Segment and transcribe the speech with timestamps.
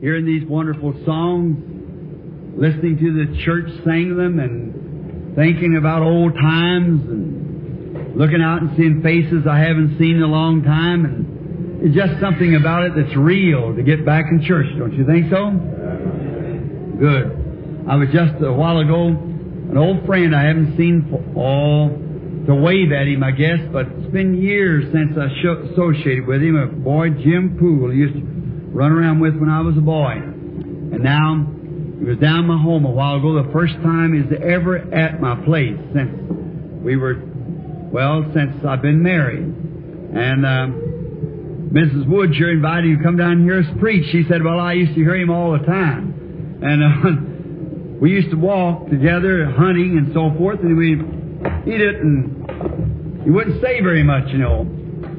[0.00, 1.56] hearing these wonderful songs,
[2.56, 8.70] listening to the church sing them, and thinking about old times, and looking out and
[8.76, 12.92] seeing faces I haven't seen in a long time, and it's just something about it
[12.96, 15.50] that's real to get back in church, don't you think so?
[16.98, 17.84] Good.
[17.88, 21.88] I was just a while ago, an old friend I haven't seen for all
[22.46, 25.28] to wave at him, I guess, but it's been years since I
[25.72, 26.56] associated with him.
[26.56, 28.29] A boy, Jim Poole, he used to
[28.70, 30.12] run around with when I was a boy.
[30.12, 31.46] And now,
[31.98, 35.36] he was down my home a while ago, the first time he's ever at my
[35.44, 36.10] place since
[36.82, 37.20] we were,
[37.92, 39.44] well, since I've been married.
[39.44, 42.38] And, um, Mrs.
[42.38, 44.10] you're invited to come down here to preach.
[44.10, 46.58] She said, well, I used to hear him all the time.
[46.62, 50.96] And, uh, we used to walk together hunting and so forth, and we
[51.64, 54.66] he didn't, he wouldn't say very much, you know.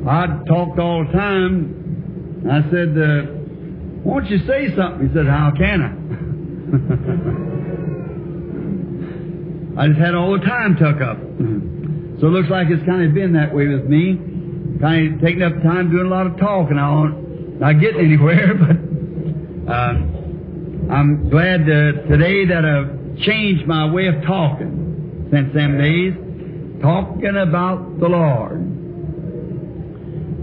[0.07, 2.45] I talked all the time.
[2.49, 3.40] I said, uh,
[4.03, 5.07] won't you say something?
[5.07, 5.91] He said, how can I?
[9.81, 11.17] I just had all the time tuck up.
[12.21, 14.13] So it looks like it's kind of been that way with me.
[14.79, 16.77] Kind of taking up time doing a lot of talking.
[16.77, 18.77] I won't, not getting anywhere, but,
[19.73, 19.93] uh,
[20.93, 26.13] I'm glad uh, today that I've changed my way of talking since them days,
[26.79, 28.61] talking about the Lord.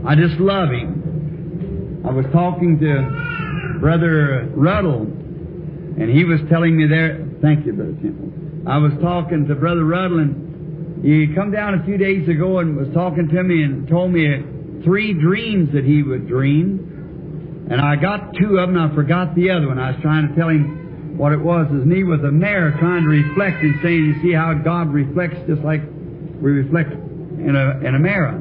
[0.05, 2.03] I just love Him.
[2.05, 3.48] I was talking to
[3.81, 8.33] Brother Ruddell, and he was telling me there, thank you, Brother Temple.
[8.67, 12.77] I was talking to Brother Ruddell, and he come down a few days ago and
[12.77, 17.67] was talking to me and told me three dreams that he would dream.
[17.71, 19.79] And I got two of them, I forgot the other one.
[19.79, 21.67] I was trying to tell him what it was.
[21.71, 24.93] It was me with a mirror trying to reflect and saying, you see how God
[24.93, 28.41] reflects just like we reflect in a, in a mirror.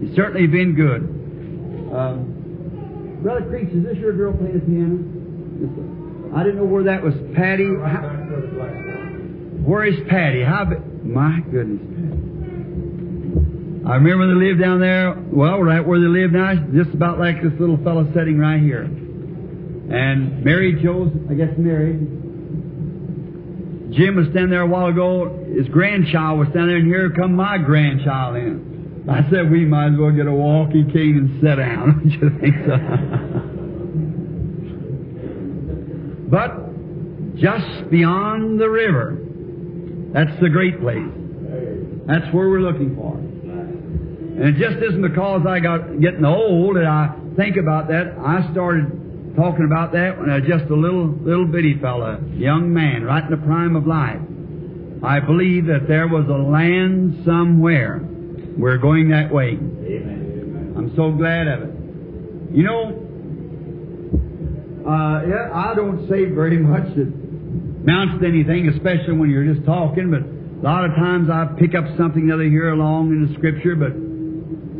[0.00, 1.02] He's certainly been good.
[1.94, 2.43] Um,
[3.24, 5.00] Brother Creech, is this your girl playing the piano?
[6.36, 7.14] I didn't know where that was.
[7.34, 7.64] Patty?
[7.64, 8.02] How,
[9.64, 10.44] where is Patty?
[10.44, 10.66] How?
[11.02, 11.80] My goodness,
[13.88, 17.42] I remember they lived down there, well, right where they live now, just about like
[17.42, 18.82] this little fellow sitting right here.
[18.82, 22.00] And Mary Joe's, I guess, married.
[23.96, 25.46] Jim was standing there a while ago.
[25.48, 28.73] His grandchild was standing there, and here come my grandchild in.
[29.08, 32.00] I said, we might as well get a walkie cane and sit down.
[32.00, 32.76] Don't you think so?
[36.30, 39.18] but just beyond the river,
[40.12, 41.10] that's the great place.
[42.06, 43.16] That's where we're looking for.
[43.16, 48.16] And it just isn't because I got getting old that I think about that.
[48.18, 52.72] I started talking about that when I was just a little little bitty fella, young
[52.72, 54.20] man, right in the prime of life.
[55.04, 58.00] I believe that there was a land somewhere.
[58.56, 59.58] We're going that way.
[59.58, 60.74] Amen.
[60.76, 61.74] I'm so glad of it.
[62.54, 63.04] You know,
[64.86, 67.12] uh, yeah, I don't say very much that
[67.82, 71.74] amounts to anything, especially when you're just talking, but a lot of times I pick
[71.74, 73.92] up something other here along in the scripture, but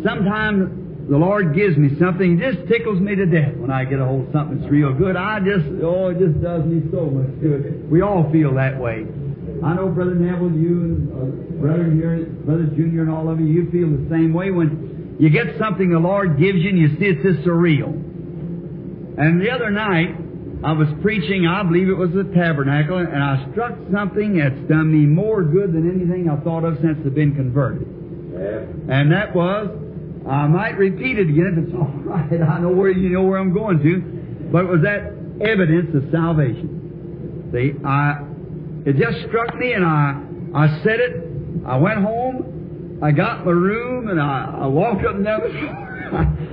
[0.05, 3.99] sometimes the Lord gives me something, it just tickles me to death when I get
[3.99, 5.17] a hold of something that's real good.
[5.17, 7.91] I just, oh, it just does me so much good.
[7.91, 9.05] We all feel that way.
[9.65, 13.47] I know Brother Neville, you and uh, Brother here, Brother Junior and all of you,
[13.47, 16.89] you feel the same way when you get something the Lord gives you and you
[16.99, 17.89] see it's just surreal.
[17.89, 20.17] And the other night,
[20.63, 24.93] I was preaching, I believe it was the tabernacle, and I struck something that's done
[24.93, 27.89] me more good than anything I've thought of since I've been converted.
[28.91, 29.69] And that was,
[30.29, 32.43] I might repeat it again if it's all right.
[32.43, 35.09] I know where you know where I'm going to, but it was that
[35.41, 37.49] evidence of salvation.
[37.53, 38.34] See, I
[38.87, 40.21] it just struck me, and I
[40.55, 41.23] I said it.
[41.67, 43.01] I went home.
[43.03, 46.45] I got my room, and I, I walked up and down the floor.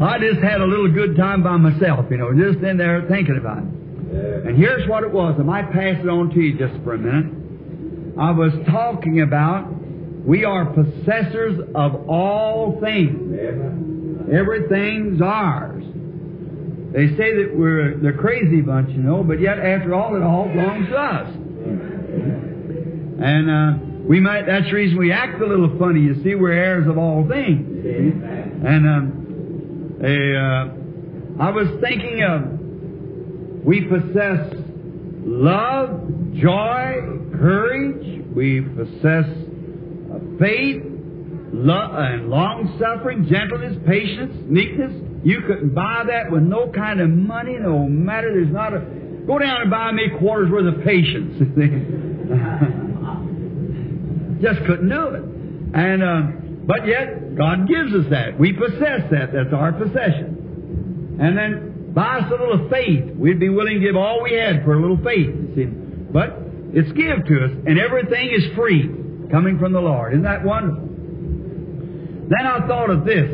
[0.00, 3.36] I just had a little good time by myself, you know, just in there thinking
[3.36, 4.46] about it.
[4.46, 5.36] And here's what it was.
[5.38, 8.16] I might pass it on to you just for a minute.
[8.18, 9.68] I was talking about
[10.24, 13.38] we are possessors of all things.
[14.32, 15.84] Everything's ours.
[16.92, 20.48] They say that we're the crazy bunch, you know, but yet after all, it all
[20.48, 21.36] belongs to us.
[23.22, 23.72] And uh,
[24.08, 26.00] we might, that's the reason we act a little funny.
[26.00, 27.84] You see, we're heirs of all things.
[28.66, 34.54] And um, a, uh, I was thinking of, we possess
[35.22, 36.00] love,
[36.34, 37.02] joy,
[37.32, 39.26] courage, we possess
[40.38, 40.82] faith,
[41.52, 44.92] love, and long suffering, gentleness, patience, meekness.
[45.22, 48.32] You couldn't buy that with no kind of money, no matter.
[48.32, 48.80] There's not a.
[49.26, 51.38] Go down and buy me quarters worth of patience.
[54.42, 55.22] Just couldn't do it.
[55.74, 56.22] And uh,
[56.66, 58.38] but yet God gives us that.
[58.38, 59.32] We possess that.
[59.32, 61.18] That's our possession.
[61.20, 63.14] And then buy us a little faith.
[63.16, 65.34] We'd be willing to give all we had for a little faith.
[65.54, 65.64] See.
[65.64, 66.38] But
[66.72, 68.88] it's give to us, and everything is free
[69.30, 70.12] coming from the Lord.
[70.12, 70.86] Isn't that wonderful?
[72.30, 73.28] Then I thought of this.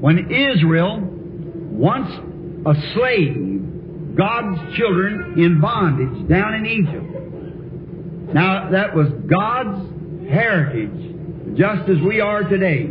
[0.00, 2.08] When Israel, once
[2.64, 3.49] a slave,
[4.16, 8.34] God's children in bondage down in Egypt.
[8.34, 12.84] Now, that was God's heritage, just as we are today.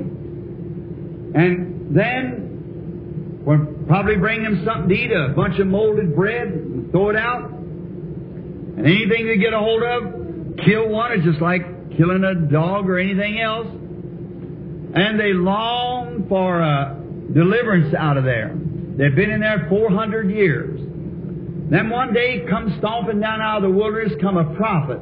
[1.35, 6.91] And then we'll probably bring them something to eat, a bunch of molded bread, and
[6.91, 7.49] throw it out.
[7.49, 11.11] And anything they get a hold of, kill one.
[11.13, 13.67] It's just like killing a dog or anything else.
[13.67, 16.95] And they long for a
[17.33, 18.53] deliverance out of there.
[18.55, 20.79] They've been in there 400 years.
[21.69, 24.99] Then one day come stomping down out of the wilderness come a prophet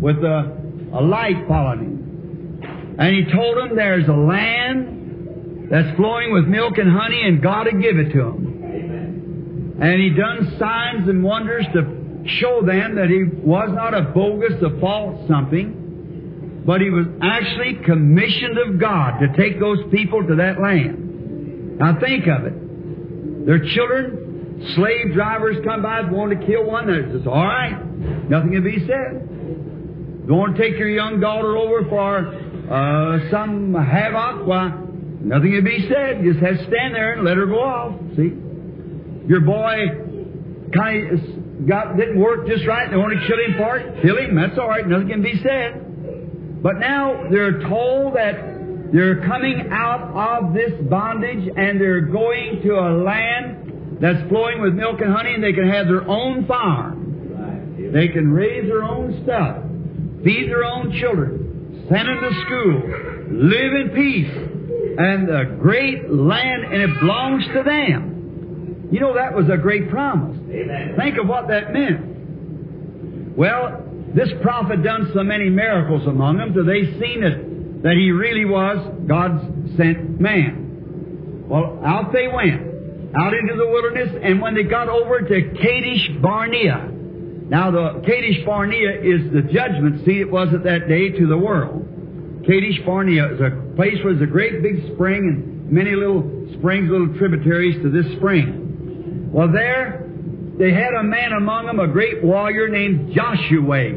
[0.00, 0.56] with a,
[0.94, 2.96] a light following him.
[2.98, 7.66] And he told them there's a land that's flowing with milk and honey and God
[7.72, 9.78] will give it to them.
[9.80, 14.62] And he done signs and wonders to show them that he was not a bogus,
[14.62, 20.36] a false something, but he was actually commissioned of God to take those people to
[20.36, 21.78] that land.
[21.78, 23.46] Now think of it.
[23.46, 24.21] Their children,
[24.74, 27.78] slave drivers come by, want to kill one, they says, all right,
[28.28, 30.28] nothing can be said.
[30.28, 32.18] Want to take your young daughter over for
[32.72, 34.68] uh, some havoc, why,
[35.20, 36.24] nothing can be said.
[36.24, 38.00] You just have to stand there and let her go off.
[38.16, 38.32] See?
[39.28, 42.90] Your boy kind of got didn't work just right.
[42.90, 44.02] They want to kill him for it.
[44.02, 44.34] Kill him.
[44.36, 44.86] That's all right.
[44.86, 46.62] Nothing can be said.
[46.62, 48.52] But now they're told that
[48.92, 53.61] they're coming out of this bondage and they're going to a land
[54.02, 56.98] that's flowing with milk and honey, and they can have their own farm.
[57.92, 59.62] They can raise their own stuff,
[60.24, 62.82] feed their own children, send them to school,
[63.30, 64.32] live in peace,
[64.98, 68.88] and a great land, and it belongs to them.
[68.90, 70.36] You know, that was a great promise.
[70.50, 70.96] Amen.
[70.98, 73.36] Think of what that meant.
[73.36, 73.84] Well,
[74.14, 78.44] this prophet done so many miracles among them till they seen it, that he really
[78.46, 79.42] was God's
[79.76, 81.46] sent man.
[81.48, 82.71] Well, out they went,
[83.16, 86.88] out into the wilderness, and when they got over to Kadesh Barnea,
[87.48, 91.36] now the Kadesh Barnea is the judgment seat it was at that day to the
[91.36, 91.86] world.
[92.46, 96.90] Kadesh Barnea is a place where there's a great big spring and many little springs,
[96.90, 99.30] little tributaries to this spring.
[99.32, 100.08] Well, there
[100.58, 103.92] they had a man among them, a great warrior named Joshua.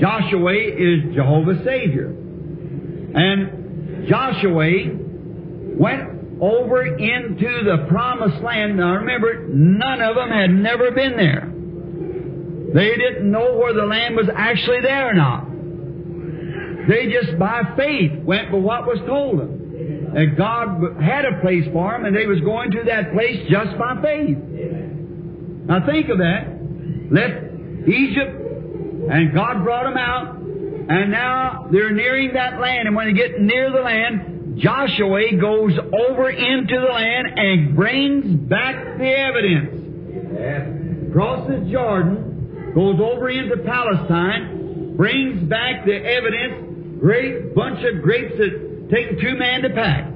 [0.00, 2.08] Joshua is Jehovah's Savior.
[3.14, 4.70] And Joshua
[5.78, 8.76] went over into the promised land.
[8.76, 11.50] Now remember, none of them had never been there.
[12.74, 15.46] They didn't know where the land was actually there or not.
[16.88, 19.60] They just by faith went for what was told them.
[20.14, 23.78] That God had a place for them and they was going to that place just
[23.78, 24.38] by faith.
[25.66, 26.50] Now think of that.
[27.10, 28.40] Left Egypt
[29.10, 33.40] and God brought them out and now they're nearing that land and when they get
[33.40, 41.12] near the land, Joshua goes over into the land and brings back the evidence.
[41.12, 48.88] Crosses Jordan, goes over into Palestine, brings back the evidence, great bunch of grapes that
[48.90, 50.10] take two men to pack.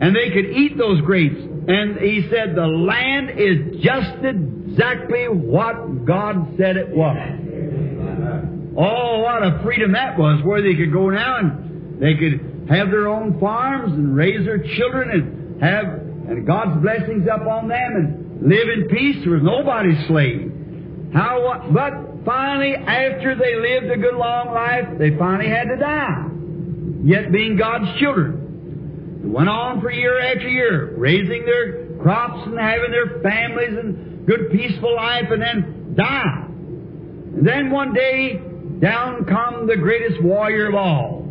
[0.00, 1.36] And they could eat those grapes.
[1.36, 7.16] And he said the land is just exactly what God said it was.
[8.76, 12.90] Oh, what a freedom that was, where they could go now and they could have
[12.90, 17.96] their own farms and raise their children and have and God's blessings up on them
[17.96, 19.22] and live in peace.
[19.22, 20.50] There was nobody's slave.
[21.12, 26.28] How but finally after they lived a good long life, they finally had to die.
[27.04, 29.20] Yet being God's children.
[29.22, 34.26] They went on for year after year, raising their crops and having their families and
[34.26, 36.44] good peaceful life and then die.
[36.46, 38.40] And then one day
[38.80, 41.23] down come the greatest warrior of all,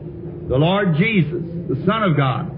[0.48, 2.50] the Lord Jesus, the Son of God.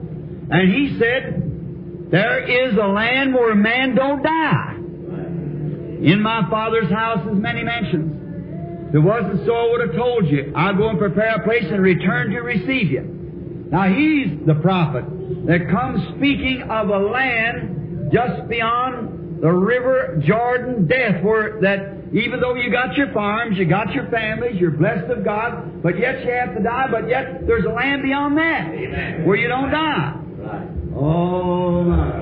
[0.50, 4.76] And he said, There is a land where a man don't die.
[4.76, 8.90] In my Father's house is many mansions.
[8.90, 10.54] If it wasn't so, I would have told you.
[10.56, 13.68] I'll go and prepare a place and return to receive you.
[13.72, 15.06] Now he's the prophet
[15.48, 22.40] that comes speaking of a land just beyond the river Jordan death where that even
[22.40, 26.24] though you got your farms, you got your families, you're blessed of God, but yet
[26.24, 29.26] you have to die, but yet there's a land beyond that Amen.
[29.26, 30.16] where you don't die.
[30.38, 30.70] Right.
[30.96, 32.16] Oh, my.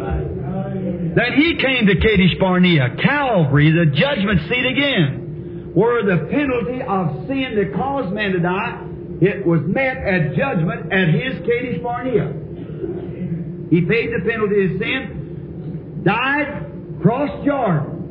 [1.13, 7.27] Then he came to Kadesh Barnea, Calvary, the judgment seat again, where the penalty of
[7.27, 8.81] sin that caused man to die,
[9.21, 12.33] it was met at judgment at his Kadesh Barnea.
[13.69, 16.65] He paid the penalty of sin, died,
[16.99, 18.02] crossed Jordan,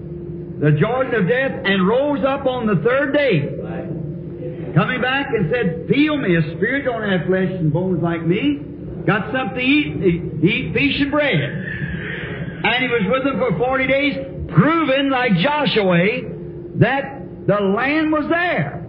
[0.62, 4.72] the Jordan of death, and rose up on the third day.
[4.74, 8.60] Coming back and said, Feel me, a spirit don't have flesh and bones like me.
[9.04, 11.34] Got something to eat, eat fish and bread.
[11.34, 14.14] And he was with them for 40 days,
[14.54, 18.86] proving, like Joshua, that the land was there.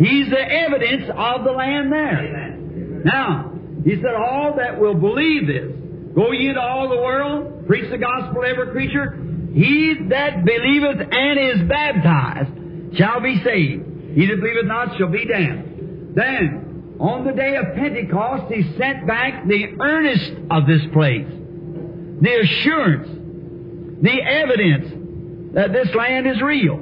[0.00, 2.56] He's the evidence of the land there.
[3.04, 3.52] Now,
[3.84, 5.76] he said, All that will believe this,
[6.14, 9.29] go ye into all the world, preach the gospel to every creature.
[9.52, 14.14] He that believeth and is baptized shall be saved.
[14.14, 16.14] He that believeth not shall be damned.
[16.14, 22.40] Then, on the day of Pentecost, he sent back the earnest of this place, the
[22.42, 23.08] assurance,
[24.02, 26.78] the evidence that this land is real.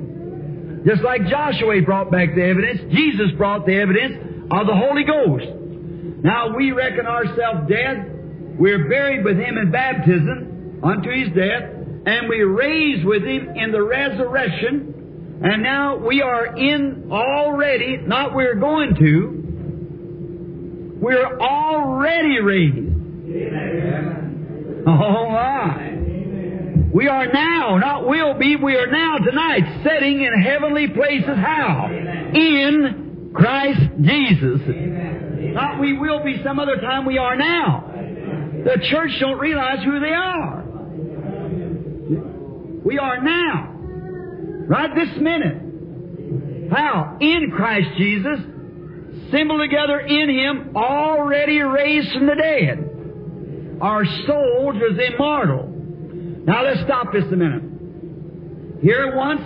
[0.84, 5.46] Just like Joshua brought back the evidence, Jesus brought the evidence of the Holy Ghost.
[6.22, 8.56] Now we reckon ourselves dead.
[8.58, 11.70] We're buried with Him in baptism unto His death,
[12.06, 15.40] and we raised with Him in the resurrection.
[15.42, 19.38] And now we are in already, not we're going to,
[21.00, 22.88] we're already raised.
[24.86, 25.98] Oh my.
[26.92, 31.36] We are now, not will be, we are now tonight setting in heavenly places.
[31.36, 31.88] How?
[31.92, 34.60] In Christ Jesus.
[35.54, 37.92] Not we will be some other time, we are now.
[38.64, 40.57] The church don't realize who they are.
[42.88, 43.74] We are now.
[44.66, 46.70] Right this minute.
[46.72, 47.18] How?
[47.20, 48.38] In Christ Jesus,
[49.26, 53.78] assembled together in Him, already raised from the dead.
[53.82, 55.68] Our souls was immortal.
[56.46, 58.80] Now let's stop this a minute.
[58.80, 59.42] Here once,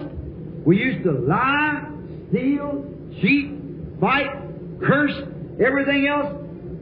[0.64, 1.90] we used to lie,
[2.28, 3.50] steal, cheat,
[3.98, 4.30] fight,
[4.86, 5.18] curse,
[5.60, 6.32] everything else,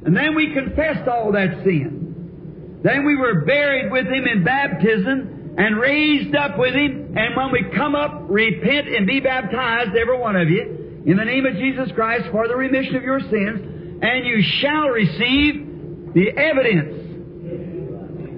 [0.05, 2.81] and then we confessed all that sin.
[2.85, 7.53] Then we were buried with Him in baptism and raised up with Him, and when
[7.53, 11.55] we come up, repent and be baptized, every one of you, in the name of
[11.55, 17.11] Jesus Christ for the remission of your sins, and you shall receive the evidence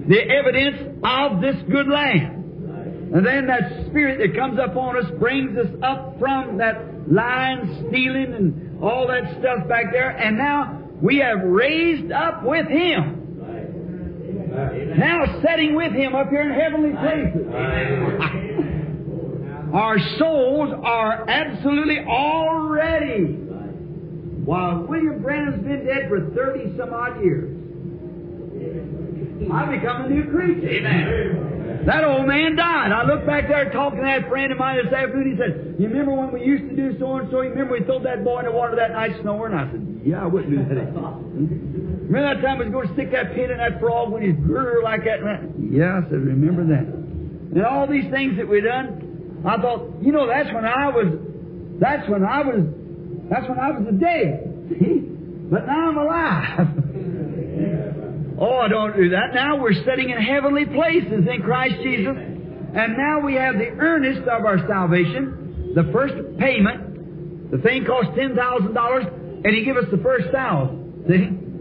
[0.08, 3.14] the evidence of this good land.
[3.14, 7.86] And then that spirit that comes up on us brings us up from that lying,
[7.88, 13.21] stealing, and all that stuff back there, and now we have raised up with Him.
[14.98, 17.46] Now sitting with Him up here in heavenly places.
[19.72, 23.38] Our souls are absolutely already.
[24.44, 27.58] While William Branham's been dead for 30 some odd years.
[29.50, 30.68] I become a new creature.
[30.68, 31.84] Amen.
[31.86, 32.92] That old man died.
[32.92, 35.32] I looked back there talking to that friend of mine this afternoon.
[35.32, 37.40] He said, You remember when we used to do so and so?
[37.40, 39.54] You remember we threw that boy in the water that night snoring?
[39.54, 40.92] I said, Yeah, I wouldn't do that.
[42.12, 44.34] Remember that time we was going to stick that pin in that frog when he's
[44.34, 45.20] grrr like that?
[45.58, 46.86] Yeah, I said, Remember that.
[46.86, 51.08] And all these things that we done, I thought, you know, that's when I was,
[51.80, 52.64] that's when I was,
[53.28, 54.68] that's when I was dead.
[54.70, 55.00] See?
[55.50, 56.68] But now I'm alive.
[58.42, 59.34] Oh, don't do that.
[59.34, 62.16] Now we're sitting in heavenly places in Christ Jesus.
[62.16, 67.52] And now we have the earnest of our salvation, the first payment.
[67.52, 71.04] The thing cost $10,000, and He give us the first thousand.
[71.06, 71.51] See?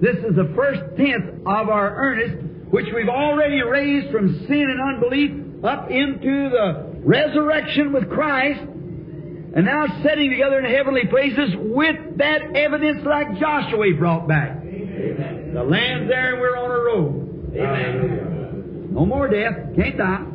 [0.00, 4.80] This is the first tenth of our earnest, which we've already raised from sin and
[4.94, 12.18] unbelief up into the resurrection with Christ, and now sitting together in heavenly places with
[12.18, 14.58] that evidence like Joshua brought back.
[14.62, 15.52] Amen.
[15.54, 17.52] The land's there and we're on a road.
[17.56, 18.90] Amen.
[18.90, 19.74] Uh, no more death.
[19.74, 20.26] Can't die.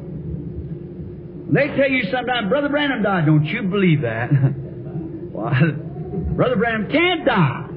[1.53, 3.27] They tell you sometimes, Brother Branham died.
[3.27, 4.29] Don't you believe that?
[5.32, 5.53] well,
[6.36, 7.67] Brother Branham can't die.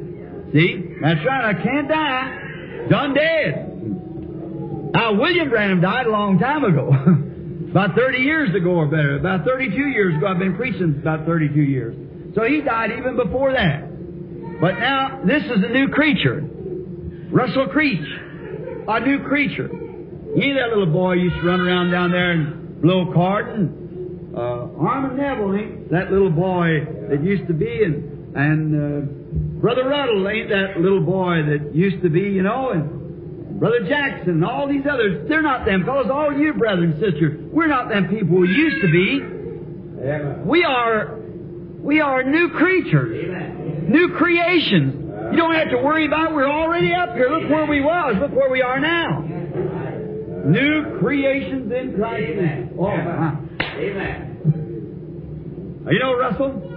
[0.53, 0.86] See?
[1.01, 1.45] That's right.
[1.45, 2.89] I can't die.
[2.89, 4.93] Done dead.
[4.93, 6.91] Now, William Branham died a long time ago.
[7.71, 9.19] about 30 years ago or better.
[9.19, 10.27] About 32 years ago.
[10.27, 11.97] I've been preaching about 32 years.
[12.35, 14.61] So he died even before that.
[14.61, 16.41] But now, this is a new creature.
[17.31, 18.07] Russell Creech,
[18.89, 19.69] a new creature.
[20.35, 23.49] He, that little boy, used to run around down there and blow cards.
[23.53, 29.26] And uh, Orman Neville, that little boy that used to be, and and uh,
[29.61, 34.31] Brother Ruddell ain't that little boy that used to be, you know, and Brother Jackson,
[34.31, 35.27] and all these others.
[35.29, 36.11] They're not them fellows.
[36.13, 39.21] All you brothers and sisters, we're not them people we used to be.
[40.45, 41.19] We are,
[41.81, 45.05] we are new creatures, new creations.
[45.33, 46.35] You don't have to worry about it.
[46.35, 47.31] We're already up here.
[47.31, 48.17] Look where we was.
[48.21, 49.23] Look where we are now.
[50.45, 52.31] New creations in Christ.
[52.31, 52.77] Amen.
[52.79, 53.37] Oh, uh-huh.
[53.79, 54.37] Amen.
[55.91, 56.76] You know, Russell,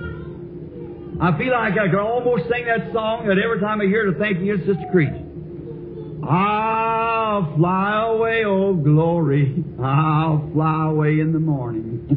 [1.22, 4.16] I feel like I could almost sing that song that every time I hear it,
[4.16, 5.10] I thank you, Sister Creech.
[6.24, 9.64] I'll fly away, oh glory.
[9.84, 12.08] I'll fly away in the morning.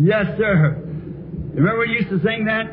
[0.00, 0.82] yes, sir.
[1.54, 2.72] Remember we used to sing that?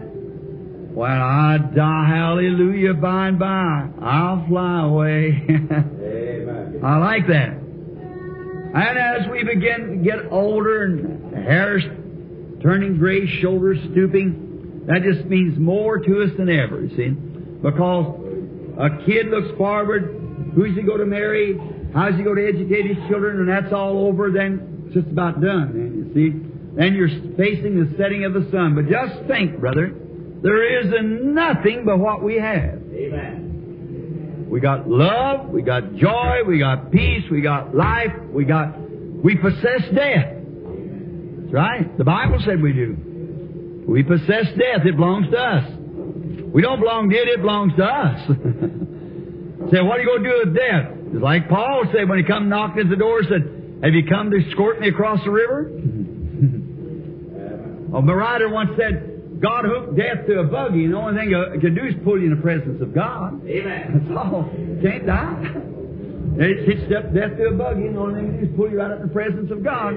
[0.95, 5.45] When I die, hallelujah, by and by, I'll fly away.
[6.83, 7.49] I like that.
[8.75, 11.83] And as we begin to get older and hair's
[12.65, 17.09] turning gray, shoulders stooping, that just means more to us than ever, you see.
[17.09, 18.05] Because
[18.79, 21.59] a kid looks forward, who's he going to marry,
[21.93, 25.39] how's he going to educate his children, and that's all over, then it's just about
[25.41, 26.51] done, then, you see.
[26.75, 28.73] Then you're facing the setting of the sun.
[28.73, 29.93] But just think, brother,
[30.41, 30.91] there is
[31.23, 32.81] nothing but what we have.
[32.91, 34.47] Amen.
[34.49, 38.73] We got love, we got joy, we got peace, we got life, we got,
[39.23, 40.34] we possess death.
[41.55, 41.97] Right.
[41.97, 43.85] The Bible said we do.
[43.87, 44.83] We possess death.
[44.83, 45.71] It belongs to us.
[46.51, 48.27] We don't belong to it, it belongs to us.
[49.71, 51.15] Say, what are you going to do with death?
[51.15, 54.31] It's like Paul said when he come knocking at the door, said, have you come
[54.31, 55.71] to escort me across the river?
[57.93, 61.31] Oh, a marauder once said, God hooked death to a buggy, and the only thing
[61.31, 63.39] it can do is pull you in the presence of God.
[63.47, 64.03] Amen.
[64.09, 64.49] That's all.
[64.81, 65.53] Can't die.
[66.35, 68.69] It's hitched up death to a buggy, and the only thing it do is pull
[68.69, 69.93] you right up in the presence of God.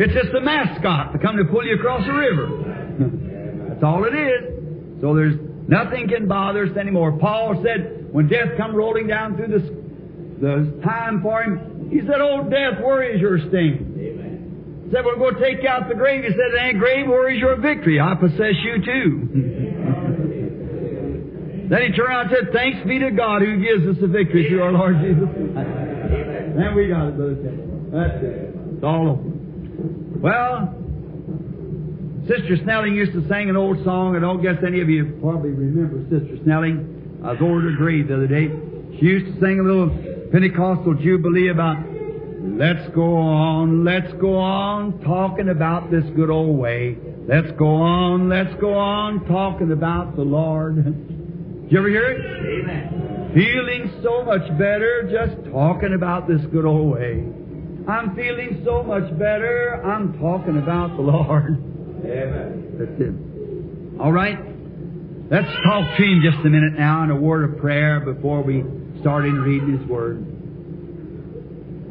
[0.00, 3.68] It's just a mascot to come to pull you across the river.
[3.68, 5.00] That's all it is.
[5.02, 5.36] So there's
[5.68, 7.18] nothing can bother us anymore.
[7.20, 9.60] Paul said, when death come rolling down through the,
[10.40, 13.92] the time for him, he said, Oh, death, where is your sting?
[14.00, 14.88] Amen.
[14.90, 16.24] said, We're going to take out the grave.
[16.24, 18.00] He said, Ain't grave, where is your victory?
[18.00, 19.28] I possess you too.
[21.68, 24.48] then he turned around and said, Thanks be to God who gives us the victory
[24.48, 25.28] through our Lord Jesus.
[25.28, 27.92] And we got it, Brother Tim.
[27.92, 28.56] That's it.
[28.80, 29.39] It's all over.
[30.20, 30.74] Well,
[32.28, 34.16] Sister Snelling used to sing an old song.
[34.16, 37.20] I don't guess any of you probably remember Sister Snelling.
[37.24, 38.48] I was over her grave the other day.
[38.98, 39.88] She used to sing a little
[40.30, 41.78] Pentecostal jubilee about
[42.60, 46.98] Let's go on, let's go on, talking about this good old way.
[47.26, 50.84] Let's go on, let's go on, talking about the Lord.
[50.84, 52.62] Did you ever hear it?
[52.62, 53.32] Amen.
[53.34, 57.24] Feeling so much better just talking about this good old way.
[57.88, 61.56] I'm feeling so much better, I'm talking about the Lord.
[62.04, 62.76] Amen.
[62.78, 64.00] That's it.
[64.00, 64.38] All right?
[65.30, 68.64] Let's talk to Him just a minute now in a word of prayer before we
[69.00, 70.26] start in reading His Word.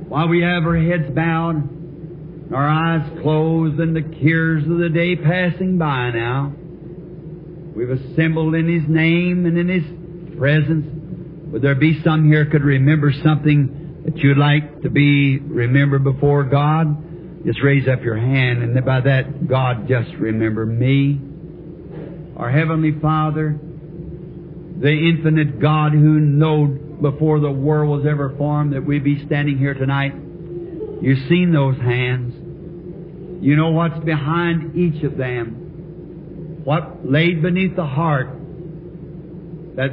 [0.09, 5.15] While we have our heads bowed, our eyes closed, and the cares of the day
[5.15, 6.53] passing by now,
[7.75, 10.85] we've assembled in His name and in His presence.
[11.51, 16.43] Would there be some here could remember something that you'd like to be remembered before
[16.43, 17.45] God?
[17.45, 21.19] Just raise up your hand, and by that, God, just remember me.
[22.35, 23.57] Our Heavenly Father,
[24.79, 29.57] the infinite God who knowed before the world was ever formed that we'd be standing
[29.57, 30.13] here tonight.
[31.01, 32.33] You've seen those hands.
[33.43, 36.61] You know what's behind each of them.
[36.65, 38.27] What laid beneath the heart
[39.75, 39.91] that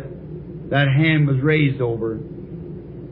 [0.71, 2.19] that hand was raised over.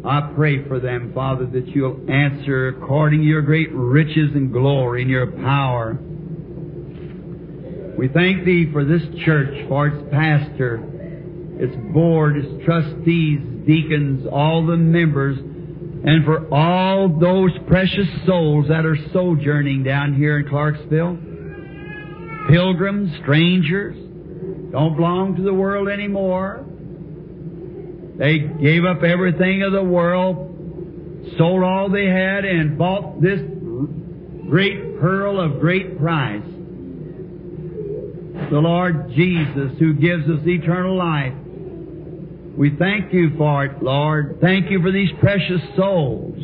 [0.07, 5.03] I pray for them, Father, that you'll answer according to your great riches and glory
[5.03, 5.97] and your power.
[7.97, 10.83] We thank Thee for this church, for its pastor,
[11.59, 18.85] its board, its trustees, deacons, all the members, and for all those precious souls that
[18.85, 21.17] are sojourning down here in Clarksville.
[22.51, 23.97] Pilgrims, strangers,
[24.71, 26.64] don't belong to the world anymore.
[28.17, 33.41] They gave up everything of the world, sold all they had, and bought this
[34.49, 36.45] great pearl of great price.
[38.51, 41.35] The Lord Jesus, who gives us eternal life.
[42.57, 44.39] We thank you for it, Lord.
[44.41, 46.37] Thank you for these precious souls.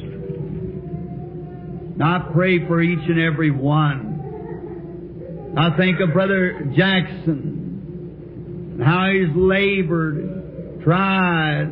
[1.96, 5.54] Now I pray for each and every one.
[5.56, 10.39] I think of Brother Jackson, and how he's labored,
[10.82, 11.70] tried,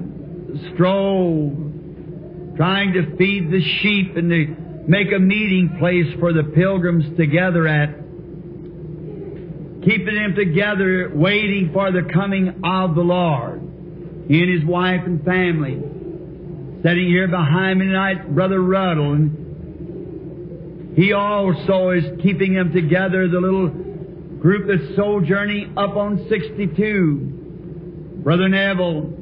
[0.74, 1.52] strove,
[2.56, 4.56] trying to feed the sheep and to
[4.88, 7.90] make a meeting place for the pilgrims to gather at,
[9.84, 13.60] keeping them together, waiting for the coming of the Lord.
[14.28, 15.80] He and his wife and family.
[16.82, 23.40] Sitting here behind me tonight, Brother Ruddell, and he also is keeping them together, the
[23.40, 27.37] little group that's sojourning up on 62.
[28.28, 29.14] Brother Neville,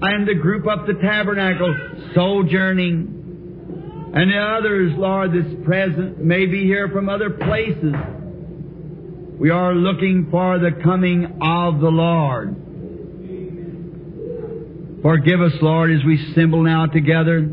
[0.00, 1.74] and the group up the tabernacle,
[2.14, 4.12] sojourning.
[4.14, 7.92] And the others, Lord, that's present may be here from other places.
[9.40, 12.54] We are looking for the coming of the Lord.
[15.02, 17.52] Forgive us, Lord, as we assemble now together.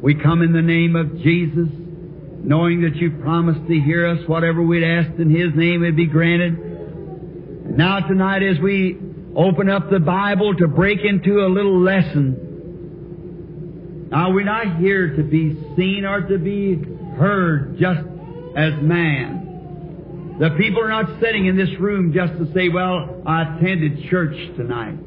[0.00, 1.68] We come in the name of Jesus,
[2.42, 4.26] knowing that you promised to hear us.
[4.26, 7.76] Whatever we'd asked in His name would be granted.
[7.76, 12.48] Now tonight as we open up the Bible to break into a little lesson,
[14.10, 16.76] now we're not here to be seen or to be
[17.16, 18.00] heard just
[18.56, 20.36] as man.
[20.40, 24.34] The people are not sitting in this room just to say, well, I attended church
[24.56, 24.98] tonight.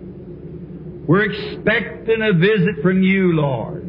[1.08, 3.84] We're expecting a visit from you, Lord.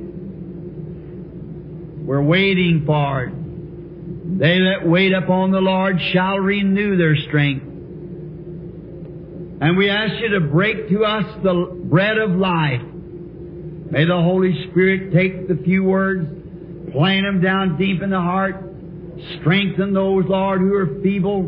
[2.07, 4.39] We're waiting for it.
[4.39, 7.67] They that wait upon the Lord shall renew their strength.
[9.65, 12.83] And we ask you to break to us the bread of life.
[12.83, 16.29] May the Holy Spirit take the few words,
[16.93, 18.57] plant them down deep in the heart,
[19.41, 21.45] strengthen those, Lord, who are feeble,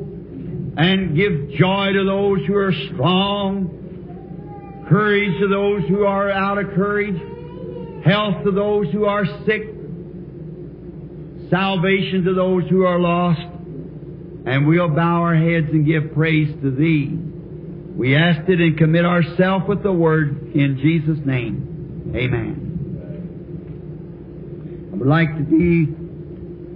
[0.79, 6.71] and give joy to those who are strong, courage to those who are out of
[6.71, 7.21] courage,
[8.03, 9.63] health to those who are sick,
[11.51, 13.43] salvation to those who are lost,
[14.47, 17.26] and we'll bow our heads and give praise to Thee.
[17.97, 22.13] We ask it and commit ourselves with the Word in Jesus' name.
[22.15, 22.63] Amen.
[24.93, 25.87] I would like to be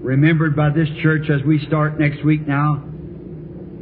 [0.00, 2.82] remembered by this church as we start next week now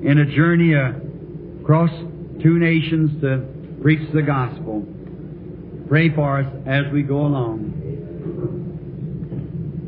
[0.03, 1.91] in a journey across
[2.43, 3.47] two nations to
[3.83, 4.85] preach the gospel.
[5.89, 7.75] Pray for us as we go along.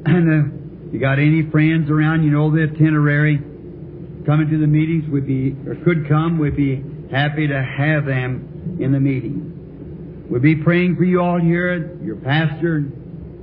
[0.07, 3.39] And uh, you got any friends around, you know the itinerary,
[4.25, 8.79] coming to the meetings would be, or could come, we'd be happy to have them
[8.81, 10.27] in the meeting.
[10.31, 12.81] We'll be praying for you all here, your pastor,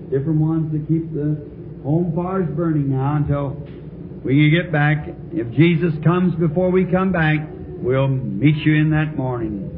[0.10, 1.36] different ones to keep the
[1.84, 3.62] home fires burning now until
[4.24, 5.08] we can get back.
[5.34, 9.74] If Jesus comes before we come back, we'll meet you in that morning.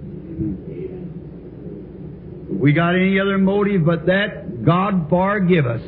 [2.51, 5.81] If we got any other motive but that, God forgive us.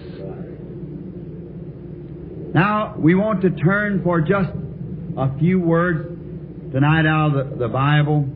[2.54, 4.50] Now, we want to turn for just
[5.18, 6.11] a few words
[6.72, 8.28] tonight out of the, the Bible,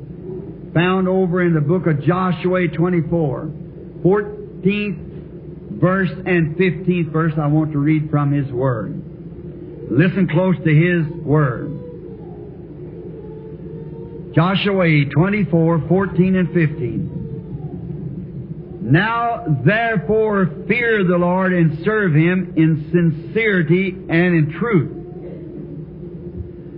[0.74, 3.52] found over in the book of Joshua 24,
[4.04, 7.34] 14th verse and 15th verse.
[7.38, 9.02] I want to read from His Word.
[9.90, 11.72] Listen close to His Word.
[14.36, 17.22] Joshua 24, 14 and 15.
[18.82, 24.95] Now therefore fear the Lord and serve Him in sincerity and in truth.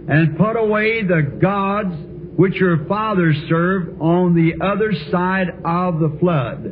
[0.08, 1.94] And put away the gods
[2.38, 6.64] which your fathers served on the other side of the flood.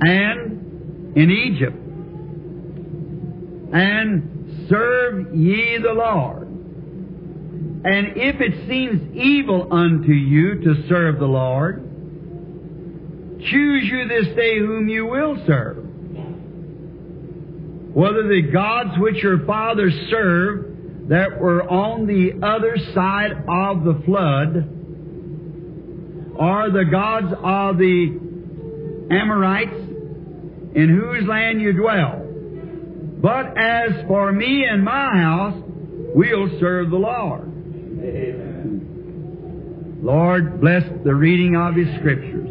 [0.00, 1.76] And in Egypt.
[3.72, 6.48] And serve ye the Lord.
[7.84, 11.82] And if it seems evil unto you to serve the Lord,
[13.40, 15.84] choose you this day whom you will serve.
[17.94, 20.73] Whether the gods which your fathers served
[21.08, 24.56] that were on the other side of the flood,
[26.36, 28.18] or the gods of the
[29.10, 29.76] Amorites
[30.74, 32.20] in whose land you dwell.
[33.20, 35.62] But as for me and my house,
[36.14, 37.50] we'll serve the Lord.
[40.02, 42.50] Lord, bless the reading of His Scriptures.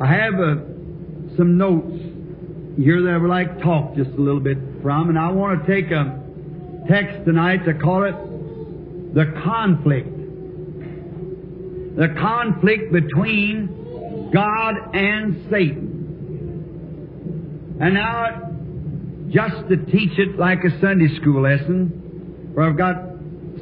[0.00, 0.54] I have uh,
[1.36, 1.92] some notes
[2.78, 5.66] here that I would like to talk just a little bit from, and I want
[5.66, 6.18] to take a
[6.90, 8.14] text tonight to call it
[9.14, 10.08] the conflict.
[11.96, 15.88] The conflict between God and Satan.
[17.80, 18.50] And now,
[19.28, 22.96] just to teach it like a Sunday school lesson, where I've got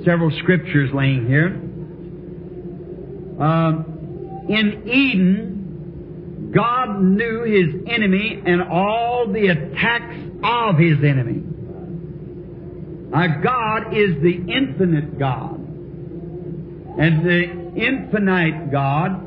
[0.05, 1.49] several scriptures laying here.
[3.41, 11.58] Um, in Eden, God knew his enemy and all the attacks of his enemy.
[13.11, 15.59] Now, God is the infinite God.
[16.99, 17.43] And the
[17.77, 19.25] infinite God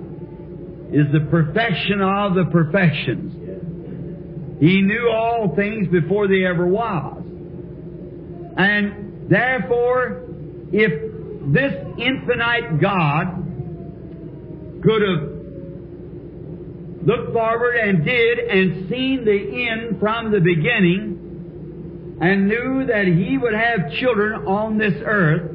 [0.94, 4.60] is the perfection of the perfections.
[4.60, 7.24] He knew all things before they ever was.
[8.58, 10.24] And therefore,
[10.72, 10.92] if
[11.54, 13.38] this infinite God
[14.84, 15.24] could have
[17.04, 21.11] looked forward and did and seen the end from the beginning
[22.22, 25.50] and knew that he would have children on this earth,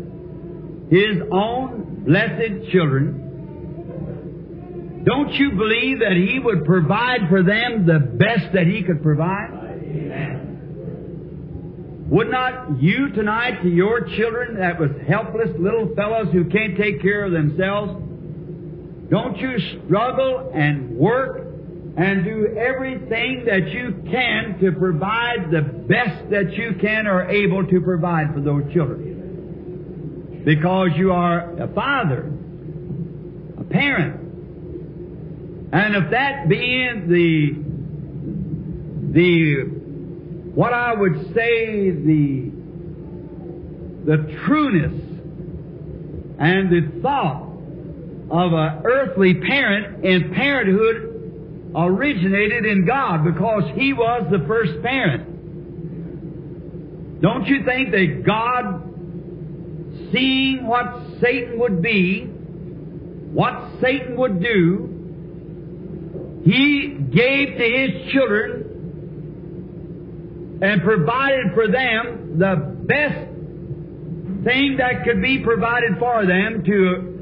[0.90, 3.22] his own blessed children,
[5.06, 9.52] don't you believe that he would provide for them the best that he could provide?
[12.08, 17.00] Would not you tonight to your children that was helpless little fellows who can't take
[17.00, 18.02] care of themselves,
[19.08, 21.45] don't you struggle and work
[21.96, 27.66] and do everything that you can to provide the best that you can or able
[27.66, 30.42] to provide for those children.
[30.44, 32.30] Because you are a father,
[33.58, 34.20] a parent.
[35.72, 37.64] And if that being the
[39.12, 39.62] the
[40.54, 42.50] what I would say the
[44.04, 45.02] the trueness
[46.38, 47.42] and the thought
[48.30, 51.15] of an earthly parent in parenthood
[51.76, 55.34] originated in God because He was the first parent.
[57.20, 58.82] Don't you think that God,
[60.12, 64.88] seeing what Satan would be, what Satan would do,
[66.44, 68.62] He gave to His children
[70.62, 73.28] and provided for them the best
[74.44, 77.15] thing that could be provided for them to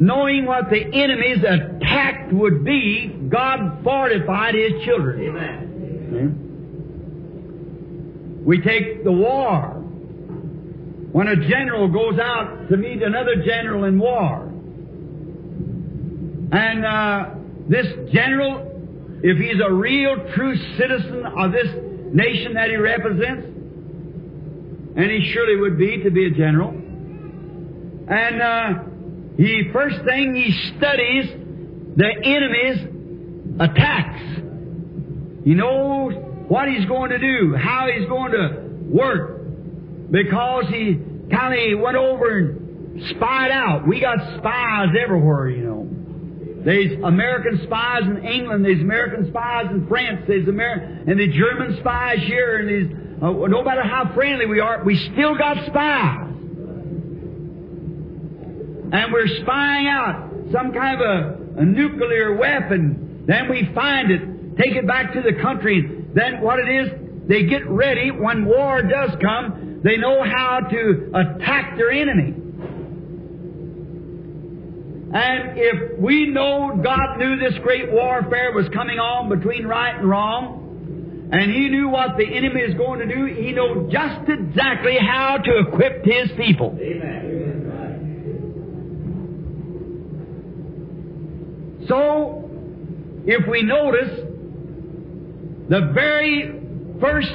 [0.00, 5.20] knowing what the enemy's attack would be, God fortified His children.
[5.20, 6.44] Amen.
[8.44, 9.74] We take the war.
[11.12, 14.44] When a general goes out to meet another general in war,
[16.52, 17.30] and uh,
[17.68, 21.68] this general, if he's a real true citizen of this
[22.12, 23.46] nation that he represents,
[24.96, 28.74] and he surely would be to be a general, and uh,
[29.38, 31.30] he first thing he studies
[31.96, 34.20] the enemy's attacks.
[35.44, 36.14] He knows
[36.48, 40.98] what he's going to do, how he's going to work, because he
[41.30, 43.86] kind of went over and spied out.
[43.86, 45.88] We got spies everywhere, you know.
[46.64, 48.64] There's American spies in England.
[48.64, 50.24] There's American spies in France.
[50.26, 52.58] There's American and the German spies here.
[52.58, 56.27] And there's, uh, no matter how friendly we are, we still got spies
[58.92, 63.24] and we're spying out some kind of a, a, nuclear weapon.
[63.26, 66.06] Then we find it, take it back to the country.
[66.14, 69.80] Then what it is, they get ready when war does come.
[69.84, 72.34] They know how to attack their enemy.
[75.10, 80.08] And if we know God knew this great warfare was coming on between right and
[80.08, 84.96] wrong, and He knew what the enemy is going to do, He knows just exactly
[84.98, 86.76] how to equip His people.
[86.80, 87.67] Amen.
[91.88, 92.50] So,
[93.26, 94.20] if we notice,
[95.68, 96.60] the very
[97.00, 97.28] first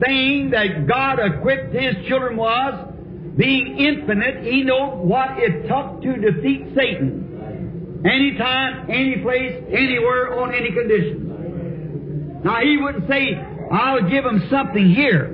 [0.00, 2.92] thing that God equipped His children was,
[3.36, 8.02] being infinite, He knew what it took to defeat Satan.
[8.04, 12.40] Anytime, any place, anywhere, on any condition.
[12.44, 13.34] Now, He wouldn't say,
[13.70, 15.24] I'll give him something here.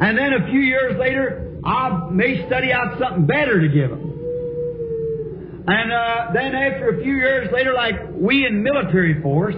[0.00, 4.07] And then a few years later, I may study out something better to give him.
[5.70, 9.54] And uh, then after a few years later, like we in military force,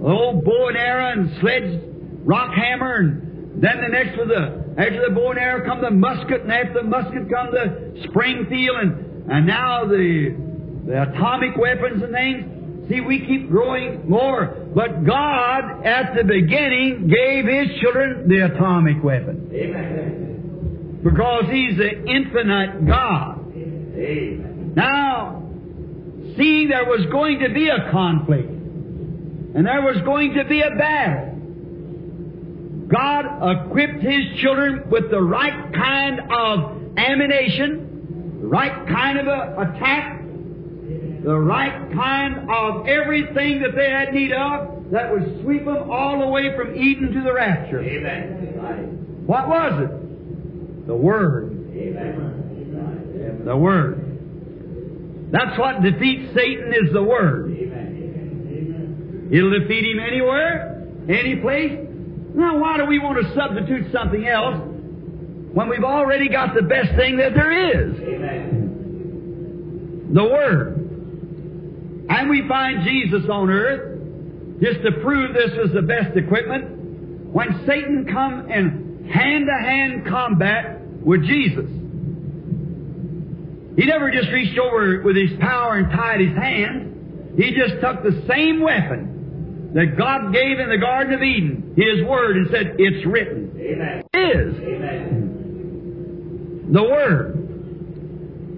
[0.00, 1.78] old bow and arrow and sledge,
[2.24, 5.90] rock hammer, and then the next with the after the bow and arrow come the
[5.90, 10.34] musket, and after the musket come the Springfield, and and now the
[10.86, 12.88] the atomic weapons and things.
[12.88, 19.02] See, we keep growing more, but God at the beginning gave His children the atomic
[19.02, 21.00] weapon Amen.
[21.02, 23.52] because He's the infinite God.
[23.52, 24.55] Amen.
[24.76, 25.42] Now,
[26.36, 30.70] seeing there was going to be a conflict, and there was going to be a
[30.76, 31.32] battle,
[32.88, 33.24] God
[33.56, 40.22] equipped His children with the right kind of ammunition, the right kind of a attack,
[41.24, 46.20] the right kind of everything that they had need of that would sweep them all
[46.20, 47.80] the way from Eden to the rapture.
[47.80, 49.24] Amen.
[49.26, 50.86] What was it?
[50.86, 51.72] The Word.
[51.74, 53.42] Amen.
[53.44, 54.05] The Word.
[55.30, 57.50] That's what defeats Satan is the Word.
[59.30, 61.78] It'll defeat him anywhere, any place.
[62.34, 64.58] Now, why do we want to substitute something else
[65.52, 67.98] when we've already got the best thing that there is?
[67.98, 70.10] Amen.
[70.12, 70.74] The Word.
[72.08, 73.98] And we find Jesus on earth,
[74.62, 76.70] just to prove this was the best equipment,
[77.32, 81.68] when Satan come in hand-to-hand combat with Jesus.
[83.76, 87.34] He never just reached over with his power and tied his hand.
[87.36, 92.02] He just took the same weapon that God gave in the Garden of Eden, His
[92.06, 93.50] Word, and said, It's written.
[93.60, 94.04] Amen.
[94.14, 96.68] It is Amen.
[96.72, 97.34] the Word.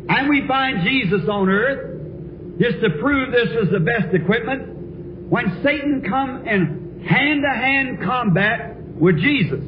[0.09, 5.61] And we find Jesus on earth, just to prove this was the best equipment, when
[5.65, 9.65] Satan come in hand-to-hand combat with Jesus.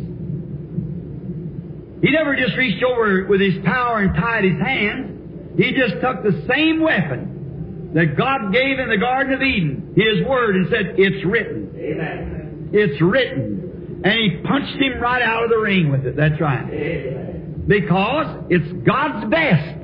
[2.00, 5.16] He never just reached over with his power and tied his hand.
[5.56, 10.26] He just took the same weapon that God gave in the Garden of Eden, His
[10.26, 11.72] Word, and said, It's written.
[11.76, 12.70] Amen.
[12.72, 14.02] It's written.
[14.04, 16.16] And He punched him right out of the ring with it.
[16.16, 16.64] That's right.
[16.64, 17.64] Amen.
[17.66, 19.76] Because it's God's best.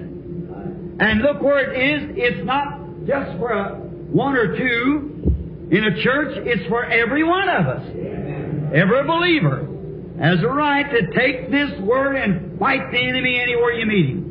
[0.98, 2.16] And look where it is.
[2.16, 6.38] It's not just for a, one or two in a church.
[6.46, 7.86] It's for every one of us.
[8.74, 9.68] Every believer
[10.20, 14.25] has a right to take this word and fight the enemy anywhere you meet him.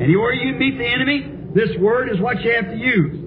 [0.00, 3.18] Anywhere you meet the enemy, this word is what you have to use.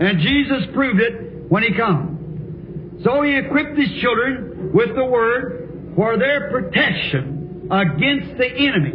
[0.00, 3.00] And Jesus proved it when He come.
[3.04, 8.92] So He equipped His children with the word for their protection against the enemy.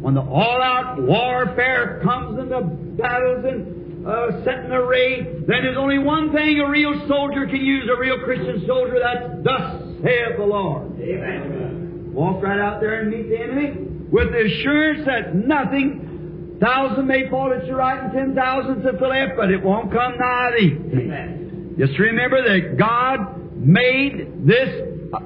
[0.00, 5.76] When the all-out warfare comes and the battles and uh, set in array, then there's
[5.76, 10.36] only one thing a real soldier can use, a real Christian soldier, that's thus saith
[10.38, 10.98] the Lord.
[11.00, 12.12] Amen.
[12.12, 17.28] Walk right out there and meet the enemy with the assurance that nothing, thousand may
[17.28, 20.50] fall at your right and ten thousands at the left, but it won't come nigh
[20.58, 20.76] thee.
[20.92, 21.74] Amen.
[21.78, 24.68] Just remember that God made this
[25.14, 25.18] uh,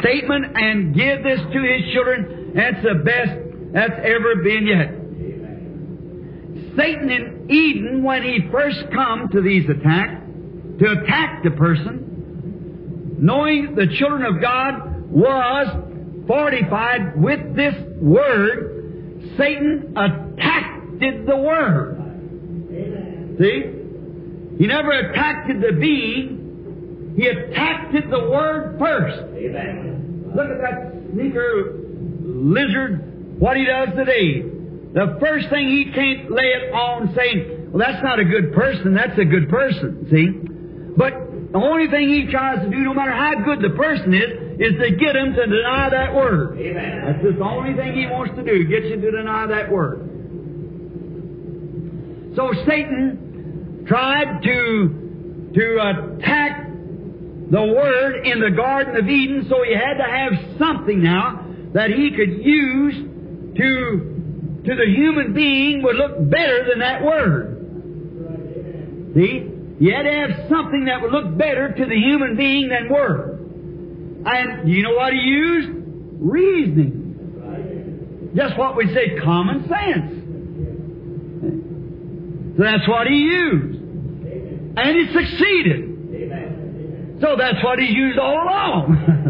[0.00, 2.52] statement and give this to His children.
[2.54, 5.02] That's the best that's ever been yet.
[6.76, 10.22] Satan in Eden, when he first come to these attacks,
[10.78, 15.91] to attack the person, knowing the children of God was
[16.26, 21.98] fortified with this word, Satan attacked the word.
[23.38, 24.58] See?
[24.58, 29.18] He never attacked the being, he attacked the word first.
[29.34, 30.32] Amen.
[30.34, 31.78] Look at that sneaker
[32.22, 34.42] lizard, what he does today.
[34.92, 38.94] The first thing he can't lay it on saying, well, that's not a good person,
[38.94, 40.28] that's a good person, see?
[40.96, 41.12] But
[41.52, 44.78] the only thing he tries to do, no matter how good the person is, is
[44.78, 46.56] to get him to deny that word.
[46.58, 47.02] Amen.
[47.04, 50.08] That's just the only thing he wants to do, get you to deny that word.
[52.36, 56.68] So Satan tried to, to attack
[57.50, 61.44] the word in the Garden of Eden, so he had to have something now
[61.74, 62.94] that he could use
[63.56, 67.58] to, to the human being would look better than that word.
[69.14, 69.48] See?
[69.80, 73.31] You had to have something that would look better to the human being than word.
[74.24, 75.68] And you know what he used?
[76.20, 78.30] Reasoning.
[78.34, 80.22] Just what we say, common sense.
[82.56, 83.78] So that's what he used.
[84.76, 85.90] And he succeeded.
[87.20, 89.22] So that's what he's used all along.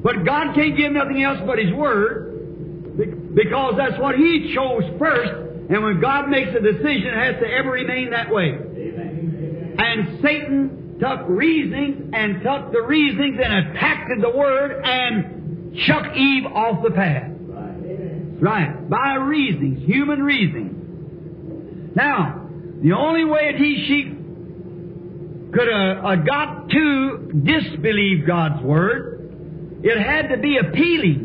[0.04, 5.32] but God can't give nothing else but His Word because that's what He chose first.
[5.70, 8.52] And when God makes a decision, it has to ever remain that way.
[8.52, 9.76] Amen.
[9.78, 16.46] And Satan took reasonings and took the reasonings and attacked the Word and chucked Eve
[16.46, 17.30] off the path.
[18.40, 18.88] Right.
[18.88, 21.92] By reasonings, human reasoning.
[21.94, 22.48] Now,
[22.82, 24.16] the only way that he, she
[25.52, 31.22] could have uh, got to disbelieve God's Word, it had to be appealing.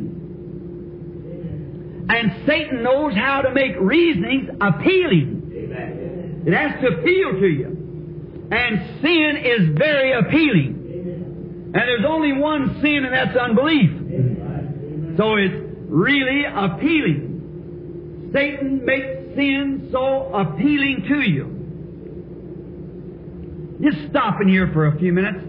[2.09, 5.51] And Satan knows how to make reasonings appealing.
[5.53, 6.43] Amen.
[6.45, 7.80] It has to appeal to you.
[8.51, 11.71] And sin is very appealing.
[11.73, 15.17] And there's only one sin, and that's unbelief.
[15.17, 15.55] So it's
[15.87, 18.29] really appealing.
[18.33, 21.57] Satan makes sin so appealing to you.
[23.81, 25.39] Just stopping here for a few minutes.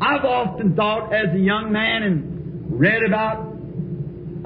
[0.00, 3.56] I've often thought as a young man and read about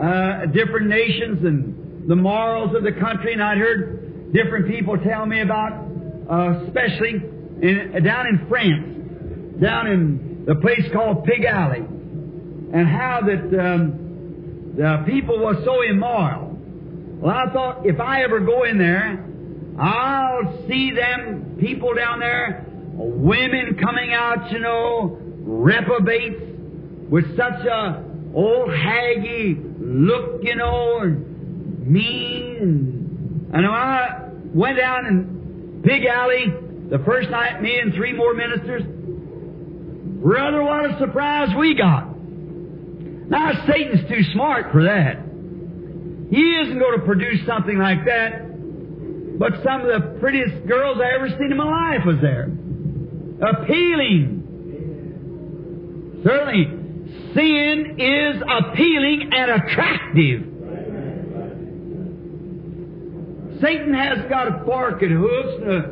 [0.00, 5.26] uh, different nations and the morals of the country, and I'd heard different people tell
[5.26, 5.89] me about,
[6.31, 7.14] uh, especially
[7.61, 14.75] in, down in France, down in the place called Pig Alley, and how that um,
[14.77, 16.57] the people were so immoral.
[17.21, 19.27] Well, I thought if I ever go in there,
[19.79, 22.64] I'll see them people down there,
[22.95, 26.43] women coming out, you know, reprobates
[27.11, 33.51] with such a old haggy look, you know, and mean.
[33.53, 35.39] And when I went down in
[35.83, 36.47] Pig Alley
[36.91, 38.83] the first night, me and three more ministers,
[40.22, 42.09] brother, what a surprise we got.
[43.31, 45.24] Now, Satan's too smart for that.
[46.31, 48.51] He isn't going to produce something like that.
[49.39, 52.51] But some of the prettiest girls I ever seen in my life was there.
[53.41, 54.39] Appealing.
[56.24, 56.66] Certainly,
[57.35, 60.49] sin is appealing and attractive.
[63.61, 65.85] Satan has got a forked hoofs and a,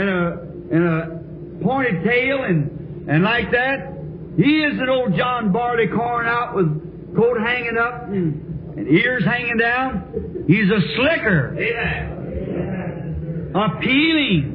[0.00, 3.94] and a, and a pointed tail and, and like that.
[4.36, 9.56] He is an old John Barleycorn out with coat hanging up and, and ears hanging
[9.58, 10.44] down.
[10.46, 11.56] He's a slicker.
[11.58, 13.52] Amen.
[13.54, 14.52] appealing.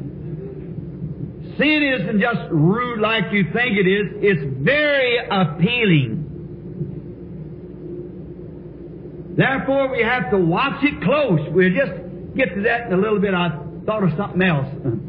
[1.57, 6.19] Sin isn't just rude like you think it is, it's very appealing.
[9.35, 11.39] Therefore, we have to watch it close.
[11.51, 13.33] We'll just get to that in a little bit.
[13.33, 13.49] I
[13.85, 14.67] thought of something else.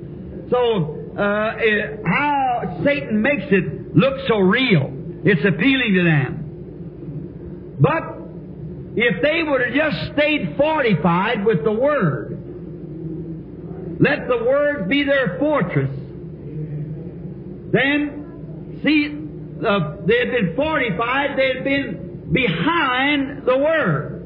[0.53, 4.93] So, uh, it, how Satan makes it look so real.
[5.25, 7.77] It's appealing to them.
[7.81, 8.03] But
[8.97, 12.39] if they would have just stayed fortified with the Word,
[13.99, 15.91] let the Word be their fortress,
[17.73, 19.07] then, see,
[19.67, 24.22] uh, they had been fortified, they had been behind the Word.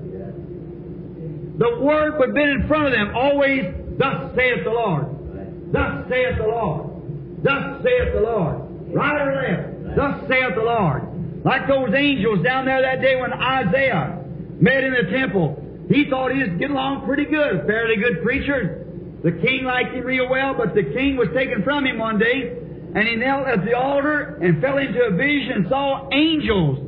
[1.59, 3.65] The Word would have been in front of them, always,
[3.99, 5.73] thus saith the Lord.
[5.73, 7.43] Thus saith the Lord.
[7.43, 8.93] Thus saith the Lord.
[8.93, 9.97] Right or left.
[9.97, 11.45] Thus saith the Lord.
[11.45, 14.23] Like those angels down there that day when Isaiah
[14.61, 15.63] met in the temple.
[15.89, 18.85] He thought he was getting along pretty good, a fairly good preacher.
[19.23, 22.53] The king liked him real well, but the king was taken from him one day,
[22.95, 26.79] and he knelt at the altar and fell into a vision and saw angels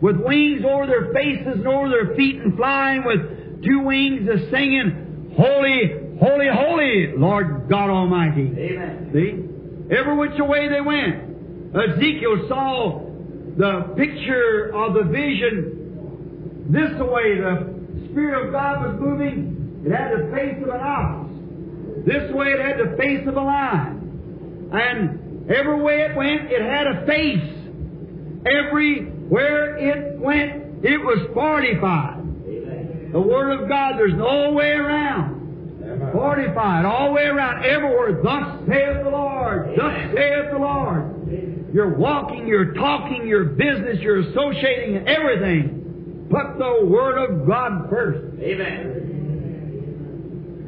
[0.00, 4.50] with wings over their faces and over their feet and flying with two wings and
[4.50, 8.52] singing, Holy, Holy, Holy, Lord God Almighty.
[8.56, 9.10] Amen.
[9.12, 9.94] See?
[9.94, 11.26] Every which way they went.
[11.74, 13.02] Ezekiel saw
[13.56, 17.38] the picture of the vision this way.
[17.38, 19.82] The Spirit of God was moving.
[19.84, 21.30] It had the face of an ox.
[22.06, 24.70] This way it had the face of a lion.
[24.72, 27.52] And every way it went, it had a face.
[28.46, 32.15] Everywhere it went, it was fortified.
[33.12, 35.36] The Word of God, there's no way around.
[36.12, 38.20] Fortified all the way around, everywhere.
[38.22, 39.74] Thus saith the Lord.
[39.76, 41.70] Thus saith the Lord.
[41.72, 46.28] You're walking, you're talking, your business, you're associating everything.
[46.30, 48.40] Put the Word of God first.
[48.40, 49.06] Amen.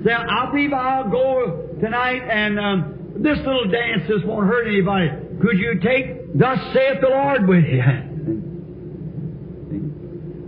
[0.05, 5.11] Say, I believe I'll go tonight and um, this little dance, just won't hurt anybody.
[5.41, 7.83] Could you take Thus saith the Lord with you?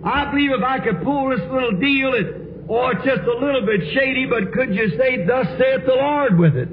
[0.04, 3.66] I believe if I could pull this little deal, it, oh, it's just a little
[3.66, 6.68] bit shady, but could you say, Thus saith the Lord with it?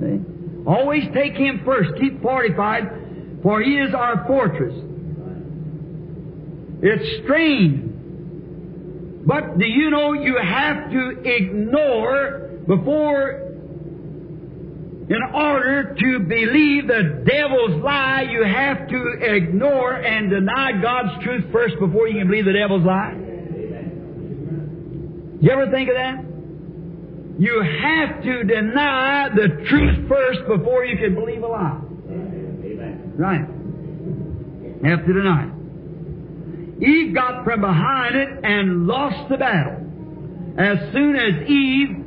[0.00, 0.66] See?
[0.66, 1.98] Always take Him first.
[2.00, 4.74] Keep fortified, for He is our fortress.
[6.82, 7.82] It's strange.
[9.26, 13.45] But do you know you have to ignore before,
[15.08, 21.44] in order to believe the devil's lie, you have to ignore and deny God's truth
[21.52, 23.14] first before you can believe the devil's lie?
[25.40, 26.24] You ever think of that?
[27.38, 31.80] You have to deny the truth first before you can believe a lie.
[32.08, 33.12] Amen.
[33.16, 33.46] Right.
[34.90, 36.82] Have to deny it.
[36.82, 39.84] Eve got from behind it and lost the battle.
[40.58, 42.04] As soon as Eve,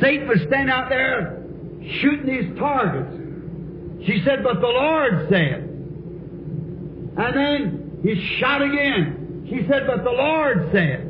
[0.00, 1.39] Satan was standing out there
[2.00, 4.06] shooting these targets.
[4.06, 5.66] She said, But the Lord said.
[7.16, 9.46] And then he shot again.
[9.48, 11.06] She said, But the Lord said.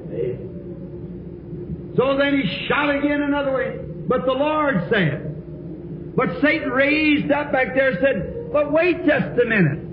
[1.97, 3.79] So then he shot again another way.
[4.09, 6.15] But the Lord said.
[6.17, 9.87] But Satan raised up back there and said, But wait just a minute.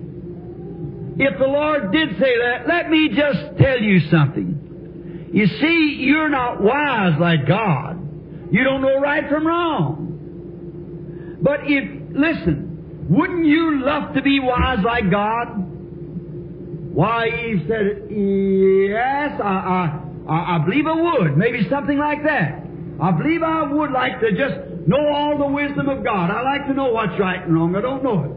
[1.20, 5.30] If the Lord did say that, let me just tell you something.
[5.34, 7.98] You see, you're not wise like God.
[8.52, 10.07] You don't know right from wrong.
[11.42, 15.68] But if, listen, wouldn't you love to be wise like God?
[16.94, 21.38] Why, Eve said, yes, I, I, I, believe I would.
[21.38, 22.64] Maybe something like that.
[23.00, 26.32] I believe I would like to just know all the wisdom of God.
[26.32, 27.76] I like to know what's right and wrong.
[27.76, 28.32] I don't know it.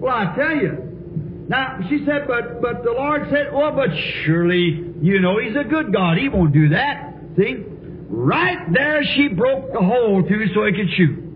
[0.00, 1.46] Well, I tell you.
[1.48, 3.88] Now, she said, but, but the Lord said, well, but
[4.24, 6.18] surely you know He's a good God.
[6.18, 7.14] He won't do that.
[7.36, 7.64] See?
[8.08, 11.27] Right there she broke the hole too so He could shoot.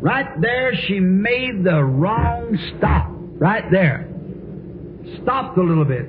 [0.00, 3.08] Right there she made the wrong stop.
[3.10, 4.08] Right there.
[5.22, 6.08] Stopped a little bit.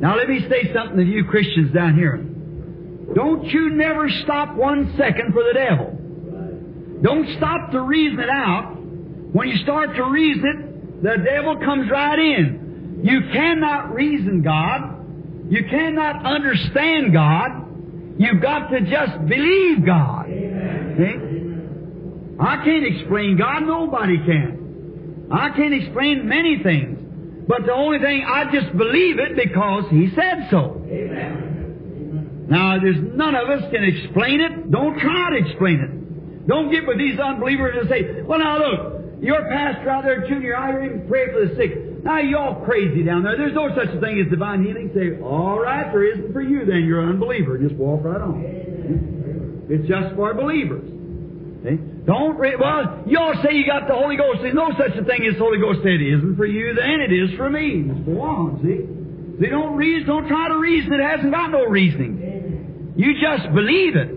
[0.00, 2.16] Now let me say something to you Christians down here.
[3.14, 5.96] Don't you never stop one second for the devil.
[7.02, 8.76] Don't stop to reason it out.
[9.32, 13.00] When you start to reason it, the devil comes right in.
[13.02, 15.50] You cannot reason God.
[15.50, 18.18] You cannot understand God.
[18.18, 20.26] You've got to just believe God.
[22.40, 23.60] I can't explain God.
[23.60, 25.28] Nobody can.
[25.30, 26.98] I can't explain many things.
[27.46, 30.82] But the only thing, I just believe it because He said so.
[30.88, 32.46] Amen.
[32.48, 34.70] Now, there's none of us can explain it.
[34.70, 36.46] Don't try to explain it.
[36.48, 40.56] Don't get with these unbelievers and say, well, now look, your pastor out there, Junior,
[40.56, 42.02] I hear him pray for the sick.
[42.02, 43.36] Now, y'all crazy down there.
[43.36, 44.90] There's no such a thing as divine healing.
[44.94, 46.84] Say, all right, there isn't for you then.
[46.84, 47.58] You're an unbeliever.
[47.58, 49.66] Just walk right on.
[49.68, 50.99] It's just for believers.
[51.62, 51.76] See?
[52.06, 53.04] Don't re- well.
[53.06, 54.40] You all say you got the Holy Ghost.
[54.42, 55.84] There's no such a thing as Holy Ghost.
[55.84, 57.84] It isn't for you, then it is for me.
[57.86, 58.60] Just go on.
[58.62, 59.44] See?
[59.44, 60.06] See, don't reason.
[60.06, 60.92] Don't try to reason.
[60.94, 62.94] It hasn't got no reasoning.
[62.96, 64.08] You just believe it.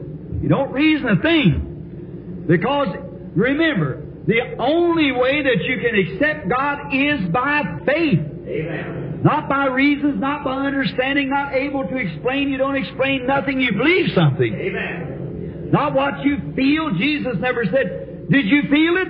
[0.42, 2.46] You don't reason a thing.
[2.48, 2.96] Because
[3.36, 8.20] remember, the only way that you can accept God is by faith.
[8.48, 9.22] Amen.
[9.24, 12.50] Not by reasons, not by understanding, not able to explain.
[12.50, 13.62] You don't explain nothing.
[13.62, 14.54] You believe something.
[14.54, 15.13] Amen.
[15.74, 16.92] Not what you feel.
[17.00, 19.08] Jesus never said, Did you feel it?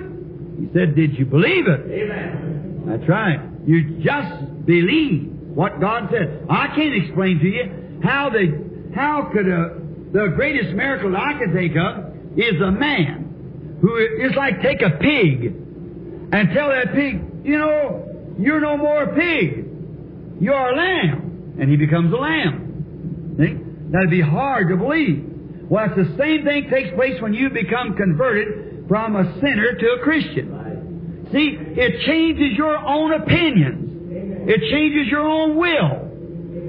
[0.60, 1.80] He said, Did you believe it?
[1.92, 2.84] Amen.
[2.86, 3.38] That's right.
[3.66, 6.46] You just believe what God said.
[6.48, 9.78] I can't explain to you how the how could a,
[10.12, 14.80] the greatest miracle that I could think of is a man who is like take
[14.80, 15.44] a pig
[16.32, 19.66] and tell that pig, you know, you're no more a pig.
[20.40, 21.56] You're a lamb.
[21.60, 23.36] And he becomes a lamb.
[23.38, 23.92] See?
[23.92, 25.33] That'd be hard to believe.
[25.74, 29.86] Well, it's the same thing takes place when you become converted from a sinner to
[29.98, 31.26] a Christian.
[31.32, 34.46] See, it changes your own opinions.
[34.46, 36.12] It changes your own will.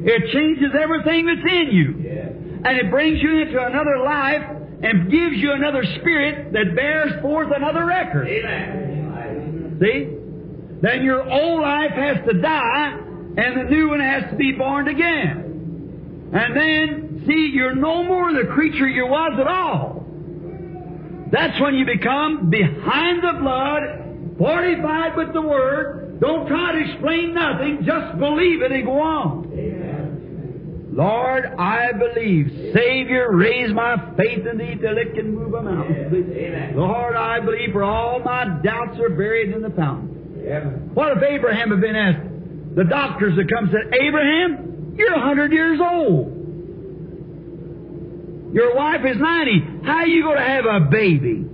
[0.09, 2.61] It changes everything that's in you.
[2.65, 4.41] And it brings you into another life
[4.81, 8.25] and gives you another spirit that bears forth another record.
[9.81, 10.17] See?
[10.81, 12.97] Then your old life has to die
[13.37, 15.44] and the new one has to be born again.
[16.33, 20.05] And then, see, you're no more the creature you was at all.
[21.31, 26.19] That's when you become behind the blood, fortified with the Word.
[26.19, 29.51] Don't try to explain nothing, just believe it and go on.
[29.51, 30.91] Amen.
[30.93, 32.71] Lord, I believe.
[32.73, 36.31] Savior, raise my faith in Thee till it can move a mountain.
[36.33, 36.77] Amen.
[36.77, 40.39] Lord, I believe, for all my doubts are buried in the fountain.
[40.39, 40.91] Amen.
[40.93, 42.75] What if Abraham had been asked?
[42.75, 46.31] The doctors had come and said, Abraham, you're a hundred years old.
[48.53, 49.59] Your wife is ninety.
[49.83, 51.45] How are you going to have a baby?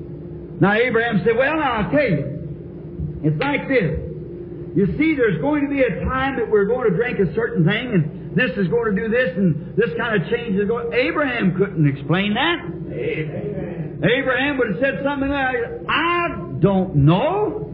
[0.59, 3.21] Now Abraham said, Well, now I'll tell you.
[3.23, 3.97] It's like this.
[4.75, 7.65] You see, there's going to be a time that we're going to drink a certain
[7.65, 10.93] thing, and this is going to do this, and this kind of change is going.
[10.93, 12.63] Abraham couldn't explain that.
[12.93, 14.01] Amen.
[14.01, 15.57] Abraham would have said something like,
[15.89, 16.27] I
[16.59, 17.67] don't know.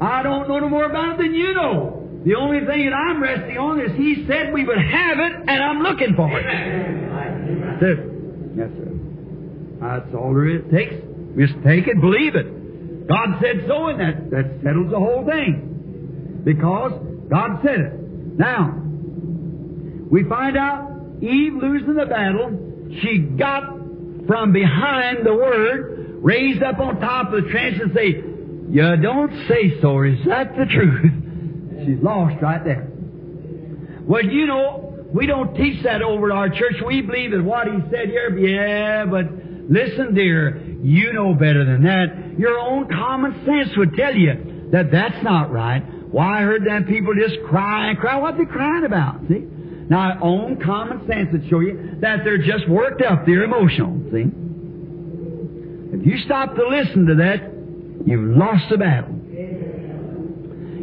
[0.00, 2.05] I don't know no more about it than you know.
[2.26, 5.62] The only thing that I'm resting on is He said we would have it, and
[5.62, 6.44] I'm looking for it.
[6.44, 7.78] Amen.
[7.78, 8.02] That's.
[8.58, 8.90] Yes, sir.
[9.80, 10.62] That's all there is.
[10.66, 10.94] It takes.
[11.38, 13.06] Just take it, believe it.
[13.06, 16.42] God said so, and that, that settles the whole thing.
[16.42, 16.92] Because
[17.30, 17.92] God said it.
[18.36, 18.74] Now,
[20.10, 20.90] we find out
[21.22, 22.58] Eve losing the battle,
[23.02, 23.62] she got
[24.26, 28.16] from behind the Word, raised up on top of the trench and say,
[28.70, 31.25] You don't say so, is that the truth?
[31.84, 32.88] She's lost right there.
[34.06, 36.76] Well, you know, we don't teach that over at our church.
[36.86, 39.26] We believe that what he said here, yeah, but
[39.68, 42.38] listen, dear, you know better than that.
[42.38, 45.82] Your own common sense would tell you that that's not right.
[46.10, 48.16] Why, I heard them people just cry and cry.
[48.18, 49.20] What they crying about?
[49.28, 49.44] See?
[49.88, 53.26] Now, own common sense would show you that they're just worked up.
[53.26, 54.00] They're emotional.
[54.12, 54.26] See?
[55.98, 57.52] If you stop to listen to that,
[58.06, 59.14] you've lost the battle.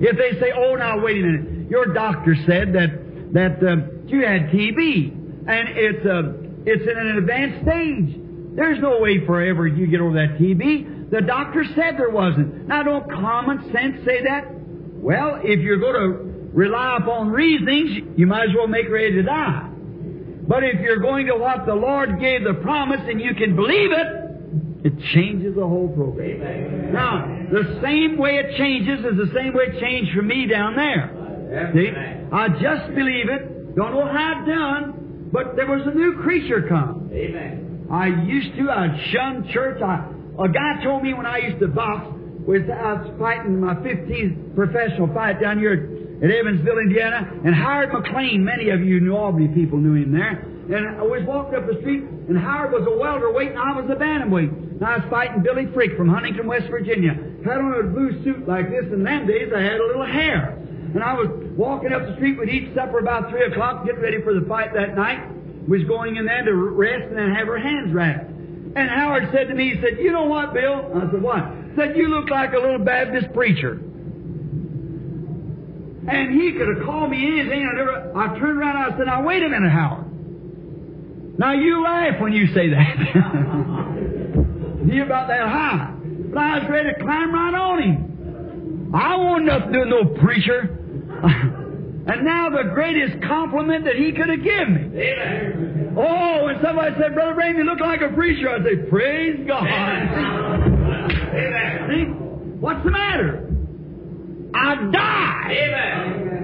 [0.02, 3.76] If they say, "Oh, now wait a minute," your doctor said that that uh,
[4.08, 6.34] you had TB, and it's uh,
[6.66, 8.20] it's in an advanced stage.
[8.56, 11.10] There's no way forever you get over that TB.
[11.10, 12.68] The doctor said there wasn't.
[12.68, 14.46] Now, don't common sense say that?
[14.50, 19.24] Well, if you're going to rely upon reasonings, you might as well make ready to
[19.24, 19.70] die.
[20.48, 23.91] But if you're going to what the Lord gave the promise and you can believe
[23.91, 24.22] it,
[24.84, 26.42] it changes the whole program.
[26.42, 26.94] Amen.
[26.94, 30.76] Now, the same way it changes is the same way it changed for me down
[30.76, 31.72] there.
[31.74, 31.90] See?
[32.32, 33.76] I just believe it.
[33.76, 37.10] Don't know how it done, but there was a new creature come.
[37.14, 37.88] Amen.
[37.92, 39.82] I used to, I'd shun church.
[39.82, 40.08] I,
[40.44, 42.08] a guy told me when I used to box,
[42.46, 45.74] was I was fighting my 15th professional fight down here
[46.24, 50.44] at Evansville, Indiana, and Howard McLean, many of you New Albany people knew him there.
[50.72, 53.89] And I was walking up the street, and Howard was a welterweight, and I was
[53.91, 54.80] a bantamweight.
[54.80, 57.13] And I was fighting Billy Freak from Huntington, West Virginia.
[57.43, 60.57] Had on a blue suit like this, and them days I had a little hair.
[60.93, 64.21] And I was walking up the street, we'd eat supper about 3 o'clock, get ready
[64.21, 65.19] for the fight that night.
[65.67, 68.30] Was going in there to rest and then have her hands wrapped.
[68.76, 70.91] And Howard said to me, he said, You know what, Bill?
[70.93, 71.39] I said, What?
[71.39, 73.80] He said, You look like a little Baptist preacher.
[76.05, 77.65] And he could have called me anything.
[77.65, 80.12] I, never, I turned around and I said, Now, wait a minute, Howard.
[81.38, 82.98] Now, you laugh when you say that.
[84.94, 85.96] you about that high.
[86.34, 88.92] But I was ready to climb right on him.
[88.94, 90.80] I want nothing to do with no preacher.
[92.06, 95.00] And now the greatest compliment that he could have given me.
[95.00, 95.96] Amen.
[95.98, 99.64] Oh, when somebody said, Brother Branham, you look like a preacher, I'd say, Praise God.
[99.66, 100.20] Amen.
[101.90, 102.04] See?
[102.60, 103.50] What's the matter?
[104.54, 106.43] I died, Amen.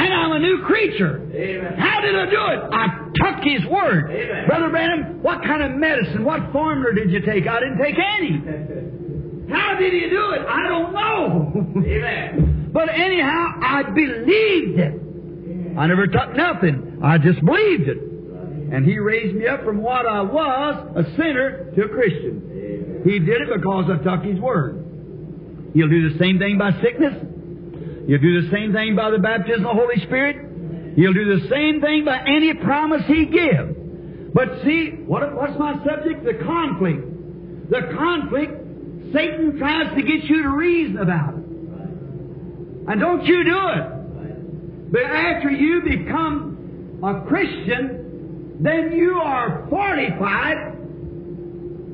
[0.00, 1.20] And I'm a new creature.
[1.34, 1.78] Amen.
[1.78, 2.60] How did I do it?
[2.72, 4.10] I took His Word.
[4.10, 4.46] Amen.
[4.46, 7.46] Brother Branham, what kind of medicine, what formula did you take?
[7.46, 9.50] I didn't take any.
[9.52, 10.46] How did He do it?
[10.48, 11.82] I don't know.
[11.84, 12.70] Amen.
[12.72, 15.76] but anyhow, I believed it.
[15.78, 17.00] I never took nothing.
[17.02, 17.98] I just believed it.
[18.72, 23.02] And He raised me up from what I was, a sinner, to a Christian.
[23.04, 24.86] He did it because I took His Word.
[25.74, 27.14] He'll do the same thing by sickness.
[28.06, 30.96] He'll do the same thing by the baptism of the Holy Spirit.
[30.96, 33.76] He'll do the same thing by any promise He gives.
[34.32, 36.24] But see, what, what's my subject?
[36.24, 37.70] The conflict.
[37.70, 38.52] The conflict,
[39.12, 41.44] Satan tries to get you to reason about it.
[42.88, 44.92] And don't you do it.
[44.92, 50.76] But after you become a Christian, then you are fortified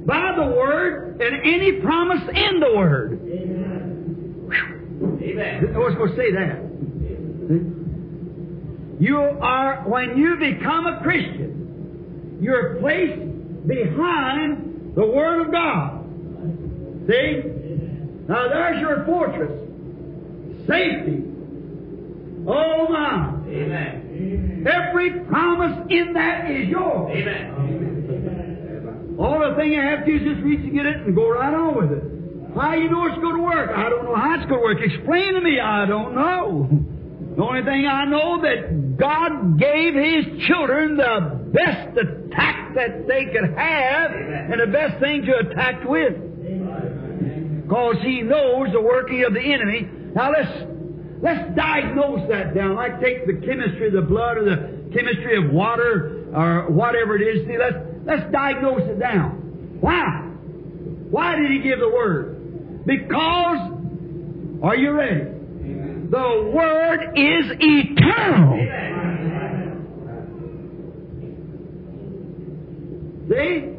[0.07, 3.21] by the Word and any promise in the Word.
[3.23, 4.76] Amen.
[5.35, 6.63] I was supposed to say that.
[8.99, 13.21] You are, when you become a Christian, you're placed
[13.67, 16.05] behind the Word of God.
[17.09, 17.43] See?
[18.29, 19.53] Now there's your fortress.
[20.67, 21.23] Safety.
[22.49, 23.35] Oh my.
[23.49, 24.65] Amen.
[24.67, 27.13] Every promise in that is yours.
[27.15, 29.17] Amen.
[29.19, 31.31] All the thing you have to do is just reach and get it and go
[31.31, 32.03] right on with it.
[32.57, 33.71] How you know it's going to work?
[33.71, 34.79] I don't know how it's going to work.
[34.81, 35.61] Explain to me.
[35.61, 36.69] I don't know.
[37.37, 43.27] The only thing I know that God gave His children the best attack that they
[43.27, 46.17] could have and the best thing to attack with.
[47.63, 49.87] Because He knows the working of the enemy.
[50.15, 50.65] Now let's
[51.21, 52.75] let's diagnose that down.
[52.75, 57.23] Like take the chemistry of the blood or the chemistry of water or whatever it
[57.23, 57.47] is.
[57.47, 57.77] See, let's
[58.07, 59.77] let's diagnose it down.
[59.81, 60.23] Why?
[61.11, 62.36] Why did He give the word?
[62.87, 63.73] Because,
[64.63, 65.25] are you ready?
[66.09, 68.57] The Word is eternal.
[73.29, 73.73] See?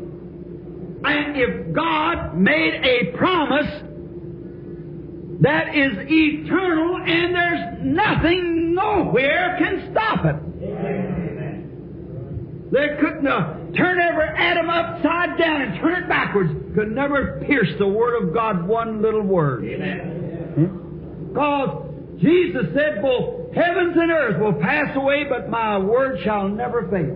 [1.05, 3.71] And if God made a promise
[5.39, 10.35] that is eternal and there's nothing nowhere can stop it.
[12.71, 16.51] They couldn't uh, turn every atom upside down and turn it backwards.
[16.75, 19.63] Could never pierce the Word of God one little word.
[21.29, 21.83] Because
[22.19, 27.15] Jesus said, both heavens and earth will pass away, but my word shall never fail.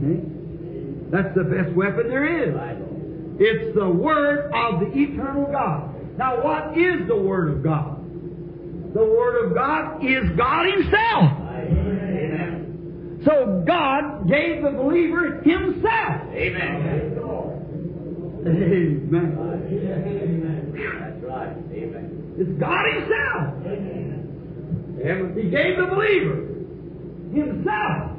[0.00, 1.10] Hmm?
[1.10, 2.54] That's the best weapon there is.
[3.42, 6.18] It's the Word of the eternal God.
[6.18, 7.96] Now, what is the Word of God?
[8.94, 11.30] The Word of God is God Himself.
[13.24, 16.22] So God gave the believer Himself.
[16.32, 17.16] Amen.
[18.46, 19.10] Amen.
[21.00, 21.56] That's right.
[21.72, 22.34] Amen.
[22.38, 23.66] It's God Himself.
[23.66, 25.34] Amen.
[25.36, 26.36] He gave the believer
[27.34, 28.16] Himself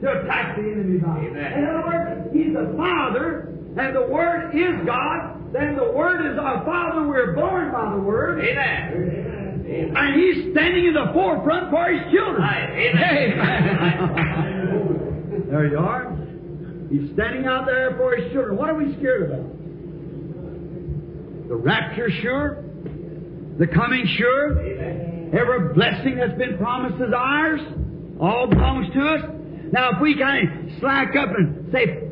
[0.00, 1.16] to attack the enemy by.
[1.18, 1.52] Amen.
[1.54, 3.48] In other words, He's the Father,
[3.78, 5.52] and the Word is God.
[5.52, 7.06] Then the Word is our Father.
[7.08, 8.44] We're born by the Word.
[8.44, 9.35] Amen.
[9.66, 12.42] And He's standing in the forefront for His children.
[12.42, 13.40] Amen.
[13.40, 15.46] Amen.
[15.50, 16.16] there you are.
[16.90, 18.56] He's standing out there for His children.
[18.56, 19.44] What are we scared about?
[21.48, 22.62] The rapture, sure.
[23.58, 24.60] The coming, sure.
[25.34, 27.60] Every blessing that's been promised is ours.
[28.20, 29.24] All belongs to us.
[29.72, 32.02] Now, if we kind of slack up and say,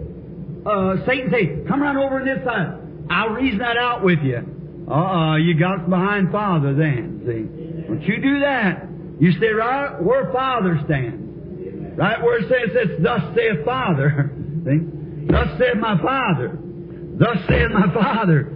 [0.66, 2.80] uh, Satan say, come right over on this side.
[3.10, 4.42] I'll reason that out with you.
[4.90, 7.86] Uh-uh, you got behind Father then, see.
[7.86, 8.86] Don't you do that.
[9.20, 11.96] You stay right where Father stands.
[11.96, 14.32] Right where it says, it's thus saith Father.
[14.64, 15.26] See?
[15.30, 16.58] Thus saith my Father.
[16.60, 18.52] Thus saith my Father.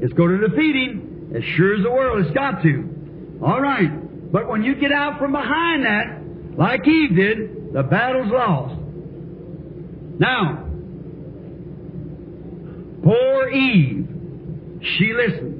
[0.00, 2.24] It's going to defeat him as sure as the world.
[2.24, 3.38] It's got to.
[3.44, 4.32] All right.
[4.32, 8.80] But when you get out from behind that, like Eve did, the battle's lost.
[10.18, 10.64] Now,
[13.02, 14.08] poor Eve,
[14.80, 15.57] she listened.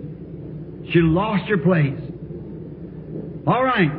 [0.93, 2.01] She lost her place.
[3.47, 3.91] All right.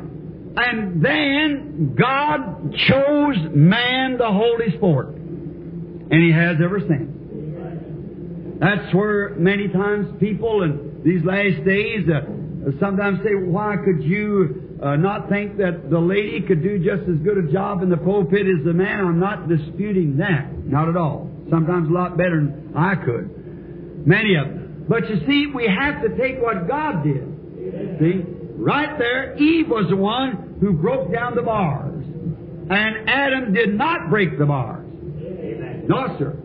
[0.56, 5.08] And then God chose man hold his fort.
[5.10, 7.10] And he has ever since.
[8.60, 14.78] That's where many times people in these last days uh, sometimes say, why could you
[14.84, 17.98] uh, not think that the lady could do just as good a job in the
[17.98, 19.00] pulpit as the man?
[19.00, 20.52] I'm not disputing that.
[20.66, 21.30] Not at all.
[21.50, 24.06] Sometimes a lot better than I could.
[24.06, 24.59] Many of them.
[24.90, 28.00] But you see, we have to take what God did.
[28.00, 28.40] See?
[28.60, 32.04] right there, Eve was the one who broke down the bars.
[32.72, 34.86] And Adam did not break the bars.
[35.88, 36.38] No, sir.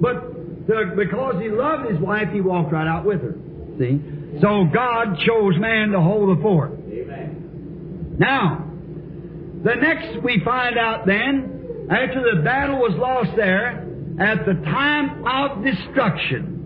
[0.00, 3.36] But the, because he loved his wife, he walked right out with her.
[3.78, 4.00] See?
[4.40, 6.72] So God chose man to hold the fort.
[6.72, 8.16] Amen.
[8.18, 8.64] Now,
[9.64, 13.84] the next we find out then, after the battle was lost there,
[14.20, 16.57] at the time of destruction,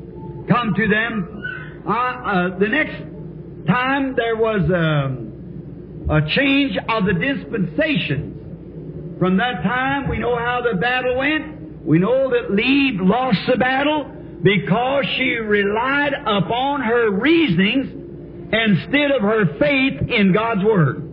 [0.49, 2.97] come to them, uh, uh, the next
[3.67, 9.19] time there was um, a change of the dispensations.
[9.19, 11.85] From that time, we know how the battle went.
[11.85, 14.05] We know that Eve lost the battle
[14.43, 17.87] because she relied upon her reasonings
[18.53, 21.09] instead of her faith in God's Word.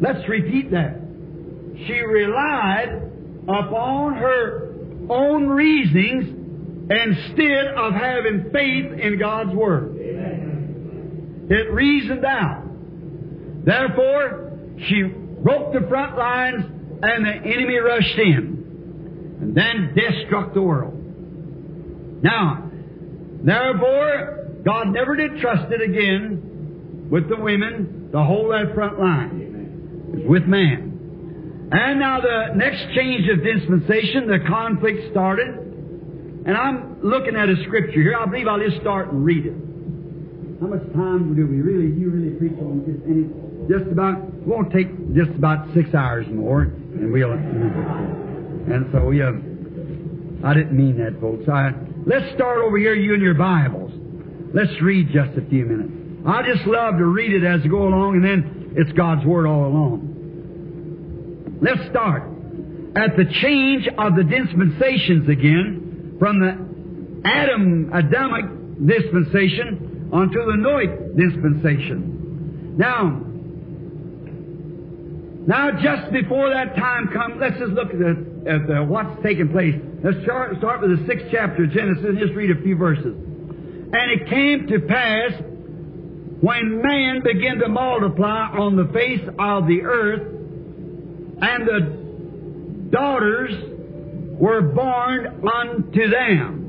[0.00, 1.00] Let's repeat that.
[1.86, 3.02] She relied
[3.48, 4.74] upon her
[5.10, 6.37] own reasonings
[6.90, 9.96] instead of having faith in God's Word.
[11.50, 12.64] It reasoned out.
[13.64, 14.52] Therefore,
[14.86, 16.64] she broke the front lines
[17.02, 19.38] and the enemy rushed in.
[19.40, 20.94] And then death struck the world.
[22.22, 22.70] Now,
[23.42, 30.10] therefore, God never did trust it again with the women to hold that front line.
[30.12, 31.68] It was with man.
[31.70, 35.67] And now the next change of dispensation, the conflict started.
[36.48, 38.16] And I'm looking at a scripture here.
[38.16, 39.52] I believe I'll just start and read it.
[40.62, 42.96] How much time do we really, you really preach on this?
[43.04, 43.28] Any,
[43.68, 49.20] just about, it won't take just about six hours more, and we'll, and so we,
[49.20, 49.28] uh,
[50.42, 51.46] I didn't mean that, folks.
[51.50, 51.72] I,
[52.06, 53.92] let's start over here, you and your Bibles.
[54.54, 55.92] Let's read just a few minutes.
[56.26, 59.44] I just love to read it as we go along, and then it's God's Word
[59.46, 61.60] all along.
[61.60, 62.22] Let's start
[62.96, 65.87] at the change of the dispensations again
[66.18, 72.76] from the Adam Adamic dispensation onto the Noahic dispensation.
[72.76, 73.22] Now,
[75.46, 79.50] now just before that time comes, let's just look at, the, at the, what's taking
[79.50, 79.74] place.
[80.02, 83.14] Let's start, start with the sixth chapter of Genesis and just read a few verses.
[83.14, 85.32] And it came to pass
[86.40, 90.22] when man began to multiply on the face of the earth,
[91.40, 93.77] and the daughters
[94.38, 96.64] were born unto them.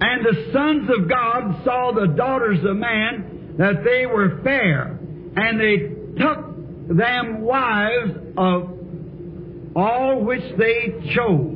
[0.00, 4.98] And the sons of God saw the daughters of man that they were fair,
[5.36, 8.70] and they took them wives of
[9.74, 11.52] all which they chose.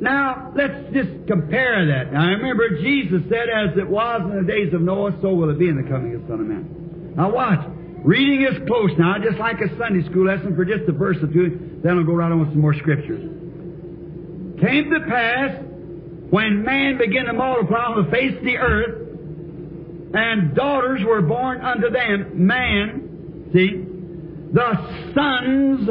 [0.00, 2.12] Now, let's just compare that.
[2.12, 5.58] Now, remember, Jesus said, as it was in the days of Noah, so will it
[5.58, 7.14] be in the coming of the Son of Man.
[7.16, 7.66] Now, watch.
[8.04, 11.26] Reading is close now, just like a Sunday school lesson for just a verse or
[11.26, 13.20] two, then I'll go right on with some more scriptures.
[14.60, 15.62] Came to pass
[16.30, 19.08] when man began to multiply on the face of the earth,
[20.14, 23.84] and daughters were born unto them, man, see,
[24.52, 24.74] the
[25.14, 25.88] sons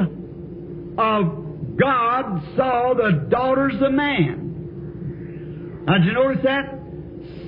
[0.98, 5.84] of God saw the daughters of man.
[5.86, 6.74] Now, did you notice that?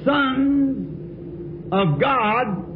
[0.05, 2.68] Sons of God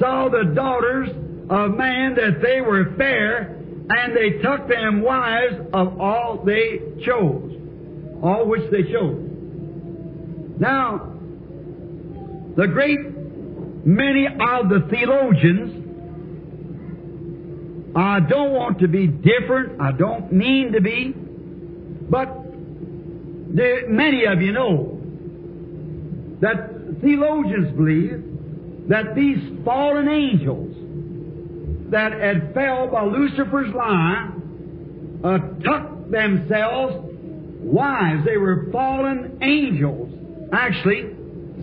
[0.00, 1.10] saw the daughters
[1.50, 3.56] of man that they were fair,
[3.90, 7.56] and they took them wives of all they chose,
[8.22, 9.20] all which they chose.
[10.58, 11.12] Now,
[12.56, 12.98] the great
[13.84, 15.76] many of the theologians,
[17.94, 21.12] I don't want to be different, I don't mean to be,
[22.08, 22.28] but
[23.88, 24.98] many of you know
[26.40, 26.70] that
[27.02, 28.29] theologians believe
[28.90, 30.74] that these fallen angels
[31.92, 34.30] that had fell by Lucifer's lie
[35.22, 36.96] uh, took themselves
[37.60, 38.24] wives.
[38.24, 40.10] They were fallen angels,
[40.52, 41.14] actually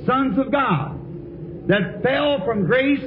[0.06, 3.04] sons of God that fell from grace,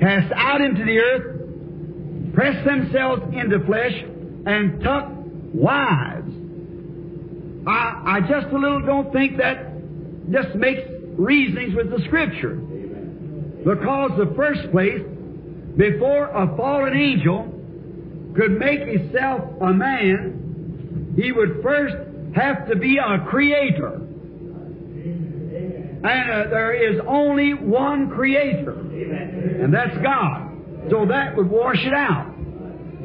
[0.00, 3.92] cast out into the earth, pressed themselves into flesh,
[4.46, 5.04] and took
[5.52, 6.32] wives.
[7.66, 9.66] I, I just a little don't think that
[10.32, 10.80] just makes
[11.18, 12.62] reasonings with the Scripture.
[13.68, 15.02] Because the first place,
[15.76, 17.52] before a fallen angel
[18.34, 21.94] could make himself a man, he would first
[22.34, 24.00] have to be a creator.
[26.00, 30.88] And uh, there is only one creator, and that's God.
[30.88, 32.34] So that would wash it out.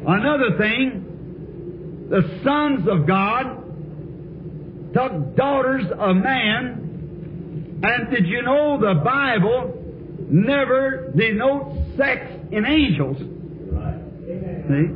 [0.06, 3.62] Another thing, the sons of God
[4.94, 9.82] took daughters of man, and did you know the Bible
[10.34, 13.18] never denotes sex in angels?
[13.18, 14.86] See?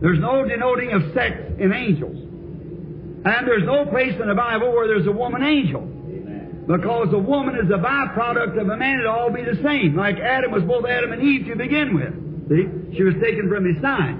[0.00, 2.16] There's no denoting of sex in angels.
[3.24, 5.82] And there's no place in the Bible where there's a woman angel.
[6.66, 9.96] Because a woman is a byproduct of a man, it'll all be the same.
[9.96, 12.48] Like Adam was both Adam and Eve to begin with.
[12.48, 12.96] See?
[12.96, 14.18] She was taken from his side.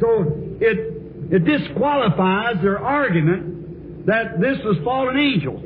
[0.00, 5.62] So it, it disqualifies their argument that this was fallen angels.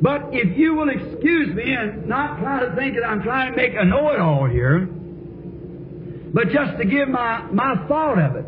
[0.00, 3.56] But if you will excuse me and not try to think that I'm trying to
[3.56, 4.88] make a know-it-all here,
[6.32, 8.44] but just to give my, my thought of it,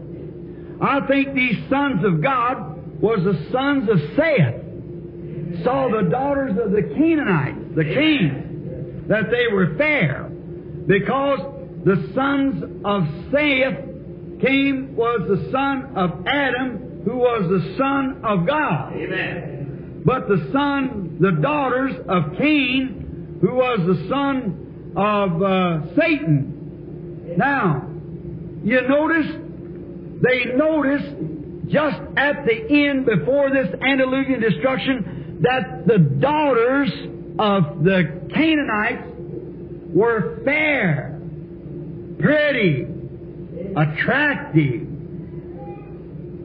[0.81, 6.71] I think these sons of God was the sons of Seth, saw the daughters of
[6.71, 10.25] the Canaanites, the kings, that they were fair,
[10.87, 11.41] because
[11.85, 18.47] the sons of Seth came was the son of Adam, who was the son of
[18.47, 18.93] God.
[18.95, 19.58] Amen.
[20.05, 27.35] But the son, the daughters of Cain, who was the son of uh, Satan.
[27.37, 27.89] Now,
[28.65, 29.27] you notice,
[30.23, 36.91] they noticed just at the end before this antediluvian destruction that the daughters
[37.39, 39.05] of the Canaanites
[39.95, 41.21] were fair,
[42.19, 42.87] pretty,
[43.77, 44.89] attractive.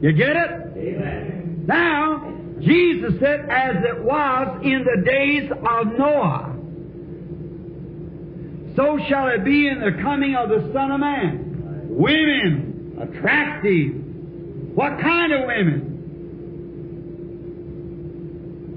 [0.00, 0.50] You get it?
[0.76, 1.64] Amen.
[1.66, 2.33] Now,
[2.64, 6.54] Jesus said, as it was in the days of Noah,
[8.76, 11.86] so shall it be in the coming of the Son of Man.
[11.90, 13.94] Women, attractive.
[14.74, 15.94] What kind of women?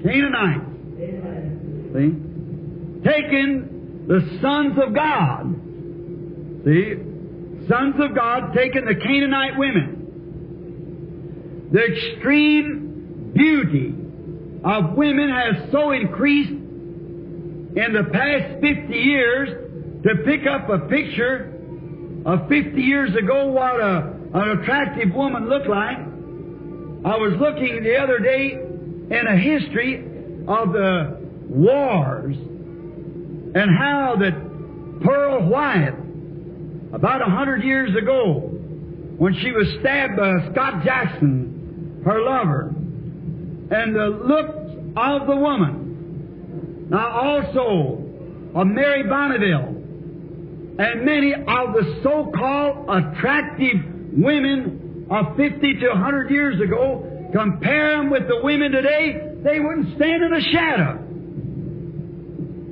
[0.04, 0.64] Canaanites.
[1.94, 2.14] See?
[3.02, 5.54] Taking the sons of God.
[6.64, 6.94] See?
[7.68, 9.96] Sons of God taking the Canaanite women.
[11.72, 12.87] The extreme
[13.34, 13.94] beauty
[14.64, 21.54] of women has so increased in the past 50 years to pick up a picture
[22.26, 25.96] of 50 years ago what a, an attractive woman looked like.
[25.96, 30.04] I was looking the other day in a history
[30.48, 31.18] of the
[31.48, 35.94] wars and how that Pearl White,
[36.92, 38.40] about a hundred years ago,
[39.16, 42.74] when she was stabbed by Scott Jackson, her lover,
[43.70, 46.88] and the looks of the woman.
[46.90, 48.04] Now also
[48.54, 49.78] of Mary Bonneville
[50.78, 53.76] and many of the so-called attractive
[54.12, 59.96] women of 50 to 100 years ago, compare them with the women today, they wouldn't
[59.96, 61.04] stand in a shadow.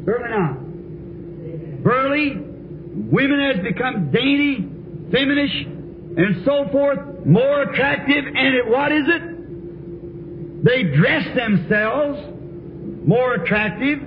[0.05, 1.83] Certainly not.
[1.83, 4.69] Burly, women has become dainty,
[5.11, 5.67] feminish,
[6.17, 9.36] and so forth, more attractive, and it, what is it?
[10.67, 12.19] They dress themselves
[13.07, 14.01] more attractive,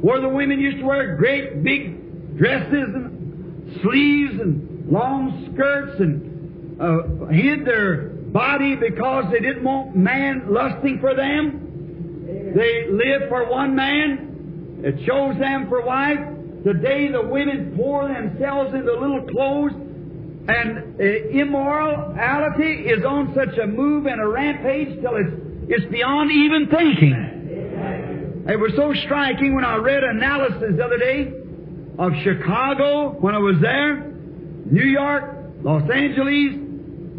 [0.00, 6.80] where the women used to wear great big dresses and sleeves and long skirts and
[6.82, 12.52] uh, hid their body because they didn't want man lusting for them.
[12.56, 14.80] They lived for one man.
[14.82, 16.18] It chose them for wife.
[16.64, 19.72] Today the women pour themselves into little clothes
[20.48, 26.30] and uh, immorality is on such a move and a rampage till it's, it's beyond
[26.30, 28.44] even thinking.
[28.48, 31.32] It was so striking when I read analysis the other day
[31.98, 36.54] of Chicago when I was there, New York, Los Angeles,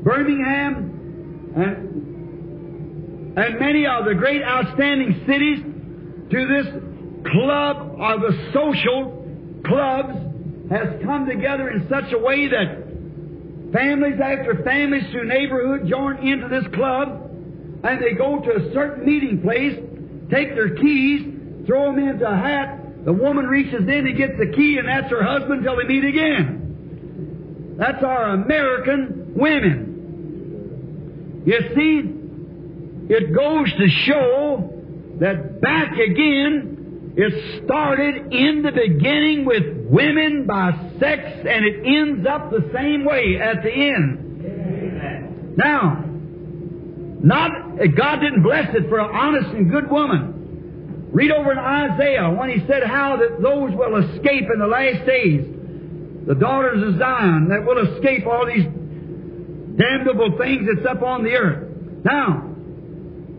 [0.03, 5.59] Birmingham, and, and many of the great outstanding cities
[6.29, 6.67] to this
[7.31, 9.25] club of the social
[9.65, 10.13] clubs
[10.69, 12.83] has come together in such a way that
[13.71, 17.22] families after families through neighborhood join into this club
[17.83, 19.77] and they go to a certain meeting place,
[20.31, 22.79] take their keys, throw them into a hat.
[23.05, 26.05] The woman reaches in and gets the key, and that's her husband till they meet
[26.05, 27.75] again.
[27.77, 31.43] That's our American women.
[31.45, 32.01] You see,
[33.13, 34.69] it goes to show
[35.19, 42.25] that back again, it started in the beginning with women by sex, and it ends
[42.25, 44.45] up the same way at the end.
[44.45, 45.53] Amen.
[45.57, 46.12] Now,
[47.23, 51.09] not eh, God didn't bless it for an honest and good woman.
[51.11, 55.05] Read over in Isaiah when he said how that those will escape in the last
[55.05, 55.47] days.
[56.27, 58.65] The daughters of Zion that will escape all these
[59.77, 62.03] damnable things that's up on the earth.
[62.03, 62.49] Now,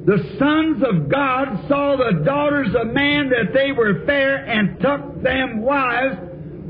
[0.07, 5.23] the sons of God saw the daughters of man that they were fair and took
[5.23, 6.17] them wives,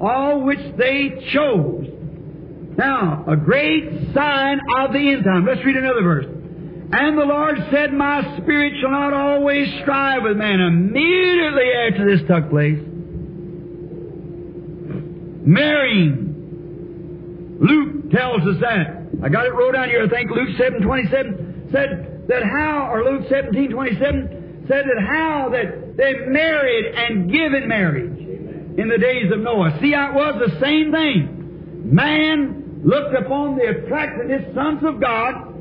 [0.01, 1.87] all which they chose.
[2.77, 5.47] Now, a great sign of the end time.
[5.47, 6.34] Let's read another verse.
[6.97, 10.61] And the Lord said, My spirit shall not always strive with man.
[10.61, 12.79] Immediately after this took place,
[15.45, 16.21] marrying.
[17.59, 19.09] Luke tells us that.
[19.25, 23.03] I got it wrote down here, I think, Luke 7 27 said that how, or
[23.03, 28.21] Luke 17 27, said that how that they married and given marriage
[28.79, 29.79] in the days of Noah.
[29.81, 31.91] See how it was the same thing.
[31.93, 35.54] Man looked upon the attractiveness sons of God,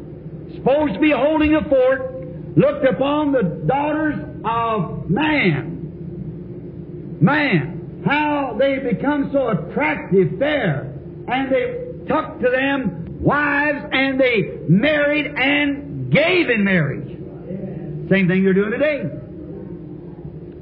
[0.55, 7.17] supposed to be holding a fort, looked upon the daughters of man.
[7.21, 8.01] Man.
[8.05, 10.93] How they become so attractive, fair,
[11.27, 17.07] and they took to them wives and they married and gave in marriage.
[18.09, 19.03] Same thing you're doing today.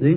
[0.00, 0.12] See?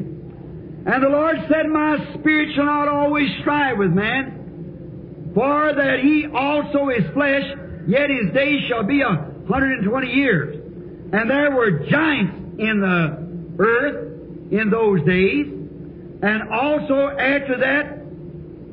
[0.88, 6.28] And the Lord said, My spirit shall not always strive with man, for that he
[6.32, 7.44] also is flesh,
[7.88, 10.58] yet his days shall be a hundred and twenty years.
[11.14, 15.48] And there were giants in the earth in those days,
[16.22, 18.02] and also after that,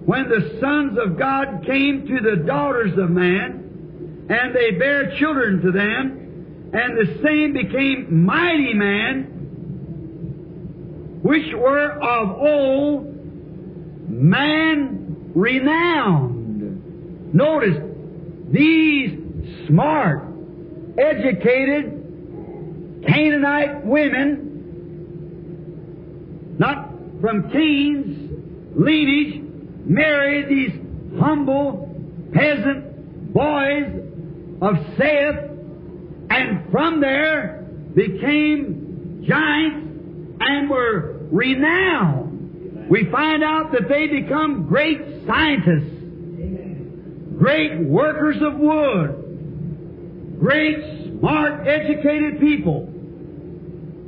[0.05, 5.62] when the sons of God came to the daughters of man, and they bare children
[5.62, 6.18] to them,
[6.73, 9.29] and the same became mighty men,
[11.23, 13.07] which were of old
[14.09, 17.35] man renowned.
[17.35, 17.79] Notice,
[18.51, 19.12] these
[19.68, 20.32] smart,
[20.99, 22.01] educated
[23.07, 24.49] Canaanite women,
[26.59, 26.90] not
[27.20, 28.30] from kings,
[28.76, 29.43] lineage,
[29.84, 30.72] married these
[31.20, 31.88] humble
[32.32, 33.86] peasant boys
[34.61, 35.51] of Seth,
[36.30, 39.88] and from there became giants
[40.40, 42.88] and were renowned.
[42.88, 45.99] We find out that they become great scientists,
[47.38, 49.22] great workers of wood,
[50.43, 52.88] great smart educated people.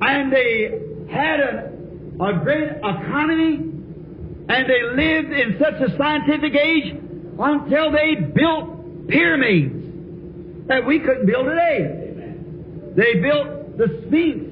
[0.00, 1.72] And they had a,
[2.20, 3.54] a great economy
[4.48, 6.96] and they lived in such a scientific age
[7.38, 12.34] until they built pyramids that we couldn't build today.
[12.96, 14.44] They built the Sphinx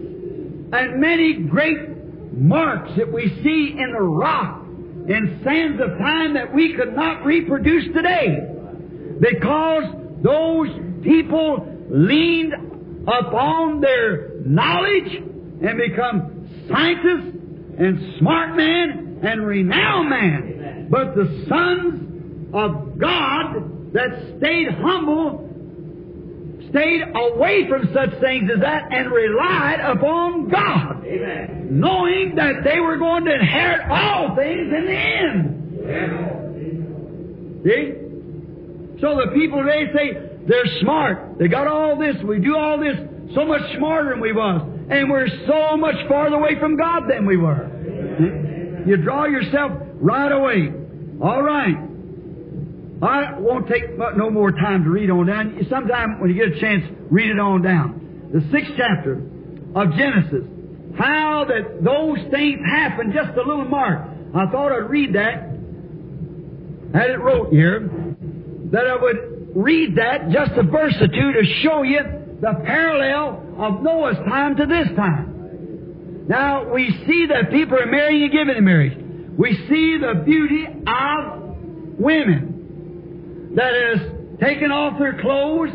[0.73, 6.55] and many great marks that we see in the rock in sands of time that
[6.55, 8.39] we could not reproduce today.
[9.21, 9.85] Because
[10.23, 10.69] those
[11.03, 12.55] people leaned
[13.07, 17.37] upon their knowledge and become scientists
[17.79, 20.89] and smart men and renowned men.
[20.91, 25.49] But the sons of God that stayed humble
[26.71, 31.69] stayed away from such things as that and relied upon God, Amen.
[31.71, 35.59] knowing that they were going to inherit all things in the end.
[37.65, 37.93] See?
[39.03, 41.39] So the people today say they're smart.
[41.39, 42.17] They got all this.
[42.23, 42.97] We do all this
[43.35, 44.63] so much smarter than we was.
[44.91, 47.71] And we're so much farther away from God than we were.
[48.19, 48.91] See?
[48.91, 50.73] You draw yourself right away.
[51.21, 51.77] All right.
[53.03, 55.67] I won't take no more time to read on down.
[55.69, 58.31] Sometime when you get a chance, read it on down.
[58.33, 59.23] The sixth chapter
[59.75, 60.45] of Genesis.
[60.97, 64.09] How that those things happen, just a little mark.
[64.35, 65.51] I thought I'd read that.
[66.95, 67.91] Had it wrote here.
[68.71, 72.01] That I would read that, just a verse or two, to show you
[72.41, 76.27] the parallel of Noah's time to this time.
[76.29, 78.97] Now, we see that people are marrying and giving in marriage.
[79.37, 84.01] We see the beauty of women that is
[84.41, 85.71] taking off their clothes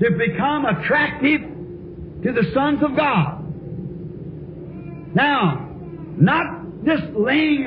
[0.00, 1.40] to become attractive
[2.22, 3.42] to the sons of God.
[5.14, 5.70] Now,
[6.18, 7.64] not just laying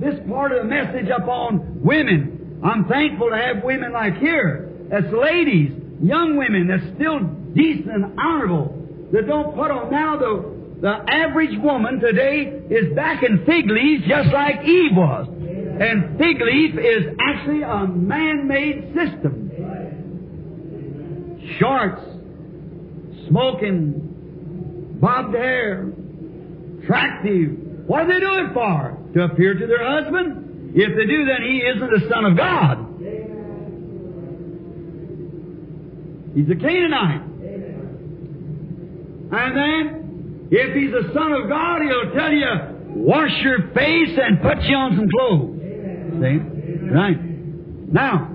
[0.00, 2.60] this part of the message upon women.
[2.64, 5.72] I'm thankful to have women like here, that's ladies,
[6.02, 7.20] young women that's still
[7.54, 13.22] decent and honorable, that don't put on now the the average woman today is back
[13.22, 15.26] in fig leaves just like Eve was.
[15.26, 19.50] And fig leaf is actually a man-made system.
[21.58, 22.02] Shorts,
[23.28, 25.90] smoking, bobbed hair,
[26.82, 27.58] attractive.
[27.86, 28.98] What are they doing for?
[29.14, 30.72] To appear to their husband?
[30.74, 32.95] If they do, then he isn't the son of God.
[36.36, 37.22] He's a Canaanite.
[39.32, 42.46] And then, if he's a son of God, he'll tell you,
[42.94, 45.58] wash your face and put you on some clothes.
[46.20, 46.38] See?
[46.92, 47.18] Right.
[47.90, 48.30] Now,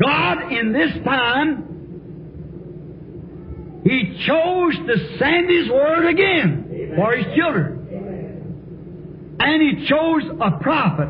[0.00, 1.64] God in this time,
[3.84, 7.74] He chose to send His Word again for His children.
[9.40, 11.08] And He chose a prophet.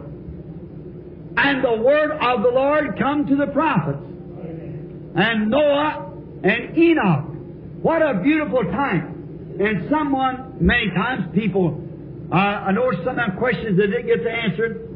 [1.36, 3.98] And the Word of the Lord come to the prophets.
[5.18, 6.12] And Noah
[6.44, 7.24] and Enoch.
[7.82, 9.56] What a beautiful time.
[9.58, 11.82] And someone, many times people,
[12.30, 14.86] uh, I know some of them questions they didn't get to answer.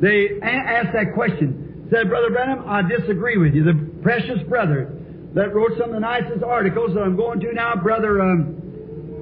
[0.00, 1.88] They a- asked that question.
[1.90, 3.64] Said, Brother Branham, I disagree with you.
[3.64, 4.92] The precious brother
[5.34, 8.54] that wrote some of the nicest articles that I'm going to now, Brother um,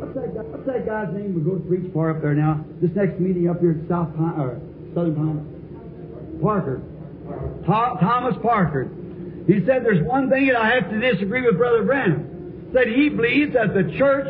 [0.00, 0.42] what's that guy?
[0.42, 1.34] What's that guy's name?
[1.34, 2.64] We go to preach far up there now.
[2.82, 4.60] This next meeting up here at South Pine or
[4.94, 6.40] Southern Pine.
[6.42, 6.82] Parker.
[7.66, 8.90] Tho- Thomas Parker.
[9.48, 12.68] He said there's one thing that I have to disagree with Brother Branham.
[12.74, 14.26] Said he believes that the church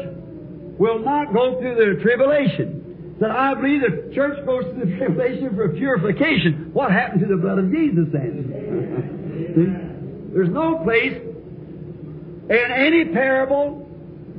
[0.79, 3.17] will not go through the tribulation.
[3.19, 6.71] Said I believe the church goes through the tribulation for purification.
[6.73, 10.31] What happened to the blood of Jesus then?
[10.33, 13.91] There's no place in any parable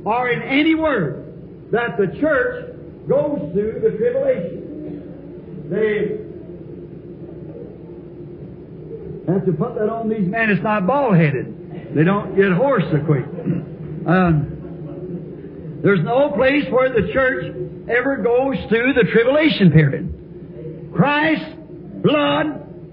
[0.06, 1.26] or in any word
[1.72, 2.74] that the church
[3.06, 5.68] goes through the tribulation.
[5.68, 6.29] They
[9.34, 10.50] have to put that on these men.
[10.50, 11.94] It's not bald headed.
[11.94, 13.24] They don't get hoarse so quick.
[14.06, 17.44] Um, there's no place where the church
[17.88, 20.92] ever goes through the tribulation period.
[20.94, 21.54] Christ's
[22.02, 22.46] blood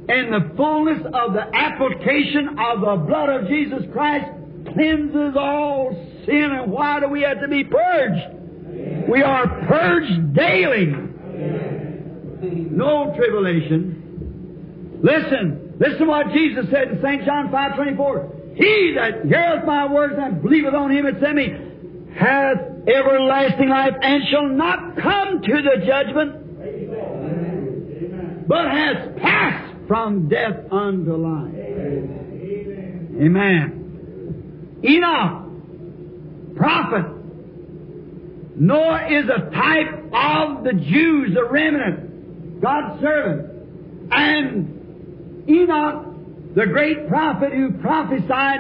[0.10, 4.32] and the fullness of the application of the blood of Jesus Christ
[4.74, 5.92] cleanses all
[6.26, 6.52] sin.
[6.52, 9.10] And why do we have to be purged?
[9.10, 10.94] We are purged daily.
[12.42, 15.00] No tribulation.
[15.04, 17.26] Listen, listen to what Jesus said in St.
[17.26, 18.34] John 5 24.
[18.56, 21.54] He that heareth my words and believeth on him that sent me
[22.18, 22.58] hath
[22.88, 26.48] everlasting life and shall not come to the judgment,
[28.48, 31.54] but has passed from death unto life.
[33.20, 34.80] Amen.
[34.84, 35.44] Enoch,
[36.56, 37.06] prophet.
[38.56, 43.52] Noah is a type of the Jews, the remnant, God's servant.
[44.12, 44.77] And
[45.48, 48.60] Enoch, the great prophet who prophesied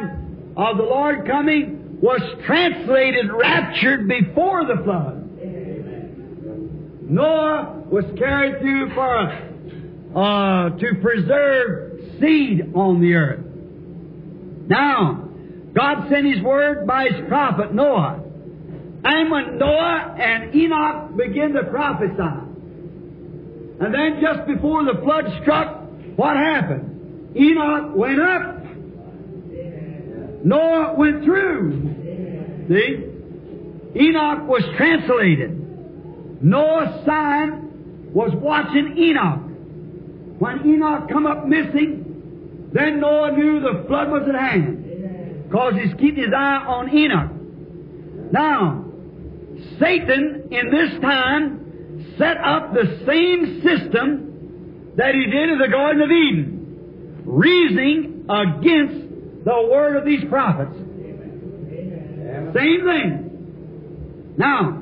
[0.55, 5.23] of the Lord coming, was translated, raptured before the flood.
[7.09, 9.47] Noah was carried through for
[10.15, 13.45] uh, to preserve seed on the earth.
[14.67, 15.29] Now,
[15.73, 18.23] God sent His word by His prophet Noah.
[19.03, 22.47] And when Noah and Enoch began to prophesy,
[23.79, 25.86] and then just before the flood struck,
[26.17, 27.35] what happened?
[27.37, 28.63] Enoch went up.
[30.43, 32.65] Noah went through.
[32.67, 33.99] See?
[33.99, 36.43] Enoch was translated.
[36.43, 39.43] Noah's sign was watching Enoch.
[40.39, 45.43] When Enoch come up missing, then Noah knew the flood was at hand.
[45.47, 47.31] Because he's keeping his eye on Enoch.
[48.31, 48.85] Now,
[49.79, 54.26] Satan in this time set up the same system
[54.97, 60.75] that he did in the Garden of Eden, reasoning against the word of these prophets.
[62.53, 64.35] Same thing.
[64.37, 64.81] Now,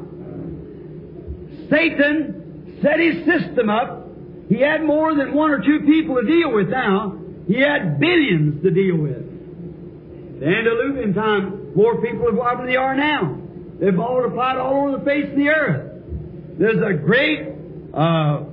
[1.69, 4.07] Satan set his system up.
[4.49, 7.17] He had more than one or two people to deal with now.
[7.47, 10.39] He had billions to deal with.
[10.39, 13.37] The antediluvian time, more people than they are now.
[13.79, 16.03] They've multiplied all over the face of the earth.
[16.57, 17.49] There's a great
[17.93, 18.43] uh,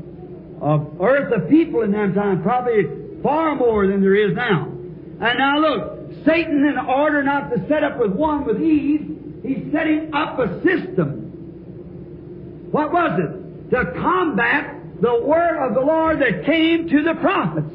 [0.62, 2.84] of earth of people in that time, probably
[3.22, 4.68] far more than there is now.
[4.68, 9.72] And now look, Satan, in order not to set up with one with Eve, he's
[9.72, 12.68] setting up a system.
[12.70, 13.70] What was it?
[13.70, 17.74] To combat the word of the Lord that came to the prophets.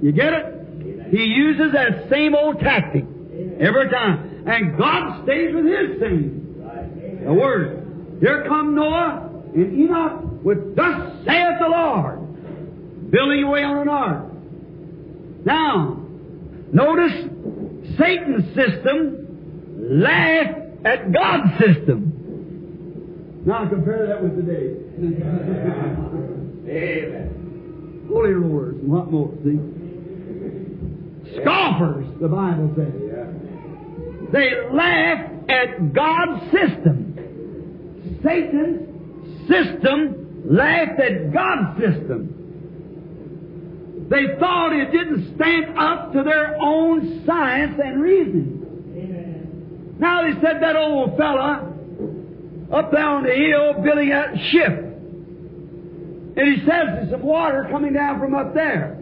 [0.00, 0.54] You get it?
[1.10, 3.04] He uses that same old tactic
[3.58, 4.44] every time.
[4.46, 6.44] And God stays with his thing.
[7.24, 8.18] The word.
[8.20, 14.32] Here come Noah and Enoch with thus saith the Lord, building away on an ark.
[15.44, 16.02] Now,
[16.72, 17.12] notice
[17.98, 23.42] Satan's system laughed at God's system.
[23.44, 24.72] Now compare that with today.
[26.70, 28.06] Amen.
[28.08, 29.58] Holy rollers and what more, see?
[31.42, 32.94] Scoffers, the Bible says.
[34.32, 37.14] They laugh at God's system.
[38.22, 38.88] Satan's
[39.46, 42.34] system laughed at God's system.
[44.10, 49.96] They thought it didn't stand up to their own science and reason.
[49.98, 51.74] Now they said that old fella
[52.72, 54.84] up there on the hill building that ship.
[56.36, 58.96] And he says there's some water coming down from up there.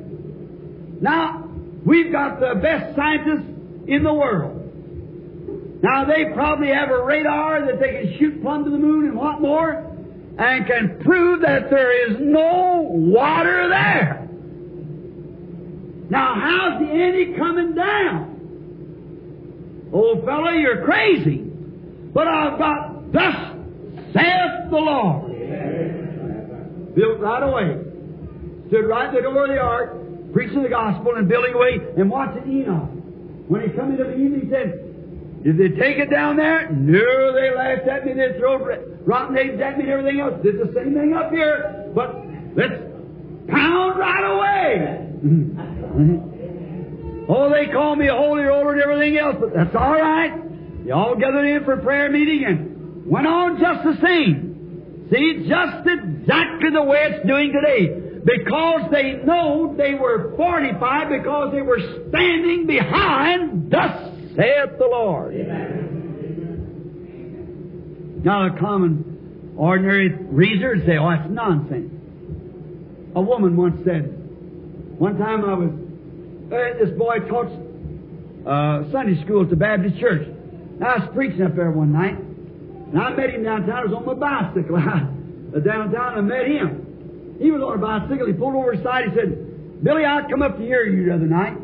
[1.01, 1.51] Now,
[1.85, 3.47] we've got the best scientists
[3.87, 5.83] in the world.
[5.83, 9.17] Now, they probably have a radar that they can shoot plumb to the moon and
[9.17, 9.86] what more,
[10.39, 14.29] and can prove that there is no water there.
[16.11, 18.35] Now, how's the Andy coming down?
[19.93, 21.39] Old fellow, you're crazy.
[22.13, 23.35] But I've got thus
[24.13, 25.33] saith the Lord.
[26.95, 27.83] Built right away.
[28.69, 32.11] Stood right at the door of the ark, preaching the gospel and building away and
[32.11, 32.91] watching Enoch.
[33.49, 34.86] When he come into the evening, he said,
[35.47, 36.69] Did they take it down there?
[36.73, 38.15] No, they laughed at me.
[38.15, 38.59] They threw
[39.07, 40.43] rotten eggs at me and everything else.
[40.43, 41.89] Did the same thing up here.
[41.95, 42.17] But
[42.57, 42.75] let's
[43.47, 45.07] pound right away.
[47.29, 50.33] oh, they call me a holy roller and everything else, but that's all right.
[50.85, 55.07] You all gathered in for prayer meeting and went on just the same.
[55.13, 58.03] See, just exactly the way it's doing today.
[58.25, 61.79] Because they know they were fortified because they were
[62.09, 65.35] standing behind, thus saith the Lord.
[68.25, 71.93] Now, a common, ordinary reader would say, oh, that's nonsense.
[73.15, 74.13] A woman once said,
[74.99, 75.71] one time I was,
[76.53, 77.49] uh, this boy taught
[78.47, 80.29] uh, Sunday school at the Baptist church.
[80.85, 83.77] I was preaching up there one night, and I met him downtown.
[83.77, 86.19] I was on my bicycle uh, downtown.
[86.19, 87.37] I met him.
[87.41, 88.27] He was on a bicycle.
[88.27, 89.05] He pulled over his side.
[89.09, 91.57] He said, Billy, I come up to hear you the other night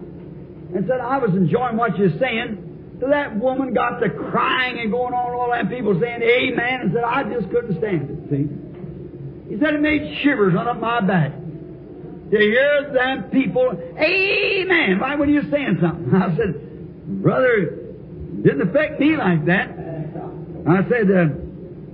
[0.74, 2.98] and said I was enjoying what you're saying.
[3.00, 6.92] So that woman got to crying and going on, all that people saying amen, and
[6.92, 9.52] said I just couldn't stand it, see.
[9.52, 11.32] He said it made shivers run up my back.
[11.32, 16.14] To hear them people, amen, right when you're saying something.
[16.14, 17.82] I said, brother,
[18.42, 19.68] didn't affect me like that.
[20.66, 21.34] I said, uh,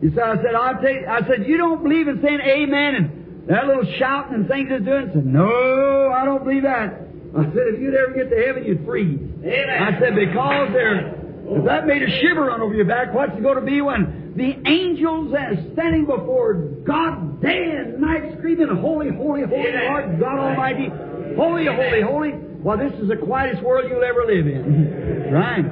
[0.00, 3.48] he said, I said, I'll you, I said, you don't believe in saying amen and
[3.48, 5.09] that little shouting and things it's doing?
[5.09, 7.07] I said, no, I don't believe that.
[7.39, 9.19] I said, if you'd ever get to heaven, you'd freeze.
[9.43, 9.82] Amen.
[9.82, 11.15] I said, because there,
[11.47, 14.32] if that made a shiver run over your back, what's it going to be when
[14.36, 16.55] the angels are standing before
[16.86, 19.85] God day and night screaming, Holy, holy, holy Amen.
[19.86, 20.89] Lord God Almighty,
[21.36, 22.32] holy, holy, holy.
[22.62, 25.32] Well, this is the quietest world you'll ever live in.
[25.32, 25.65] right.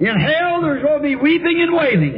[0.00, 2.12] In hell, there's going to be weeping and wailing.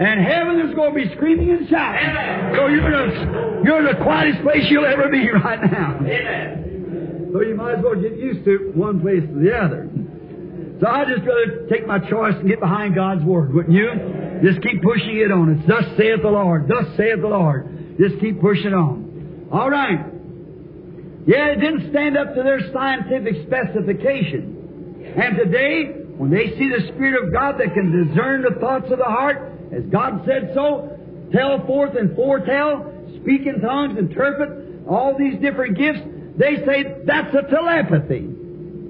[0.00, 2.56] And heaven, there's going to be screaming and shouting.
[2.56, 5.96] So you're, the, you're the quietest place you'll ever be right now.
[6.00, 6.67] Amen.
[7.32, 9.88] So you might as well get used to one place to the other.
[10.80, 13.90] So I'd just rather take my choice and get behind God's Word, wouldn't you?
[14.42, 15.58] Just keep pushing it on.
[15.58, 17.96] It's thus saith the Lord, thus saith the Lord.
[17.98, 19.48] Just keep pushing on.
[19.50, 19.98] All right.
[21.26, 25.12] Yeah, it didn't stand up to their scientific specification.
[25.16, 28.98] And today, when they see the Spirit of God that can discern the thoughts of
[28.98, 30.98] the heart, as God said so,
[31.32, 32.90] tell forth and foretell,
[33.20, 36.00] speak in tongues, interpret, all these different gifts,
[36.38, 38.28] they say that's a telepathy.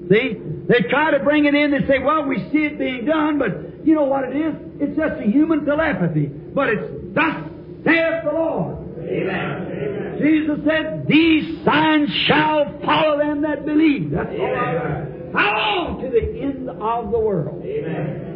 [0.09, 0.37] See?
[0.69, 3.85] They try to bring it in, they say, well, we see it being done, but
[3.85, 4.53] you know what it is?
[4.79, 6.27] It's just a human telepathy.
[6.27, 7.43] But it's thus
[7.83, 8.77] saith the Lord.
[8.99, 10.17] Amen.
[10.21, 14.11] Jesus said, These signs shall follow them that believe.
[14.11, 15.31] That's all I Amen.
[15.33, 17.63] How long to the end of the world?
[17.65, 18.29] Amen.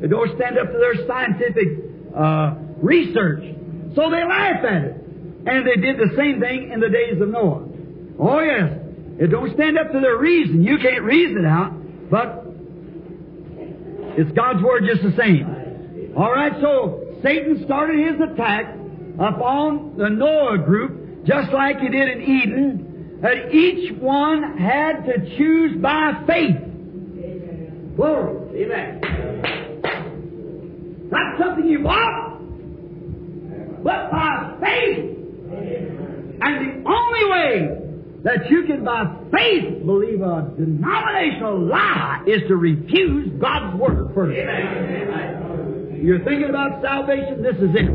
[0.00, 1.68] They don't stand up to their scientific
[2.16, 3.44] uh, research.
[3.94, 5.01] So they laugh at it.
[5.44, 7.64] And they did the same thing in the days of Noah.
[8.18, 8.78] Oh, yes.
[9.18, 10.62] It don't stand up to their reason.
[10.62, 11.72] You can't reason it out,
[12.10, 12.44] but
[14.18, 16.14] it's God's Word just the same.
[16.16, 18.74] All right, so Satan started his attack
[19.18, 25.36] upon the Noah group just like he did in Eden, that each one had to
[25.36, 26.56] choose by faith.
[27.96, 28.64] Glory.
[28.64, 29.00] Amen.
[31.10, 32.40] Not something you want,
[33.84, 35.11] but by faith.
[36.44, 37.78] And the only way
[38.24, 44.38] that you can by faith believe a denominational lie is to refuse God's Word first.
[44.38, 46.00] Amen.
[46.02, 47.88] You're thinking about salvation, this is it.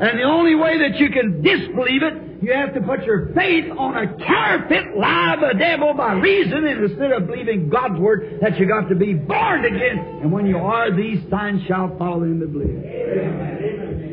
[0.00, 3.70] And the only way that you can disbelieve it, you have to put your faith
[3.76, 8.38] on a counterfeit lie of the devil by reason, and instead of believing God's word,
[8.40, 10.20] that you got to be born again.
[10.22, 14.09] And when you are, these signs shall follow them that believe.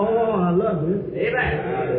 [0.00, 1.04] Oh, I love this.
[1.14, 1.94] Amen.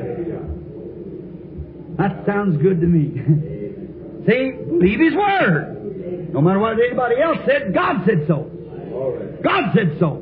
[1.97, 3.11] That sounds good to me.
[4.27, 6.33] See, believe His Word.
[6.33, 8.51] No matter what anybody else said, God said so.
[9.43, 10.21] God said so.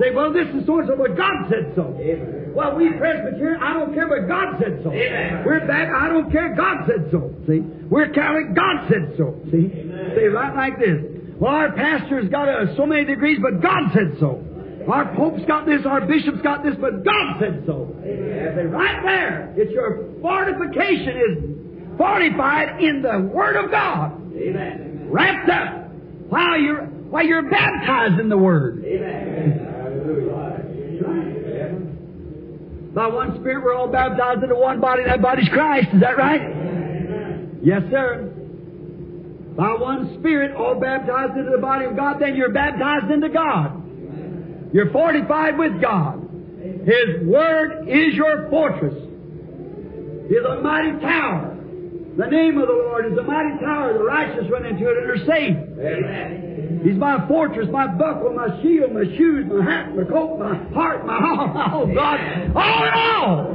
[0.00, 1.96] Say, well, this is so and so, but God said so.
[2.00, 2.52] Amen.
[2.54, 4.92] Well, we Presbyterian, I don't care, but God said so.
[4.92, 5.44] Amen.
[5.44, 7.34] We're back, I don't care, God said so.
[7.46, 7.60] See?
[7.60, 9.40] We're Catholic, God said so.
[9.50, 9.68] See?
[10.16, 11.00] Say right like this.
[11.38, 14.44] Well, our pastor's got uh, so many degrees, but God said so.
[14.88, 17.94] Our Pope's got this, our Bishop's got this, but God said so.
[18.02, 24.20] Say right there, it's your fortification is fortified in the Word of God.
[24.36, 25.06] Amen.
[25.08, 25.90] Wrapped up.
[26.28, 28.84] While you're, while you're baptized in the Word.
[28.84, 29.68] Amen.
[32.94, 35.88] By one Spirit, we're all baptized into one body, and that body's Christ.
[35.94, 36.42] Is that right?
[37.62, 38.30] Yes, sir.
[39.56, 43.81] By one Spirit, all baptized into the body of God, then you're baptized into God.
[44.72, 46.28] You're fortified with God.
[46.84, 48.94] His Word is your fortress.
[50.30, 51.58] Is a mighty tower.
[52.16, 53.92] The name of the Lord is a mighty tower.
[53.92, 55.56] The righteous run into it and are safe.
[55.78, 56.80] Amen.
[56.84, 61.06] He's my fortress, my buckler, my shield, my shoes, my hat, my coat, my heart,
[61.06, 61.82] my all.
[61.82, 62.20] Oh, God.
[62.56, 63.54] All in all.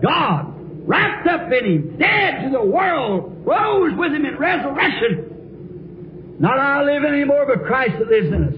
[0.00, 0.54] God,
[0.86, 6.36] wrapped up in Him, dead to the world, rose with Him in resurrection.
[6.38, 8.54] Not I live anymore, but Christ that lives in us.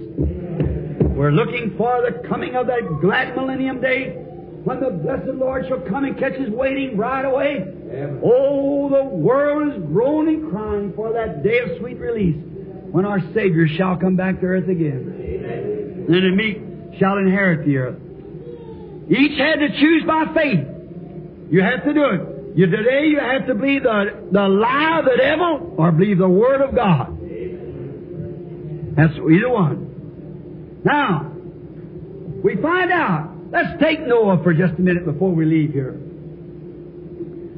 [1.20, 4.08] We're looking for the coming of that glad millennium day
[4.64, 7.62] when the blessed Lord shall come and catch His waiting bride away.
[8.24, 12.42] Oh, the world is groaning, crying for that day of sweet release
[12.90, 16.06] when our Savior shall come back to earth again.
[16.08, 18.00] Then the meek shall inherit the earth.
[19.10, 20.66] Each had to choose by faith.
[21.50, 22.56] You have to do it.
[22.56, 26.30] You, today you have to believe the, the lie of the devil or believe the
[26.30, 27.14] Word of God.
[28.96, 29.89] That's either one.
[30.84, 31.32] Now,
[32.42, 33.30] we find out.
[33.50, 35.98] Let's take Noah for just a minute before we leave here.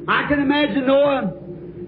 [0.07, 1.33] I can imagine Noah,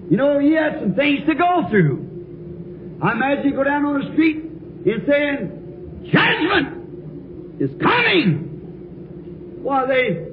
[0.10, 3.00] you know, he had some things to go through.
[3.04, 9.62] I imagine you go down on the street and saying, Judgment is coming!
[9.64, 10.28] Well, they,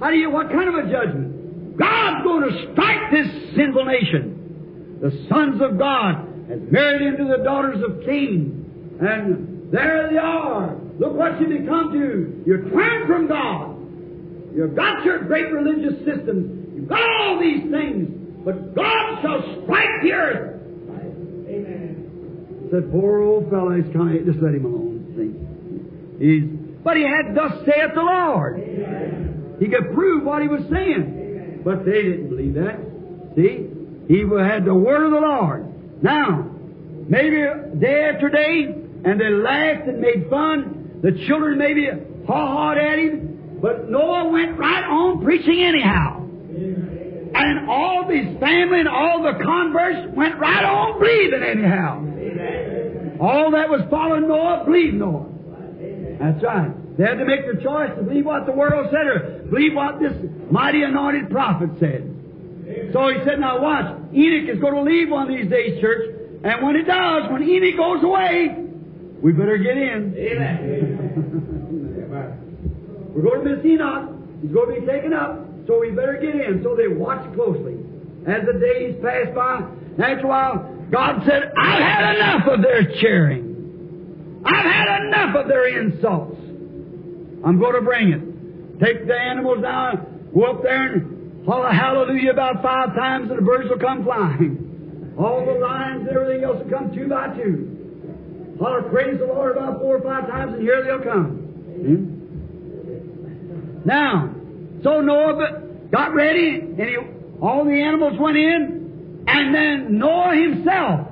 [0.00, 1.76] how do you, what kind of a judgment?
[1.76, 3.26] God's going to strike this
[3.56, 4.98] sinful nation.
[5.02, 8.96] The sons of God has married into the daughters of Cain.
[9.00, 10.76] And there they are.
[10.98, 12.42] Look what you become to.
[12.46, 13.76] You turn from God.
[14.54, 16.74] You've got your great religious systems.
[16.74, 18.08] You've got all these things.
[18.44, 20.60] But God shall strike the earth.
[21.48, 22.68] Amen.
[22.70, 25.02] Said, poor old fellow, he's of, just let him alone.
[25.16, 26.24] See?
[26.24, 26.44] He's,
[26.82, 28.58] but he had, thus saith the Lord.
[29.58, 31.62] He could prove what he was saying.
[31.64, 32.78] But they didn't believe that.
[33.34, 33.68] See?
[34.08, 36.02] He had the word of the Lord.
[36.02, 36.48] Now,
[37.08, 37.42] maybe
[37.78, 38.75] day after day,
[39.06, 41.00] and they laughed and made fun.
[41.02, 41.88] The children maybe
[42.26, 43.58] haw-hawed at him.
[43.62, 46.22] But Noah went right on preaching anyhow.
[47.34, 52.02] And all his family and all the converts went right on believing anyhow.
[53.20, 55.26] All that was following Noah believed Noah.
[56.18, 56.96] That's right.
[56.98, 60.00] They had to make their choice to believe what the world said or believe what
[60.00, 60.14] this
[60.50, 62.12] mighty anointed prophet said.
[62.92, 66.14] So he said, now watch, Enoch is going to leave one of these days, church,
[66.42, 68.65] and when he does, when Enoch goes away,
[69.22, 70.14] we better get in.
[70.16, 71.02] Amen.
[73.14, 74.10] We're going to miss Enoch.
[74.42, 76.60] He's going to be taken up, so we better get in.
[76.62, 77.76] So they watched closely.
[78.26, 79.62] As the days passed by,
[79.98, 84.42] after a while, God said, I've had enough of their cheering.
[84.44, 86.36] I've had enough of their insults.
[87.44, 88.80] I'm going to bring it.
[88.84, 93.42] Take the animals down, go up there and holler hallelujah about five times and the
[93.42, 95.14] birds will come flying.
[95.18, 97.75] All the lions and everything else will come two by two.
[98.58, 101.42] Holler praise the Lord about four or five times and here they'll come.
[101.82, 102.16] See?
[103.84, 104.34] Now,
[104.82, 105.62] so Noah
[105.92, 106.96] got ready and he,
[107.40, 111.08] all the animals went in and then Noah himself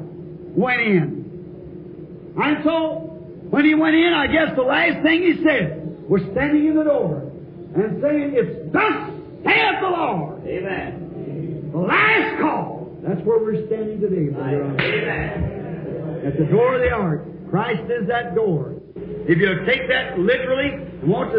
[0.57, 2.35] went in.
[2.37, 3.05] And so
[3.51, 6.85] when he went in, I guess the last thing he said was standing in the
[6.85, 7.31] door
[7.77, 9.11] and saying, It's thus
[9.45, 10.47] saith the Lord.
[10.47, 11.71] Amen.
[11.73, 12.99] The last call.
[13.07, 14.33] That's where we're standing today.
[14.33, 14.77] brother.
[14.81, 16.23] Amen.
[16.27, 17.34] At the door of the ark.
[17.55, 18.83] Christ is that door.
[19.31, 21.31] If you take that literally and want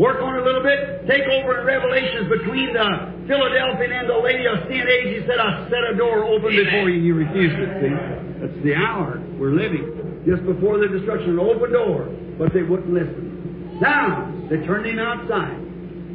[0.00, 4.08] work on it a little bit, take over in Revelations between uh, the Philadelphian and
[4.08, 5.20] the Laodicean age.
[5.20, 7.68] He said, I set a door open before you, and you refused it.
[7.84, 7.92] See?
[8.40, 10.24] That's the hour we're living.
[10.24, 12.08] Just before the destruction, an open door,
[12.38, 13.76] but they wouldn't listen.
[13.78, 15.60] Now, they turned him outside.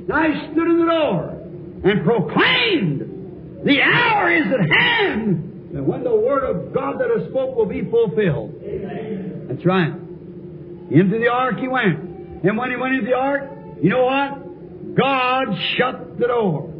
[0.09, 1.38] Now he stood in the door
[1.85, 7.30] and proclaimed, The hour is at hand, and when the word of God that is
[7.30, 8.55] spoke will be fulfilled.
[9.57, 9.91] That's right.
[10.91, 12.43] Into the ark he went.
[12.43, 13.49] And when he went into the ark,
[13.81, 14.95] you know what?
[14.95, 16.71] God shut the door.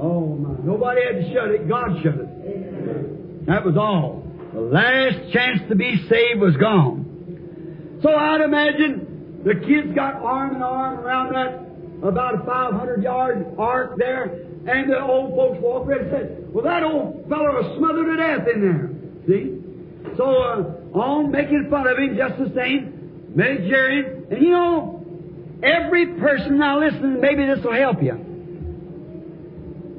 [0.00, 0.56] Oh my.
[0.64, 1.68] Nobody had to shut it.
[1.68, 3.46] God shut it.
[3.46, 4.24] That was all.
[4.54, 8.00] The last chance to be saved was gone.
[8.02, 13.54] So I'd imagine the kids got arm in arm around that about a 500 yard
[13.58, 17.76] arc there, and the old folks walked around and said, Well, that old fellow was
[17.76, 18.90] smothered to death in there.
[19.28, 19.65] See?
[20.16, 25.04] So, uh, on making fun of him just the same, Mediterranean, and you know,
[25.62, 28.14] every person, now listen, maybe this will help you.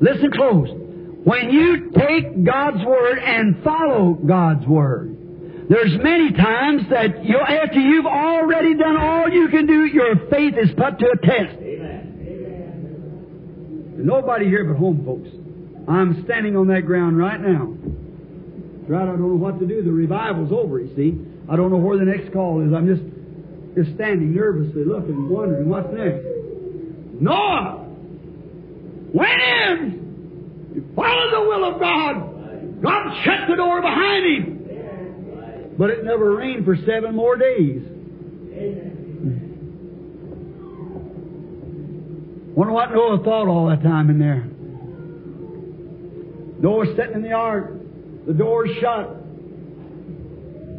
[0.02, 0.69] Listen close.
[1.23, 5.18] When you take God's Word and follow God's Word,
[5.69, 10.53] there's many times that you, after you've already done all you can do, your faith
[10.57, 11.57] is put to a test.
[11.60, 12.19] Amen.
[12.22, 14.06] Amen.
[14.06, 15.27] Nobody here but home folks.
[15.89, 17.73] I'm standing on that ground right now.
[18.88, 19.84] Right, I don't know what to do.
[19.84, 21.20] The revival's over, you see.
[21.52, 22.74] I don't know where the next call is.
[22.74, 23.04] I'm just
[23.76, 26.26] just standing nervously looking, wondering what's next.
[27.22, 27.86] Noah
[29.14, 30.08] went in
[30.96, 32.82] Follow the will of God.
[32.82, 35.76] God shut the door behind him.
[35.78, 37.82] But it never rained for seven more days.
[42.56, 44.48] Wonder what Noah thought all that time in there.
[46.60, 47.74] Noah sitting in the ark,
[48.28, 49.16] the door's shut.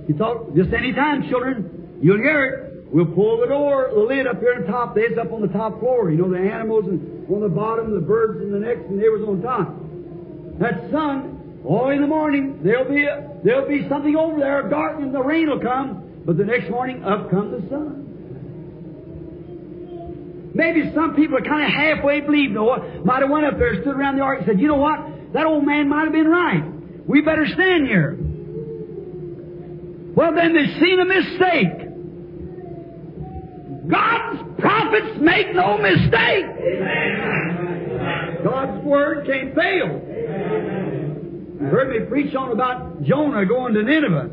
[0.07, 2.69] He thought, just any time, children, you'll hear it.
[2.93, 4.95] We'll pull the door, the lid up here on top.
[4.95, 6.11] There's up on the top floor.
[6.11, 9.09] You know, the animals and on the bottom, the birds in the next, and they
[9.09, 9.69] was on top.
[10.61, 14.99] That sun, all in the morning, there'll be a, there'll be something over there, dark,
[15.01, 16.23] and the rain will come.
[16.25, 18.05] But the next morning, up comes the sun.
[20.55, 23.95] Maybe some people are kind of halfway believe Noah might have went up there, stood
[23.95, 25.33] around the ark, and said, "You know what?
[25.35, 26.78] That old man might have been right.
[27.09, 28.17] We better stand here."
[30.15, 31.89] Well, then they've seen a mistake.
[33.89, 36.45] God's prophets make no mistake.
[38.45, 40.03] God's word can't fail.
[41.61, 44.31] You heard me preach on about Jonah going to Nineveh.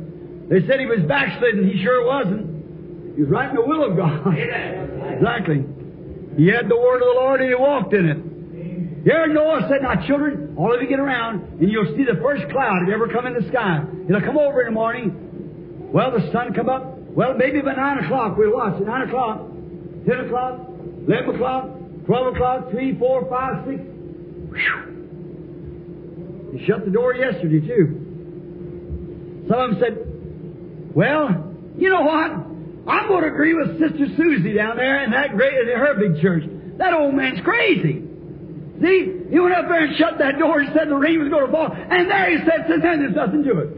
[0.49, 1.69] They said he was backslidden.
[1.69, 3.15] He sure wasn't.
[3.15, 4.35] He was right in the will of God.
[5.15, 5.63] Exactly.
[6.35, 8.17] He had the word of the Lord and he walked in it.
[9.05, 12.49] Here Noah said, Now, children, all of you get around and you'll see the first
[12.51, 13.83] cloud you ever come in the sky.
[14.09, 15.91] It'll come over in the morning.
[15.93, 16.97] Well, the sun come up.
[16.97, 18.87] Well, maybe by 9 o'clock we'll watch it.
[18.87, 19.41] 9 o'clock,
[20.07, 20.59] 10 o'clock,
[21.07, 21.69] 11 o'clock,
[22.07, 23.79] 12 o'clock, 3, 4, 5, 6.
[24.49, 24.95] Whew.
[26.57, 28.01] He shut the door yesterday, too.
[29.47, 29.97] Some of them said,
[30.95, 32.31] Well, you know what?
[32.87, 36.21] I'm going to agree with Sister Susie down there in that great, in her big
[36.23, 36.43] church.
[36.77, 38.04] That old man's crazy.
[38.81, 41.45] See, he went up there and shut that door and said the rain was going
[41.45, 43.69] to fall, and there he said, since then there's nothing to it.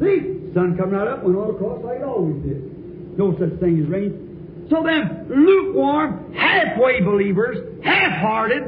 [0.00, 3.18] See, sun come right up, went all across like it always did.
[3.18, 4.66] No such thing as rain.
[4.70, 8.62] So then, lukewarm, halfway believers, half-hearted,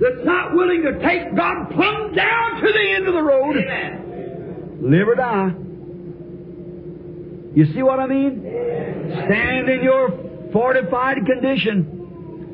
[0.00, 3.54] that's not willing to take God plumb down to the end of the road,
[4.82, 5.54] live or die.
[7.54, 8.40] You see what I mean?
[8.42, 10.10] Stand in your
[10.52, 12.01] fortified condition.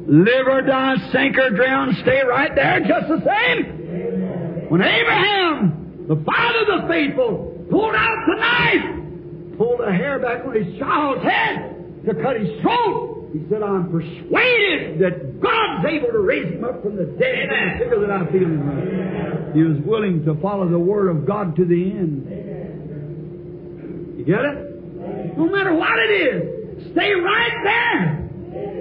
[0.08, 4.70] Live or die, sink or drown, stay right there just the same.
[4.70, 10.46] When Abraham, the father of the faithful, pulled out the knife, pulled a hair back
[10.46, 16.08] on his child's head to cut his throat, he said, I'm persuaded that God's able
[16.12, 19.54] to raise him up from the dead and figure that I'm feeling right.
[19.54, 22.24] He was willing to follow the word of God to the end.
[24.16, 25.36] You get it?
[25.36, 28.27] No matter what it is, stay right there.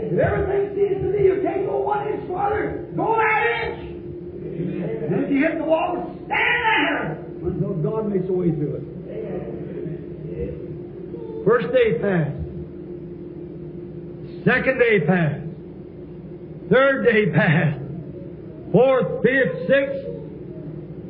[0.09, 3.79] If everything seems to be you can't go one inch farther, go that inch.
[5.03, 8.83] And if you hit the wall, stand there until God makes a way through it.
[11.45, 12.37] First day passed.
[14.45, 15.43] Second day passed.
[16.69, 17.79] Third day passed.
[18.71, 20.07] Fourth, fifth, sixth.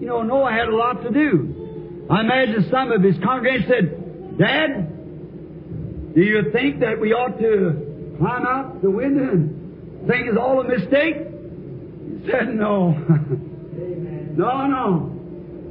[0.02, 2.07] You know, Noah had a lot to do.
[2.10, 7.97] I imagine some of his congregation said, Dad, do you think that we ought to
[8.18, 11.15] climb out the window and think it's all a mistake?
[11.18, 12.91] He said, No.
[12.91, 15.14] no, no.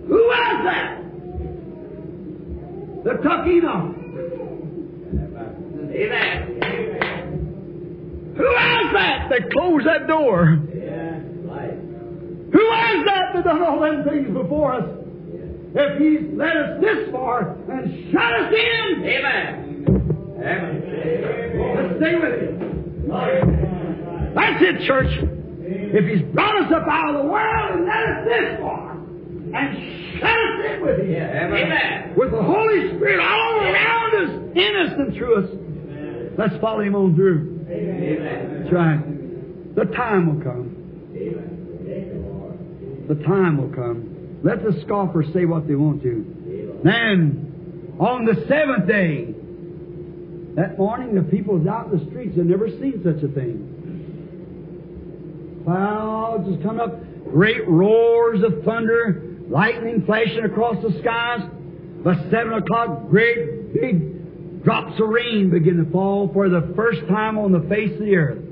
[0.08, 1.02] Who was that?
[3.04, 3.92] The Tuckino.
[5.36, 5.52] Enoch.
[5.94, 6.52] Amen.
[8.36, 10.46] Who was that that closed that door?
[12.52, 14.88] Who was that that done all them things before us?
[15.74, 19.65] If He's led us this far and shut us in, Amen.
[20.38, 23.08] Let's stay with Him.
[24.34, 25.12] That's it, church.
[25.68, 30.18] If He's brought us up out of the world and led us this far and
[30.18, 32.14] shut us in with Him, Amen.
[32.16, 35.50] with the Holy Spirit all around us, in us and through us,
[36.38, 37.66] let's follow Him on through.
[37.70, 38.60] Amen.
[38.62, 39.74] That's right.
[39.74, 40.72] The time will come.
[43.08, 44.40] The time will come.
[44.42, 46.80] Let the scoffers say what they want to.
[46.84, 49.34] Then, on the seventh day,
[50.56, 53.72] that morning, the people was out in the streets had never seen such a thing.
[55.64, 56.98] Clouds was coming up,
[57.30, 61.40] great roars of thunder, lightning flashing across the skies.
[62.02, 67.36] By seven o'clock, great big drops of rain begin to fall for the first time
[67.36, 68.42] on the face of the earth.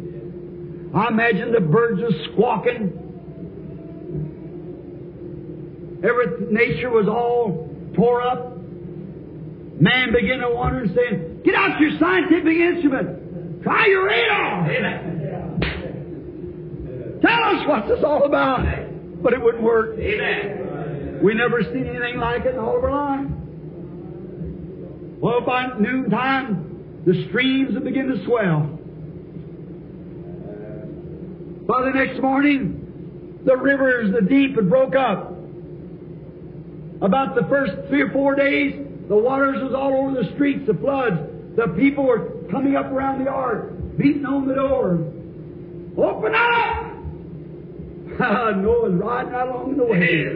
[0.94, 3.00] I imagine the birds are squawking.
[6.04, 8.58] Every nature was all tore up.
[9.80, 13.62] Man began to wonder and saying, Get out your scientific instrument.
[13.62, 14.68] Try your radar.
[17.20, 18.66] Tell us what this all about.
[19.22, 19.98] But it wouldn't work.
[19.98, 21.20] Amen.
[21.22, 23.30] We never seen anything like it in all of our life.
[25.20, 28.78] Well, by noontime, the streams would begin to swell.
[31.66, 35.32] By the next morning, the rivers, the deep had broke up.
[37.00, 38.74] About the first three or four days,
[39.08, 41.33] the waters was all over the streets, the floods.
[41.56, 44.98] The people were coming up around the ark, beating on the door.
[45.96, 46.80] Open up!
[48.16, 50.28] Ah, Noah's riding right along the way.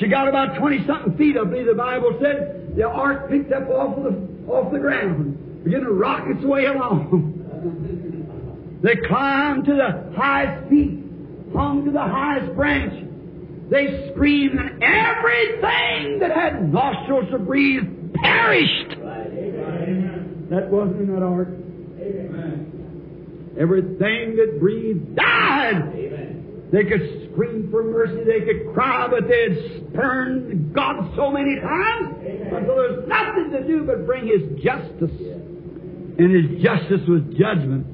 [0.00, 2.74] She got about twenty something feet, I believe the Bible said.
[2.74, 4.16] The ark picked up off of the
[4.50, 7.34] off the ground, began to rock its way along.
[8.82, 11.00] they climbed to the highest peak,
[11.52, 12.94] hung to the highest branch.
[13.68, 19.00] They screamed, and everything that had nostrils to breathe perished.
[20.50, 21.48] That wasn't in that ark.
[23.58, 26.30] Everything that breathed died.
[26.72, 29.58] They could scream for mercy, they could cry, but they had
[29.90, 32.14] spurned God so many times
[32.52, 35.10] until there's nothing to do but bring His justice.
[36.18, 37.86] And His justice was judgment.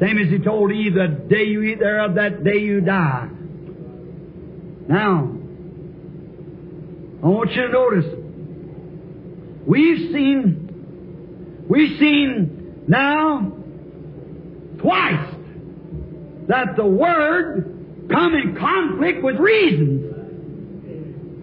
[0.00, 3.28] Same as He told Eve, the day you eat thereof, that day you die.
[4.88, 5.30] Now,
[7.22, 8.04] I want you to notice,
[9.66, 13.52] we've seen, we've seen now
[14.78, 15.34] twice
[16.48, 20.10] that the Word come in conflict with reason.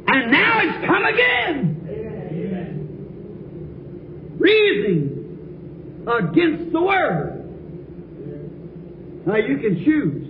[0.07, 1.77] And now it's come again.
[4.38, 7.38] Reasoning against the Word.
[9.26, 10.27] Now you can choose.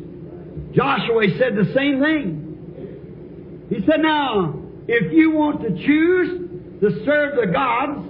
[0.76, 3.68] Joshua said the same thing.
[3.70, 6.41] He said, now, if you want to choose
[6.82, 8.08] to serve the gods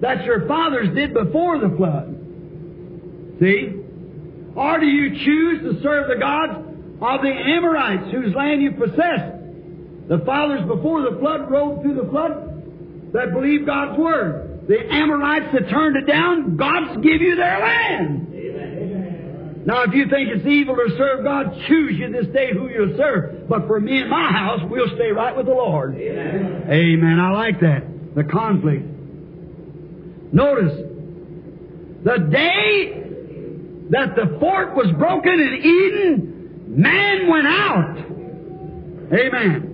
[0.00, 2.16] that your fathers did before the flood,
[3.40, 3.80] see?
[4.56, 6.52] Or do you choose to serve the gods
[7.00, 9.34] of the Amorites whose land you possessed?
[10.08, 14.66] The fathers before the flood rode through the flood that believed God's word.
[14.68, 18.30] The Amorites that turned it down, God's give you their land.
[19.66, 22.96] Now, if you think it's evil to serve God, choose you this day who you'll
[22.98, 23.48] serve.
[23.48, 25.96] But for me and my house, we'll stay right with the Lord.
[25.96, 26.66] Amen.
[26.70, 27.18] Amen.
[27.18, 27.93] I like that.
[28.14, 28.84] The conflict.
[30.32, 30.72] Notice,
[32.04, 33.04] the day
[33.90, 37.98] that the fork was broken in Eden, man went out.
[39.12, 39.70] Amen.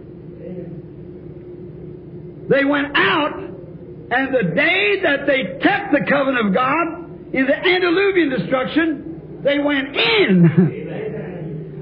[2.48, 7.56] They went out, and the day that they kept the covenant of God in the
[7.56, 10.76] antediluvian destruction, they went in.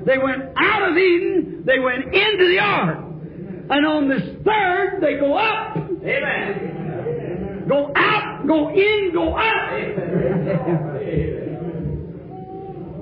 [0.09, 2.99] They went out of Eden, they went into the ark.
[3.69, 5.88] And on this third, they go up.
[6.09, 7.67] Amen.
[7.69, 9.69] Go out, go in, go up.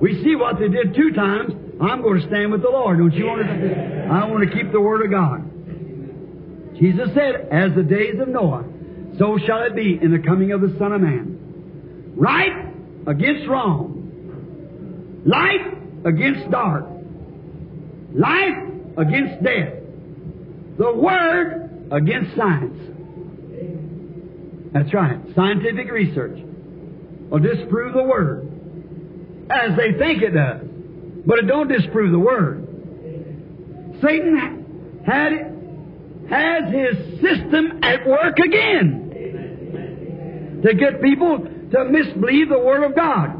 [0.00, 1.52] We see what they did two times.
[1.80, 2.98] I'm going to stand with the Lord.
[2.98, 4.08] Don't you want to?
[4.10, 5.42] I want to keep the Word of God.
[6.78, 8.64] Jesus said, As the days of Noah,
[9.18, 12.12] so shall it be in the coming of the Son of Man.
[12.16, 12.72] Right
[13.06, 15.22] against wrong.
[15.24, 16.84] Light against dark.
[18.12, 18.58] Life
[18.98, 19.74] against death.
[20.78, 22.95] The Word against science.
[24.76, 25.18] That's right.
[25.34, 26.38] Scientific research
[27.30, 28.46] will disprove the Word
[29.50, 30.60] as they think it does.
[31.24, 32.68] But it don't disprove the Word.
[34.02, 35.32] Satan had
[36.28, 39.02] has his system at work again
[40.62, 43.30] to get people to misbelieve the Word of God.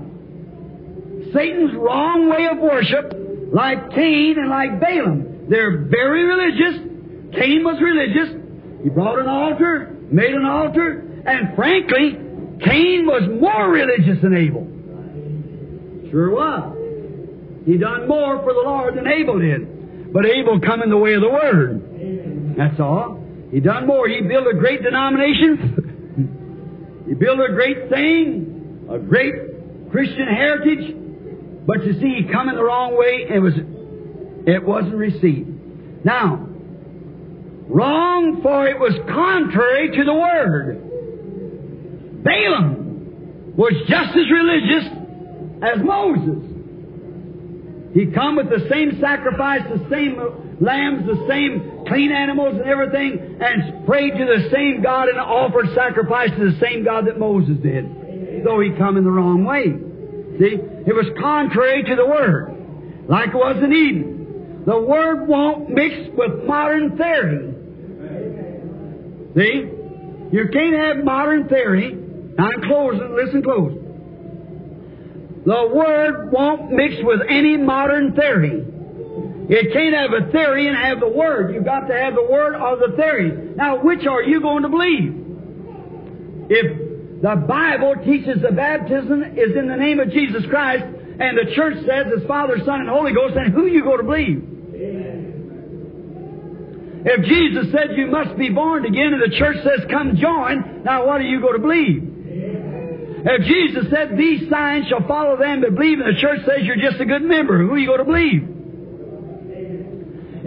[1.35, 3.13] Satan's wrong way of worship,
[3.53, 6.81] like Cain and like Balaam, they're very religious.
[7.35, 8.31] Cain was religious.
[8.83, 12.12] He brought an altar, made an altar, and frankly,
[12.65, 14.66] Cain was more religious than Abel.
[16.11, 16.73] Sure was.
[17.66, 20.12] He done more for the Lord than Abel did.
[20.12, 22.55] But Abel come in the way of the Word.
[22.57, 23.23] That's all.
[23.51, 24.09] He done more.
[24.09, 27.05] He built a great denomination.
[27.09, 29.35] he built a great thing, a great
[29.90, 30.94] Christian heritage.
[31.66, 33.55] But you see, he come in the wrong way and was
[34.47, 35.51] it wasn't received.
[36.05, 36.47] Now,
[37.66, 40.86] wrong for it was contrary to the word.
[42.27, 44.90] Balaam was just as religious
[45.62, 46.43] as Moses.
[47.94, 50.19] He come with the same sacrifice, the same
[50.61, 55.73] lambs, the same clean animals and everything, and prayed to the same God and offered
[55.74, 58.44] sacrifice to the same God that Moses did.
[58.44, 59.65] Though he come in the wrong way.
[60.39, 60.61] See?
[60.86, 63.07] It was contrary to the Word.
[63.09, 64.65] Like it was in Eden.
[64.66, 67.55] The Word won't mix with modern theory.
[69.36, 69.70] See?
[70.36, 72.06] You can't have modern theory.
[72.39, 73.73] I'm closing, listen close.
[75.47, 78.67] The Word won't mix with any modern theory.
[79.49, 81.55] It can't have a theory and have the Word.
[81.55, 83.55] You've got to have the Word or the theory.
[83.55, 85.15] Now, which are you going to believe?
[86.51, 91.55] If the Bible teaches the baptism is in the name of Jesus Christ, and the
[91.55, 94.53] church says it's Father, Son, and Holy Ghost, then who are you going to believe?
[97.09, 101.07] If Jesus said you must be born again and the church says come join, now
[101.07, 102.16] what are you going to believe?
[103.25, 106.77] If Jesus said these signs shall follow them that believe and the church says you're
[106.77, 108.57] just a good member, who are you go to believe?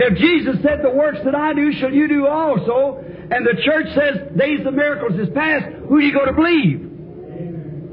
[0.02, 3.88] If Jesus said the works that I do shall you do also, and the church
[3.94, 6.86] says days of miracles is past, who do you go to believe?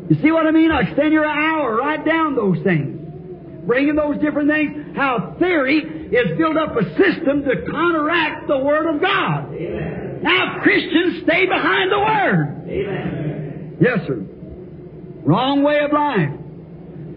[0.08, 0.70] You see what I mean?
[0.70, 2.92] I extend your hour, write down those things.
[3.66, 8.94] Bringing those different things, how theory is built up a system to counteract the Word
[8.94, 9.52] of God.
[9.52, 10.20] Amen.
[10.22, 12.68] Now Christians stay behind the Word.
[12.68, 13.76] Amen.
[13.80, 14.24] Yes, sir.
[15.26, 16.30] Wrong way of life.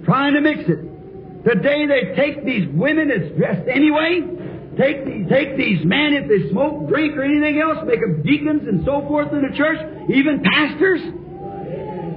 [0.04, 1.46] Trying to mix it.
[1.46, 4.26] Today they take these women that's dressed anyway,
[4.78, 8.68] take these, take these men if they smoke, drink, or anything else, make them deacons
[8.68, 9.78] and so forth in the church,
[10.10, 11.02] even pastors.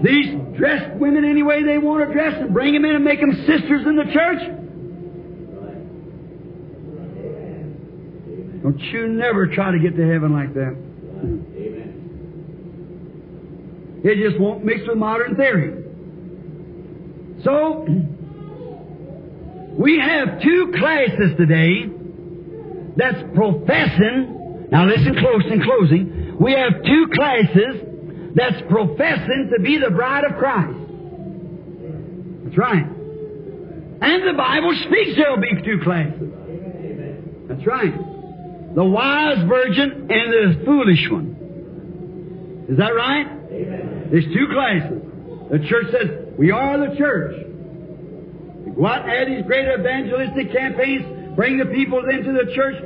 [0.02, 3.20] These dressed women any way they want to dress and bring them in and make
[3.20, 4.42] them sisters in the church.
[8.62, 10.74] Don't you never try to get to heaven like that.
[14.04, 15.84] It just won't mix with modern theory.
[17.44, 17.86] So,
[19.78, 21.86] we have two classes today
[22.96, 24.68] that's professing.
[24.70, 26.36] Now listen close in closing.
[26.40, 27.82] We have two classes
[28.34, 30.78] that's professing to be the bride of Christ.
[32.44, 32.86] That's right.
[34.02, 36.32] And the Bible speaks there'll be two classes.
[37.48, 37.94] That's right.
[38.74, 42.66] The wise virgin and the foolish one.
[42.68, 43.26] Is that right?
[43.50, 43.91] Amen.
[44.12, 45.00] There's two classes.
[45.50, 47.46] The church says, we are the church.
[48.66, 52.76] We go out and have these great evangelistic campaigns, bring the people into the church.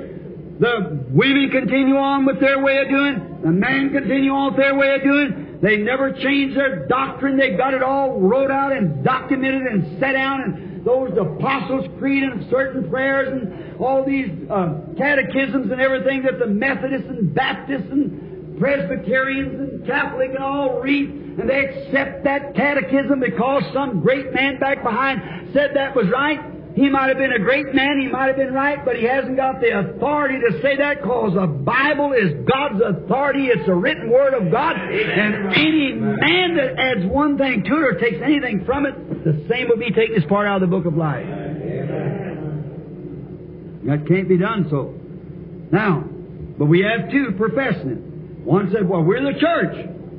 [0.61, 3.41] The women continue on with their way of doing.
[3.43, 5.59] The men continue on with their way of doing.
[5.61, 7.37] They never change their doctrine.
[7.37, 12.23] They got it all wrote out and documented and set down and those Apostles' Creed
[12.23, 17.91] and certain prayers and all these uh, catechisms and everything that the Methodists and Baptists
[17.91, 24.33] and Presbyterians and Catholic and all read, and they accept that catechism because some great
[24.33, 26.41] man back behind said that was right.
[26.77, 29.37] He might have been a great man, he might have been right, but he hasn't
[29.37, 33.47] got the authority to say that because the Bible is God's authority.
[33.47, 34.77] It's a written Word of God.
[34.77, 39.47] And any man that adds one thing to it or takes anything from it, the
[39.49, 41.27] same will be taking his part out of the book of life.
[43.87, 44.93] That can't be done so.
[45.73, 46.05] Now,
[46.59, 48.06] but we have two professing it.
[48.47, 49.75] One said, well, we're the church.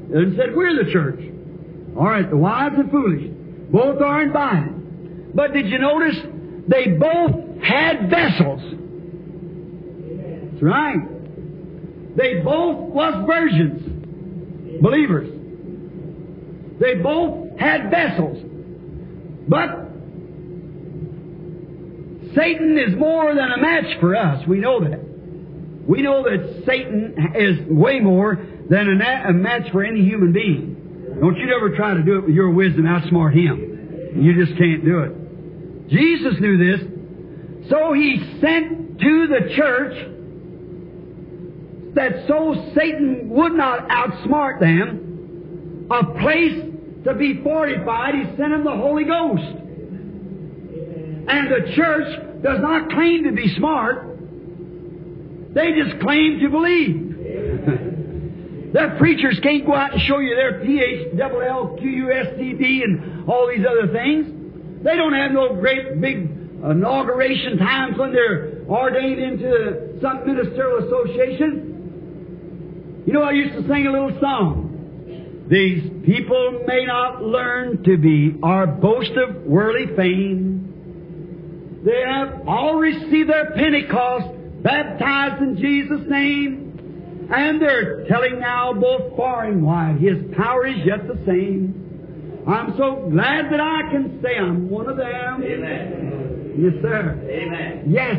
[0.10, 1.20] The other said, we're the church.
[1.96, 3.32] All right, the wise and foolish.
[3.72, 5.32] Both aren't buying.
[5.34, 6.18] But did you notice
[6.68, 8.62] they both had vessels?
[10.52, 12.18] That's right.
[12.18, 15.30] They both was virgins, believers.
[16.82, 18.44] They both had vessels.
[19.48, 19.70] But
[22.36, 24.46] Satan is more than a match for us.
[24.46, 25.07] We know that.
[25.88, 28.36] We know that Satan is way more
[28.70, 31.18] than a, match for any human being.
[31.22, 34.22] Don't you ever try to do it with your wisdom, outsmart him.
[34.22, 35.90] You just can't do it.
[35.90, 36.82] Jesus knew this,
[37.70, 39.94] so he sent to the church
[41.96, 46.62] that so Satan would not outsmart them, a place
[47.06, 49.64] to be fortified, he sent him the Holy Ghost.
[51.30, 54.17] And the church does not claim to be smart.
[55.58, 58.74] They just claim to believe.
[58.74, 64.28] their preachers can't go out and show you their P-H-L-L-Q-U-S-T-D and all these other things.
[64.84, 66.30] They don't have no great big
[66.64, 71.74] inauguration times when they're ordained into some ministerial association.
[73.08, 75.46] You know, I used to sing a little song.
[75.50, 81.82] These people may not learn to be our boast of worldly fame.
[81.84, 89.16] They have all received their Pentecost, baptized in Jesus' name, and they're telling now both
[89.18, 92.44] far and wide, His power is yet the same.
[92.48, 95.44] I'm so glad that I can say I'm one of them.
[95.44, 96.54] Amen.
[96.58, 97.20] Yes, sir.
[97.30, 97.84] Amen.
[97.88, 98.18] Yes.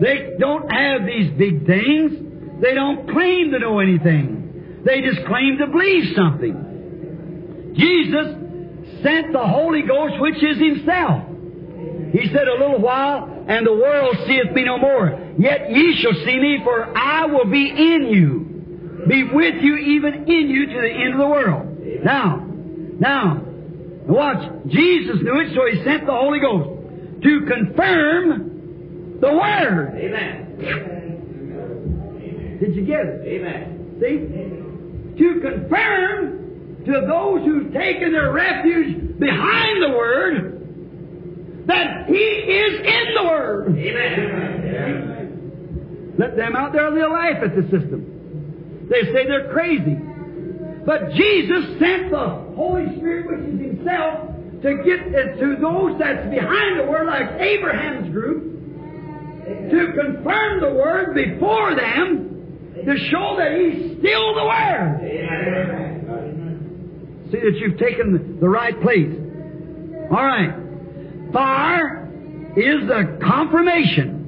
[0.00, 2.60] They don't have these big things.
[2.60, 4.82] They don't claim to know anything.
[4.84, 7.74] They just claim to believe something.
[7.76, 11.27] Jesus sent the Holy Ghost, which is Himself.
[12.12, 15.18] He said, A little while, and the world seeth me no more.
[15.38, 19.04] Yet ye shall see me, for I will be in you.
[19.06, 21.78] Be with you, even in you, to the end of the world.
[22.04, 22.44] Now,
[22.98, 23.42] now,
[24.06, 24.50] watch.
[24.68, 29.94] Jesus knew it, so He sent the Holy Ghost to confirm the Word.
[29.96, 30.44] Amen.
[32.60, 33.22] Did you get it?
[33.24, 33.96] Amen.
[34.00, 35.22] See?
[35.22, 40.57] To confirm to those who've taken their refuge behind the Word
[41.68, 43.78] that He is in the Word.
[43.78, 45.14] Amen.
[46.18, 48.88] Let them out there, laugh at the system.
[48.90, 49.96] They say they're crazy.
[50.84, 56.26] But Jesus sent the Holy Spirit, which is Himself, to get it to those that's
[56.28, 58.42] behind the Word, like Abraham's group,
[59.70, 65.00] to confirm the Word before them, to show that He's still the Word.
[67.30, 69.12] See that you've taken the right place.
[70.10, 70.67] All right.
[71.32, 74.18] Fire is the confirmation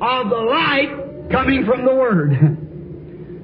[0.00, 2.58] of the light coming from the Word.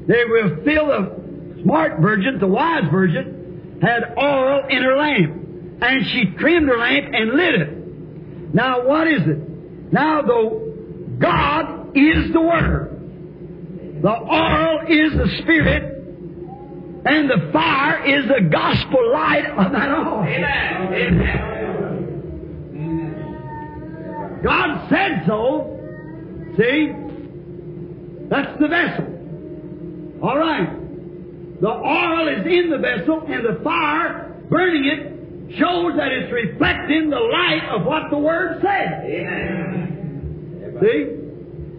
[0.08, 5.82] They will fill the smart virgin, the wise virgin, had oil in her lamp.
[5.82, 8.54] And she trimmed her lamp and lit it.
[8.54, 9.92] Now what is it?
[9.92, 14.00] Now the God is the Word.
[14.02, 15.82] The oil is the Spirit.
[17.04, 20.24] And the fire is the gospel light of that oil.
[24.42, 25.74] God said so.
[26.56, 26.92] See?
[28.28, 29.06] That's the vessel.
[30.22, 31.60] All right.
[31.60, 37.10] The oil is in the vessel, and the fire burning it shows that it's reflecting
[37.10, 39.04] the light of what the Word said.
[40.80, 41.06] See?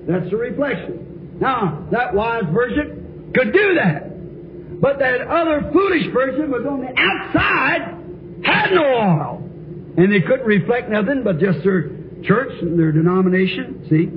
[0.07, 1.37] That's the reflection.
[1.39, 4.81] Now, that wise virgin could do that.
[4.81, 7.95] But that other foolish virgin was on the outside,
[8.43, 9.43] had no oil.
[9.97, 13.85] And they couldn't reflect nothing but just their church and their denomination.
[13.89, 14.09] See?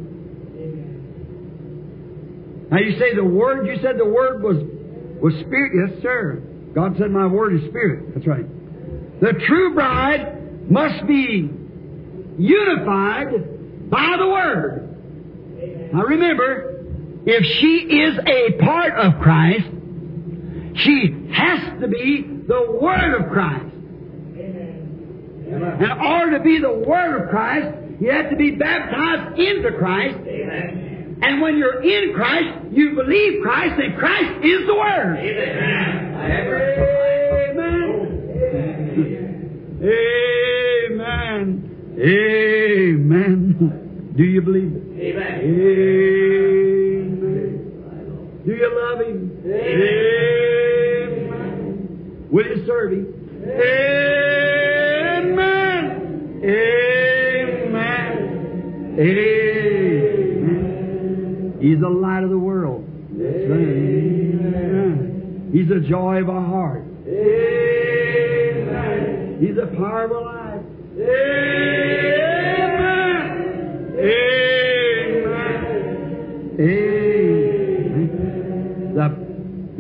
[2.71, 4.57] Now you say the Word, you said the Word was,
[5.21, 5.91] was Spirit.
[5.91, 6.43] Yes, sir.
[6.75, 8.15] God said my Word is Spirit.
[8.15, 8.47] That's right.
[9.21, 11.51] The true bride must be
[12.39, 14.89] unified by the Word.
[15.93, 16.87] Now remember,
[17.27, 19.69] if she is a part of Christ,
[20.77, 23.67] she has to be the Word of Christ.
[25.55, 30.19] In order to be the Word of Christ, you have to be baptized into Christ.
[31.23, 35.19] And when you're in Christ, you believe Christ, and Christ is the Word.
[35.21, 36.17] Amen.
[40.83, 40.99] Amen.
[40.99, 41.71] Amen.
[42.75, 44.13] Amen.
[44.17, 44.83] Do you believe it?
[45.01, 45.53] Amen.
[48.45, 49.31] Do you love Him?
[49.47, 50.67] Amen.
[52.33, 53.07] Will you serve Him?
[53.45, 54.03] Amen.
[56.43, 56.92] Amen.
[58.99, 60.83] Amen.
[61.61, 62.85] He's the light of the world.
[63.13, 63.59] That's right.
[63.59, 65.51] Amen.
[65.53, 66.85] He's the joy of our heart.
[67.07, 68.69] Amen.
[69.41, 70.63] He's the power of our life.
[70.99, 71.13] Amen.
[73.99, 75.33] Amen.
[77.81, 78.13] Amen.
[78.95, 79.09] The,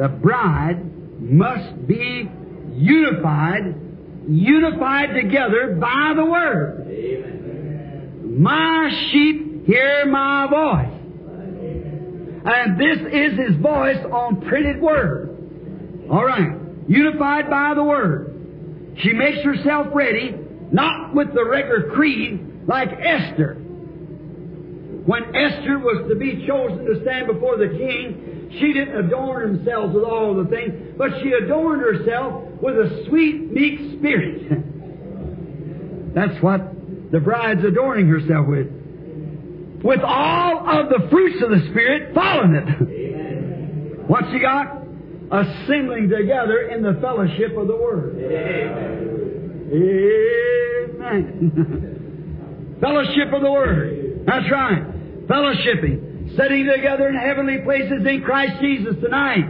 [0.02, 0.80] the bride
[1.20, 2.30] must be
[2.74, 3.74] unified,
[4.28, 6.82] unified together by the Word.
[8.38, 10.98] My sheep hear my voice.
[12.44, 16.06] And this is His voice on printed Word.
[16.10, 16.58] All right.
[16.88, 18.96] Unified by the Word.
[19.02, 20.34] She makes herself ready,
[20.70, 23.54] not with the regular creed like Esther.
[25.04, 29.92] When Esther was to be chosen to stand before the king, she didn't adorn herself
[29.92, 34.48] with all the things, but she adorned herself with a sweet, meek spirit.
[36.14, 36.81] That's what
[37.12, 38.66] the bride's adorning herself with.
[39.84, 44.08] With all of the fruits of the Spirit following it.
[44.08, 44.78] What she got?
[45.30, 48.16] Assembling together in the fellowship of the Word.
[51.02, 52.78] Amen.
[52.80, 54.24] fellowship of the Word.
[54.26, 55.26] That's right.
[55.26, 56.36] Fellowshipping.
[56.36, 59.44] Sitting together in heavenly places in Christ Jesus tonight.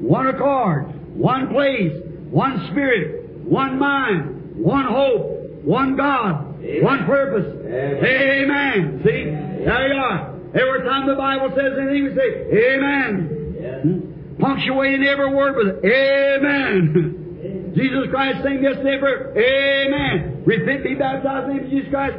[0.00, 1.16] One accord.
[1.16, 1.92] One place.
[2.30, 3.44] One Spirit.
[3.44, 4.56] One mind.
[4.56, 5.64] One hope.
[5.64, 6.51] One God.
[6.82, 7.48] One purpose.
[7.66, 9.00] Amen.
[9.04, 9.24] See?
[9.64, 10.32] There you are.
[10.54, 12.30] Every time the Bible says anything, we say,
[12.74, 13.42] Amen.
[13.82, 14.40] Hmm?
[14.40, 17.72] Punctuating every word with Amen.
[17.74, 19.32] Jesus Christ, same yesterday, forever.
[19.36, 20.42] Amen.
[20.44, 22.16] Repent, be baptized in the name of Jesus Christ.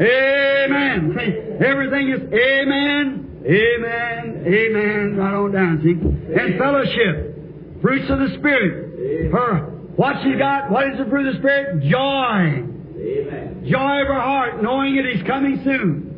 [0.00, 1.16] Amen.
[1.64, 3.42] Everything is Amen.
[3.46, 4.44] Amen.
[4.46, 5.16] Amen.
[5.16, 5.92] Right on down, see?
[5.92, 7.80] And fellowship.
[7.80, 9.30] Fruits of the Spirit.
[9.30, 9.70] Her.
[9.96, 10.70] What she got?
[10.70, 11.84] What is the fruit of the Spirit?
[11.84, 12.73] Joy.
[13.68, 16.10] Joy of her heart, knowing it is coming soon.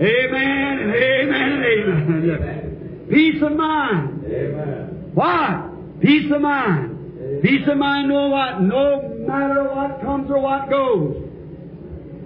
[0.00, 3.06] Amen and amen and amen.
[3.10, 5.14] Peace of mind.
[5.14, 6.00] What?
[6.00, 7.42] Peace of mind.
[7.42, 8.60] Peace of mind, know what?
[8.60, 11.25] No matter what comes or what goes.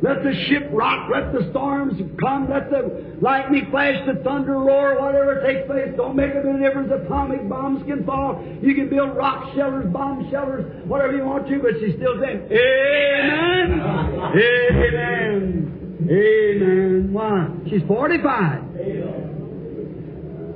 [0.02, 4.98] Let the ship rock, let the storms come, let the lightning flash, the thunder roar,
[4.98, 5.92] whatever takes place.
[5.94, 6.90] Don't make a difference.
[6.90, 8.42] Atomic bombs can fall.
[8.62, 12.48] You can build rock shelters, bomb shelters, whatever you want to, but she's still saying,
[12.50, 13.80] Amen.
[13.80, 14.90] Amen.
[14.90, 16.08] Amen.
[16.10, 17.12] Amen.
[17.12, 17.48] Why?
[17.68, 18.62] She's 45.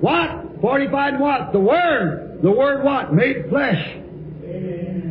[0.01, 0.61] What?
[0.62, 1.53] 45 what?
[1.53, 2.41] The Word.
[2.43, 3.12] The Word what?
[3.12, 3.99] Made flesh.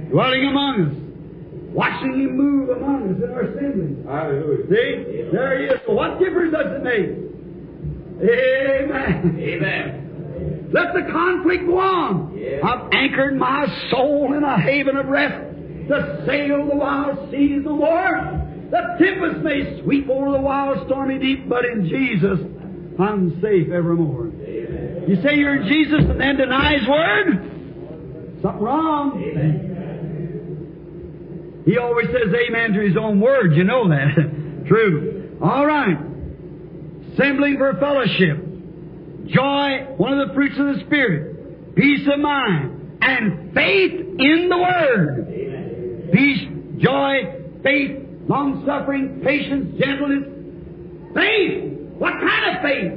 [0.09, 1.02] Dwelling among us.
[1.73, 4.03] Watching Him move among us in our assembly.
[4.05, 4.67] Hallelujah.
[4.69, 5.31] See?
[5.31, 5.79] There He is.
[5.87, 7.33] So what difference does it make?
[8.21, 9.37] Amen.
[9.39, 10.69] Amen.
[10.71, 12.37] Let the conflict go on.
[12.37, 12.61] Yes.
[12.63, 15.35] I've anchored my soul in a haven of rest
[15.87, 18.39] to sail the wild seas of war.
[18.71, 22.39] The tempest may sweep over the wild stormy deep, but in Jesus
[22.99, 24.27] I'm safe evermore.
[24.27, 25.05] Amen.
[25.07, 28.39] You say you're in Jesus and then deny His word?
[28.41, 29.23] Something wrong.
[29.23, 29.72] Amen.
[31.65, 33.55] He always says amen to his own word.
[33.55, 34.65] You know that.
[34.67, 35.37] True.
[35.41, 35.97] All right.
[37.13, 38.37] Assembling for fellowship.
[39.27, 41.75] Joy, one of the fruits of the Spirit.
[41.75, 42.99] Peace of mind.
[43.01, 46.11] And faith in the Word.
[46.13, 50.29] Peace, joy, faith, long suffering, patience, gentleness.
[51.15, 51.73] Faith!
[51.97, 52.93] What kind of faith?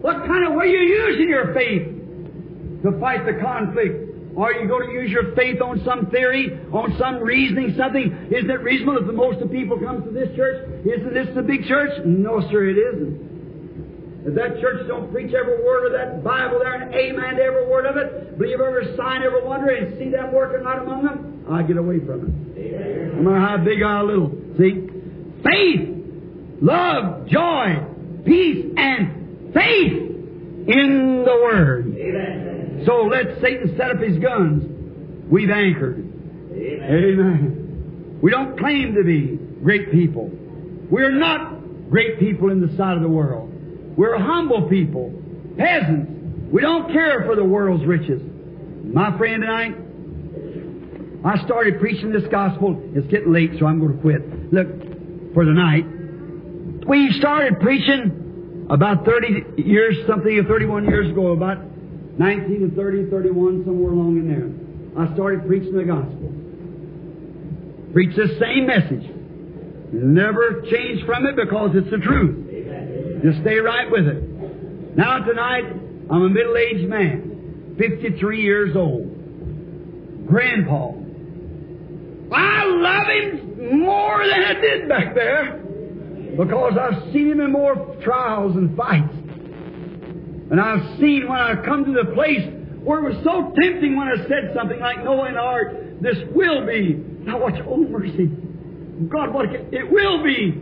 [0.00, 4.03] What kind of, are you using your faith to fight the conflict?
[4.36, 8.28] Are you going to use your faith on some theory, on some reasoning, something?
[8.30, 10.84] Isn't it reasonable if the most of the people come to this church?
[10.84, 11.92] Isn't this the big church?
[12.04, 14.24] No, sir, it isn't.
[14.26, 17.66] If that church don't preach every word of that Bible there and amen to every
[17.68, 21.44] word of it, believe every sign, every wonder, and see them working right among them,
[21.48, 22.58] I get away from it.
[22.58, 23.22] Amen.
[23.22, 24.32] No matter how big or how little.
[24.58, 24.88] See?
[25.44, 27.84] Faith, love, joy,
[28.24, 29.92] peace, and faith
[30.66, 31.94] in the Word.
[31.94, 32.53] Amen.
[32.86, 35.26] So let Satan set up his guns.
[35.30, 35.98] We've anchored.
[36.52, 37.04] Amen.
[37.04, 38.18] Amen.
[38.22, 40.30] We don't claim to be great people.
[40.90, 43.50] We're not great people in the sight of the world.
[43.96, 45.12] We're humble people,
[45.56, 46.10] peasants.
[46.52, 48.20] We don't care for the world's riches.
[48.84, 49.74] My friend tonight,
[51.24, 52.80] I started preaching this gospel.
[52.94, 54.52] It's getting late, so I'm going to quit.
[54.52, 55.84] Look, for the night.
[56.86, 61.58] We started preaching about 30 years, something, or 31 years ago, about
[62.18, 65.04] 19 and 30, 31, somewhere along in there.
[65.04, 66.30] I started preaching the gospel.
[67.92, 69.10] Preach the same message.
[69.92, 73.22] Never change from it because it's the truth.
[73.22, 74.96] Just stay right with it.
[74.96, 75.64] Now tonight,
[76.10, 80.26] I'm a middle-aged man, 53 years old.
[80.26, 80.92] Grandpa.
[82.32, 85.60] I love him more than I did back there
[86.36, 89.14] because I've seen him in more trials and fights.
[90.50, 92.44] And I've seen when I come to the place
[92.82, 96.66] where it was so tempting when I said something like, No, in art, this will
[96.66, 96.94] be.
[97.24, 98.30] Now watch, oh mercy.
[99.08, 100.52] God, what can, it will be.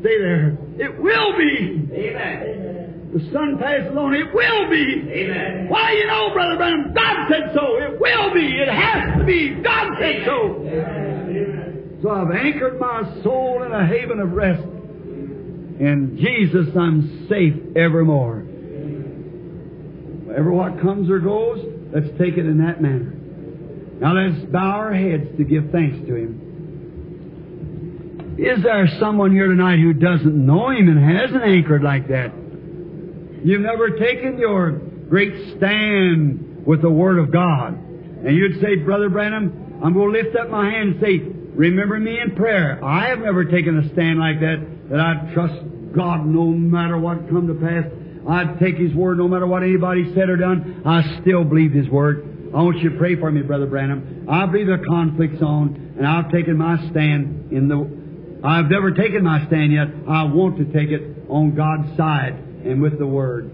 [0.00, 0.56] Stay there.
[0.78, 1.88] It will be.
[1.92, 3.10] Amen.
[3.12, 4.14] The sun passes on.
[4.14, 5.10] It will be.
[5.10, 5.68] Amen.
[5.68, 7.76] Why, you know, Brother Branham, God said so.
[7.78, 8.46] It will be.
[8.46, 9.50] It has to be.
[9.62, 10.66] God said so.
[10.66, 11.98] Amen.
[12.02, 14.62] So I've anchored my soul in a haven of rest.
[14.62, 18.44] In Jesus, I'm safe evermore.
[20.34, 23.14] Whatever what comes or goes, let's take it in that manner.
[24.00, 26.40] Now let's bow our heads to give thanks to Him.
[28.36, 32.32] Is there someone here tonight who doesn't know Him and hasn't anchored like that?
[33.44, 34.72] You've never taken your
[35.08, 37.74] great stand with the Word of God.
[37.74, 41.20] And you'd say, Brother Branham, I'm going to lift up my hand and say,
[41.54, 42.84] Remember me in prayer.
[42.84, 45.62] I have never taken a stand like that, that I'd trust
[45.94, 47.84] God no matter what come to pass.
[48.28, 50.82] I'd take His Word no matter what anybody said or done.
[50.84, 52.52] I still believe His Word.
[52.54, 54.26] I want you to pray for me, Brother Branham.
[54.28, 58.46] I believe the conflict's on, and I've taken my stand in the.
[58.46, 59.88] I've never taken my stand yet.
[60.08, 62.34] I want to take it on God's side
[62.64, 63.50] and with the Word.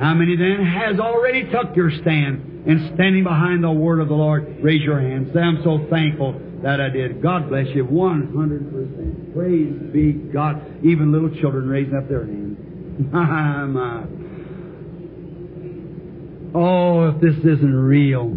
[0.00, 4.14] How many then has already took your stand and standing behind the Word of the
[4.14, 4.58] Lord?
[4.62, 5.30] Raise your hand.
[5.34, 7.20] Say, I'm so thankful that I did.
[7.20, 7.84] God bless you.
[7.84, 9.34] 100%.
[9.34, 10.84] Praise be God.
[10.84, 12.51] Even little children raising up their hands.
[13.10, 14.04] My, my.
[16.54, 18.36] Oh, if this isn't real.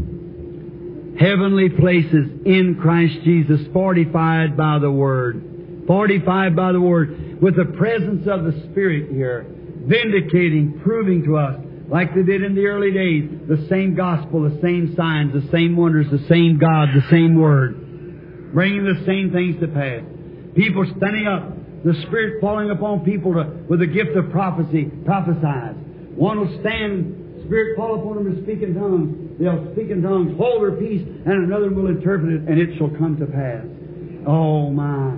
[1.19, 5.83] Heavenly places in Christ Jesus, fortified by the Word.
[5.87, 7.41] Fortified by the Word.
[7.41, 9.45] With the presence of the Spirit here.
[9.85, 14.59] Vindicating, proving to us, like they did in the early days, the same gospel, the
[14.61, 18.53] same signs, the same wonders, the same God, the same Word.
[18.53, 20.01] Bringing the same things to pass.
[20.55, 21.51] People standing up,
[21.85, 25.75] the Spirit falling upon people to, with the gift of prophecy, prophesies.
[26.17, 29.37] One will stand, Spirit fall upon them to speak in tongues.
[29.39, 32.89] They'll speak in tongues, hold their peace, and another will interpret it, and it shall
[32.97, 33.63] come to pass.
[34.25, 35.13] Oh my.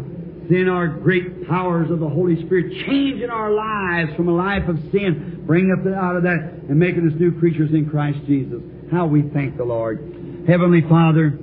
[0.49, 4.77] Then our great powers of the Holy Spirit changing our lives from a life of
[4.91, 8.59] sin, bringing us out of that and making us new creatures in Christ Jesus.
[8.91, 10.43] How we thank the Lord.
[10.47, 11.37] Heavenly Father,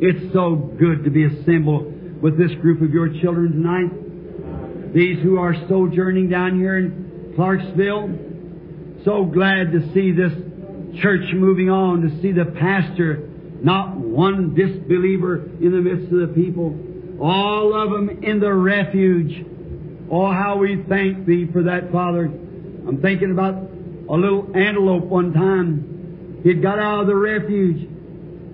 [0.00, 4.03] It's so good to be assembled with this group of your children tonight.
[4.94, 9.02] These who are sojourning down here in Clarksville.
[9.04, 10.32] So glad to see this
[11.02, 13.28] church moving on, to see the pastor,
[13.60, 16.78] not one disbeliever in the midst of the people.
[17.20, 19.44] All of them in the refuge.
[20.10, 22.26] Oh, how we thank Thee for that, Father.
[22.26, 23.54] I'm thinking about
[24.08, 26.40] a little antelope one time.
[26.44, 27.88] He'd got out of the refuge,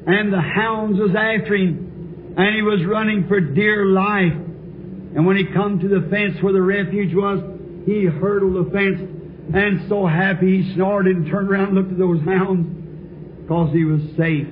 [0.06, 4.32] and the hounds was after him, and he was running for dear life.
[5.14, 7.40] And when he come to the fence where the refuge was,
[7.86, 9.00] he hurdled the fence,
[9.52, 13.84] and so happy he snorted and turned around and looked at those hounds, because he
[13.84, 14.46] was safe.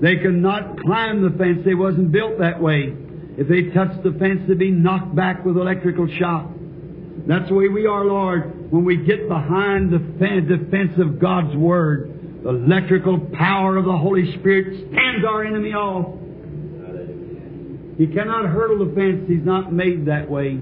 [0.00, 1.62] They could not climb the fence.
[1.64, 2.94] They wasn't built that way.
[3.36, 6.48] If they touched the fence, they'd be knocked back with electrical shock.
[7.26, 12.40] That's the way we are, Lord, when we get behind the defense of God's Word.
[12.42, 16.16] The electrical power of the Holy Spirit stands our enemy off.
[18.00, 19.28] He cannot hurdle the fence.
[19.28, 20.58] He's not made that way.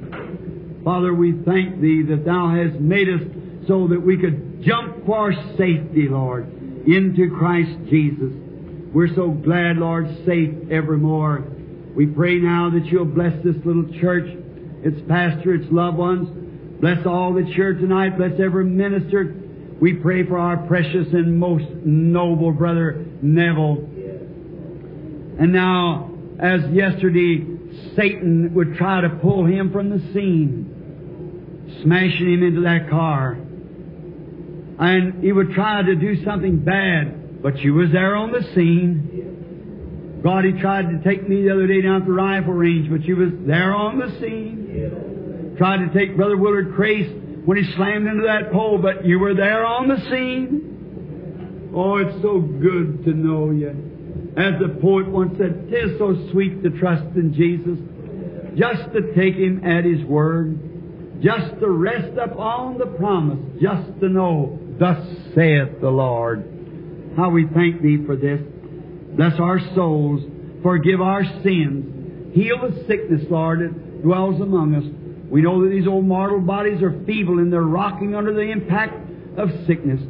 [0.83, 3.21] Father, we thank Thee that Thou hast made us
[3.69, 6.49] so that we could jump for safety, Lord,
[6.85, 8.33] into Christ Jesus.
[8.93, 11.45] We're so glad, Lord, safe evermore.
[11.95, 14.27] We pray now that You'll bless this little church,
[14.83, 16.81] its pastor, its loved ones.
[16.81, 18.19] Bless all that's here tonight.
[18.19, 19.33] Bless every minister.
[19.81, 23.89] We pray for our precious and most noble brother Neville.
[25.39, 27.45] And now, as yesterday,
[27.97, 33.33] Satan would try to pull him from the scene, smashing him into that car.
[34.81, 40.21] And he would try to do something bad, but you was there on the scene.
[40.23, 43.05] God, he tried to take me the other day down at the rifle range, but
[43.05, 45.55] you was there on the scene.
[45.59, 47.11] Tried to take Brother Willard Crase
[47.45, 51.71] when he slammed into that pole, but you were there on the scene.
[51.75, 53.88] Oh, it's so good to know you.
[54.39, 57.77] As the poet once said, "Tis so sweet to trust in Jesus,
[58.55, 60.57] just to take Him at His word,
[61.21, 65.05] just to rest upon the promise, just to know, thus
[65.35, 66.45] saith the Lord."
[67.17, 68.41] How we thank Thee for this.
[69.17, 70.23] Bless our souls,
[70.63, 74.85] forgive our sins, heal the sickness, Lord, that dwells among us.
[75.29, 78.95] We know that these old mortal bodies are feeble and they're rocking under the impact
[79.37, 80.01] of sickness.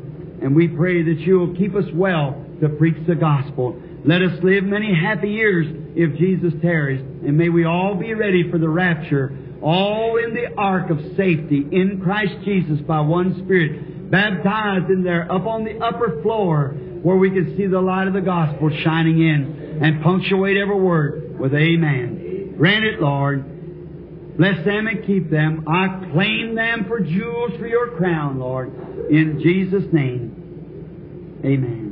[0.43, 3.81] And we pray that you'll keep us well to preach the gospel.
[4.05, 5.67] Let us live many happy years
[5.97, 7.01] if Jesus tarries.
[7.01, 11.67] And may we all be ready for the rapture, all in the ark of safety
[11.71, 17.17] in Christ Jesus by one Spirit, baptized in there up on the upper floor where
[17.17, 21.55] we can see the light of the gospel shining in and punctuate every word with
[21.55, 22.55] Amen.
[22.57, 24.37] Grant it, Lord.
[24.37, 25.65] Bless them and keep them.
[25.69, 28.73] I claim them for jewels for your crown, Lord.
[29.11, 31.41] In Jesus' name.
[31.45, 31.88] Amen.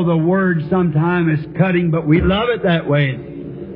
[0.01, 3.29] as the word sometimes is cutting, but we love it that way.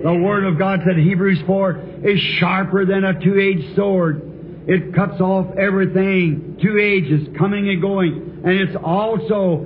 [0.03, 4.65] The Word of God said, Hebrews 4, is sharper than a two-edged sword.
[4.67, 8.41] It cuts off everything, two edges, coming and going.
[8.43, 9.65] And it's also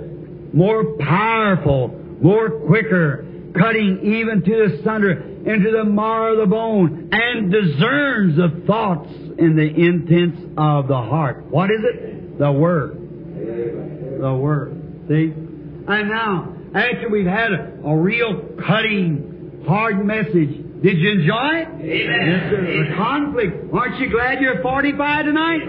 [0.53, 1.87] more powerful,
[2.21, 3.25] more quicker,
[3.57, 9.09] cutting even to the sunder, into the marrow of the bone, and discerns the thoughts
[9.39, 11.45] and the intents of the heart.
[11.47, 12.37] What is it?
[12.37, 14.19] The Word.
[14.21, 15.05] The Word.
[15.07, 15.46] See?
[15.87, 21.67] And now, after we've had a, a real cutting, hard message, did you enjoy it?
[21.67, 21.81] Amen.
[21.81, 22.89] Yes, sir.
[22.89, 23.73] The conflict.
[23.73, 25.61] Aren't you glad you're 45 tonight?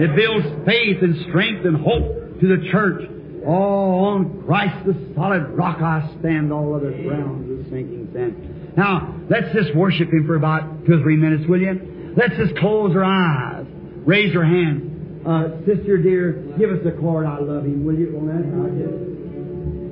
[0.00, 3.10] It builds faith and strength and hope to the church.
[3.46, 8.76] Oh, on Christ the solid rock I stand, all other ground is sinking sand.
[8.76, 12.14] Now, let's just worship Him for about two or three minutes, will you?
[12.16, 13.66] Let's just close our eyes.
[14.04, 15.26] Raise your hand.
[15.26, 19.15] Uh, sister dear, give us the chord, I love Him, will you?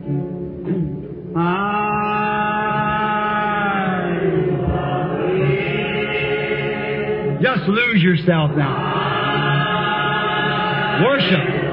[0.06, 1.81] I
[7.40, 8.93] just lose yourself now.
[11.06, 11.64] Worship.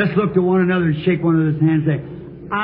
[0.00, 2.00] Let's look to one another and shake one another's hands and say,
[2.48, 2.56] What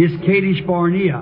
[0.00, 1.18] His Kadesh Barnea.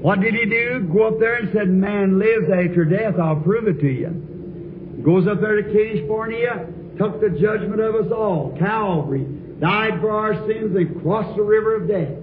[0.00, 0.88] What did he do?
[0.90, 5.02] Go up there and said, Man lives after death, I'll prove it to you.
[5.04, 8.56] Goes up there to Kadesh Barnea, took the judgment of us all.
[8.58, 9.26] Calvary
[9.60, 12.16] died for our sins and crossed the river of death.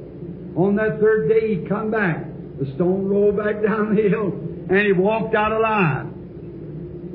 [0.57, 2.26] On that third day, he come back.
[2.57, 4.34] The stone rolled back down the hill,
[4.68, 6.07] and he walked out alive.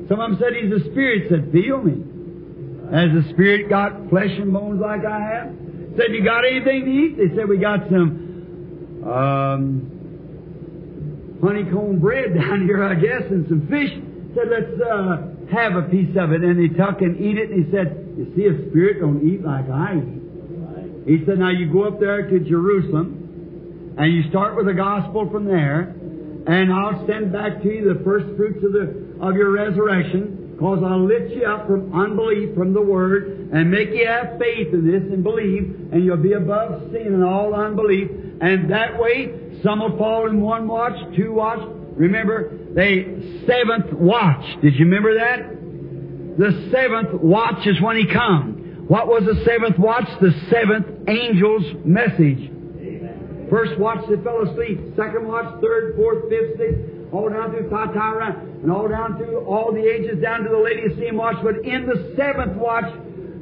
[0.07, 1.27] Some of them said he's a spirit.
[1.29, 1.99] Said, feel me.
[2.95, 5.53] Has the spirit got flesh and bones like I have?
[5.97, 7.17] Said, you got anything to eat?
[7.17, 8.24] They said, we got some
[9.05, 9.91] um,
[11.41, 13.91] honeycomb bread down here, I guess, and some fish.
[14.35, 16.43] Said, let's uh, have a piece of it.
[16.43, 17.51] And he took and eat it.
[17.51, 20.25] And he said, you see, a spirit don't eat like I eat.
[21.05, 25.29] He said, now you go up there to Jerusalem, and you start with the gospel
[25.29, 25.93] from there,
[26.47, 30.83] and I'll send back to you the first fruits of the of your resurrection, because
[30.83, 34.89] I'll lift you up from unbelief from the Word and make you have faith in
[34.89, 38.09] this and believe, and you'll be above sin and all unbelief.
[38.41, 39.33] And that way,
[39.63, 41.59] some will fall in one watch, two watch.
[41.95, 44.43] Remember, the seventh watch.
[44.61, 45.55] Did you remember that?
[46.37, 48.89] The seventh watch is when He comes.
[48.89, 50.07] What was the seventh watch?
[50.21, 52.51] The seventh angel's message.
[53.49, 54.79] First watch, they fell asleep.
[54.95, 59.71] Second watch, third, fourth, fifth, sixth, all down through Thyatira, and all down through all
[59.71, 61.37] the ages, down to the Laodicean watch.
[61.43, 62.91] But in the seventh watch,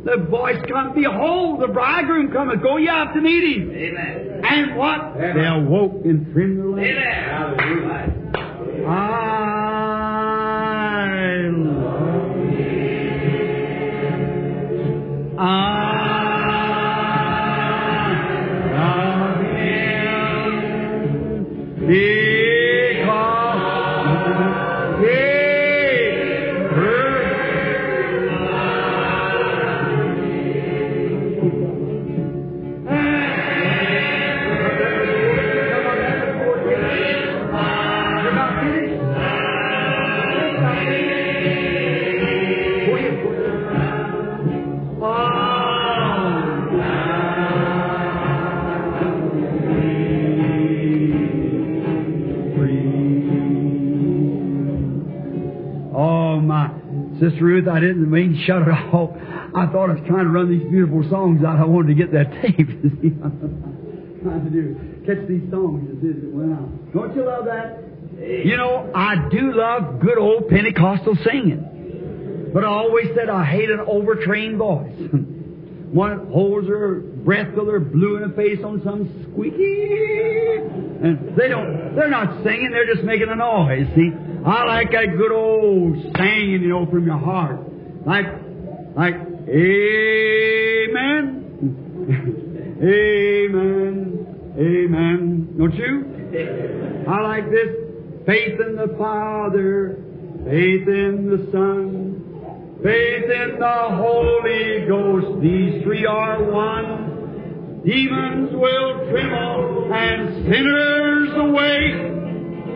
[0.04, 3.72] the voice comes, Behold, the bridegroom cometh, go ye out to meet him.
[3.72, 4.42] Amen.
[4.44, 5.14] And what?
[5.18, 7.62] They awoke and trimmed their lamps.
[7.64, 8.20] Amen.
[8.86, 9.74] I
[58.46, 59.12] shut it off.
[59.56, 61.60] I thought I was trying to run these beautiful songs out.
[61.60, 62.68] I wanted to get that tape.
[64.24, 64.76] Trying to do?
[65.06, 66.94] Catch these songs as it went out.
[66.94, 67.84] Don't you love that?
[68.20, 72.52] You know, I do love good old Pentecostal singing.
[72.54, 74.94] But I always said I hate an overtrained voice.
[75.94, 79.84] One holds her breath till they're blue in the face on some squeaky.
[81.04, 84.10] And they don't, they're not singing, they're just making a noise, see?
[84.46, 87.60] I like that good old singing, you know, from your heart.
[88.06, 88.26] Like,
[88.96, 89.16] like,
[89.48, 90.10] Amen.
[92.84, 94.24] Amen.
[94.58, 95.56] Amen.
[95.58, 97.06] Don't you?
[97.08, 97.70] I like this.
[98.26, 99.98] Faith in the Father,
[100.46, 105.42] faith in the Son, faith in the Holy Ghost.
[105.42, 107.82] These three are one.
[107.86, 112.14] Demons will tremble and sinners awake.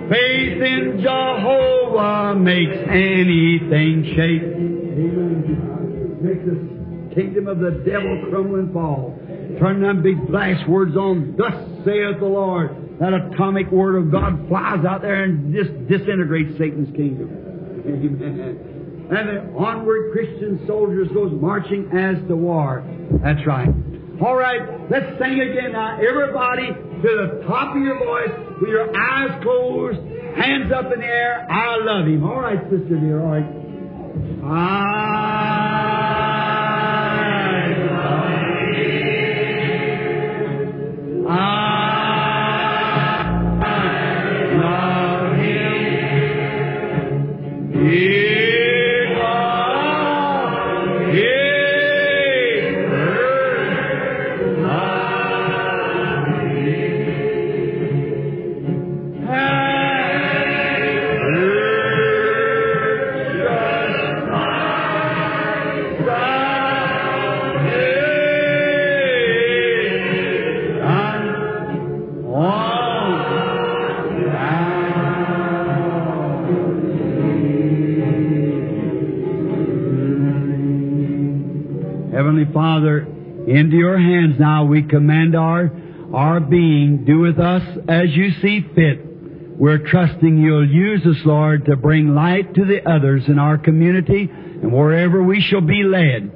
[0.10, 4.77] Faith in Jehovah makes anything shake.
[4.98, 6.18] Amen.
[6.22, 9.15] Makes the kingdom of the devil crumble and fall.
[9.60, 11.53] Turn them big blast words on, thus
[11.86, 12.99] saith the Lord.
[12.99, 17.30] That atomic word of God flies out there and just disintegrates Satan's kingdom.
[17.86, 19.07] Amen.
[19.10, 22.84] And the onward Christian soldiers goes marching as to war.
[23.24, 23.69] That's right.
[24.19, 25.99] All right, let's sing again now.
[26.02, 29.99] Everybody to the top of your voice with your eyes closed,
[30.36, 31.45] hands up in the air.
[31.49, 32.24] I love him.
[32.26, 33.22] All right, sister dear.
[33.22, 33.66] All right.
[34.49, 34.88] I
[82.78, 82.99] Father,
[83.48, 85.72] into your hands now we commend our,
[86.14, 87.06] our being.
[87.06, 89.58] Do with us as you see fit.
[89.58, 94.30] We're trusting you'll use us, Lord, to bring light to the others in our community
[94.30, 96.30] and wherever we shall be led.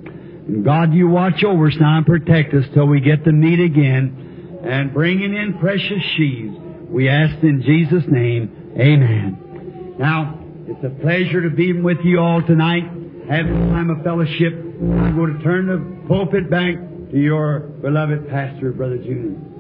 [0.48, 3.60] And God, you watch over us now and protect us till we get to meet
[3.60, 6.56] again and bringing in precious sheaves.
[6.90, 9.96] We ask in Jesus' name, Amen.
[10.00, 12.86] Now, it's a pleasure to be with you all tonight,
[13.30, 14.54] having a time of fellowship.
[14.56, 16.76] I'm going to turn the pulpit back
[17.10, 19.51] to your beloved pastor, Brother Junior.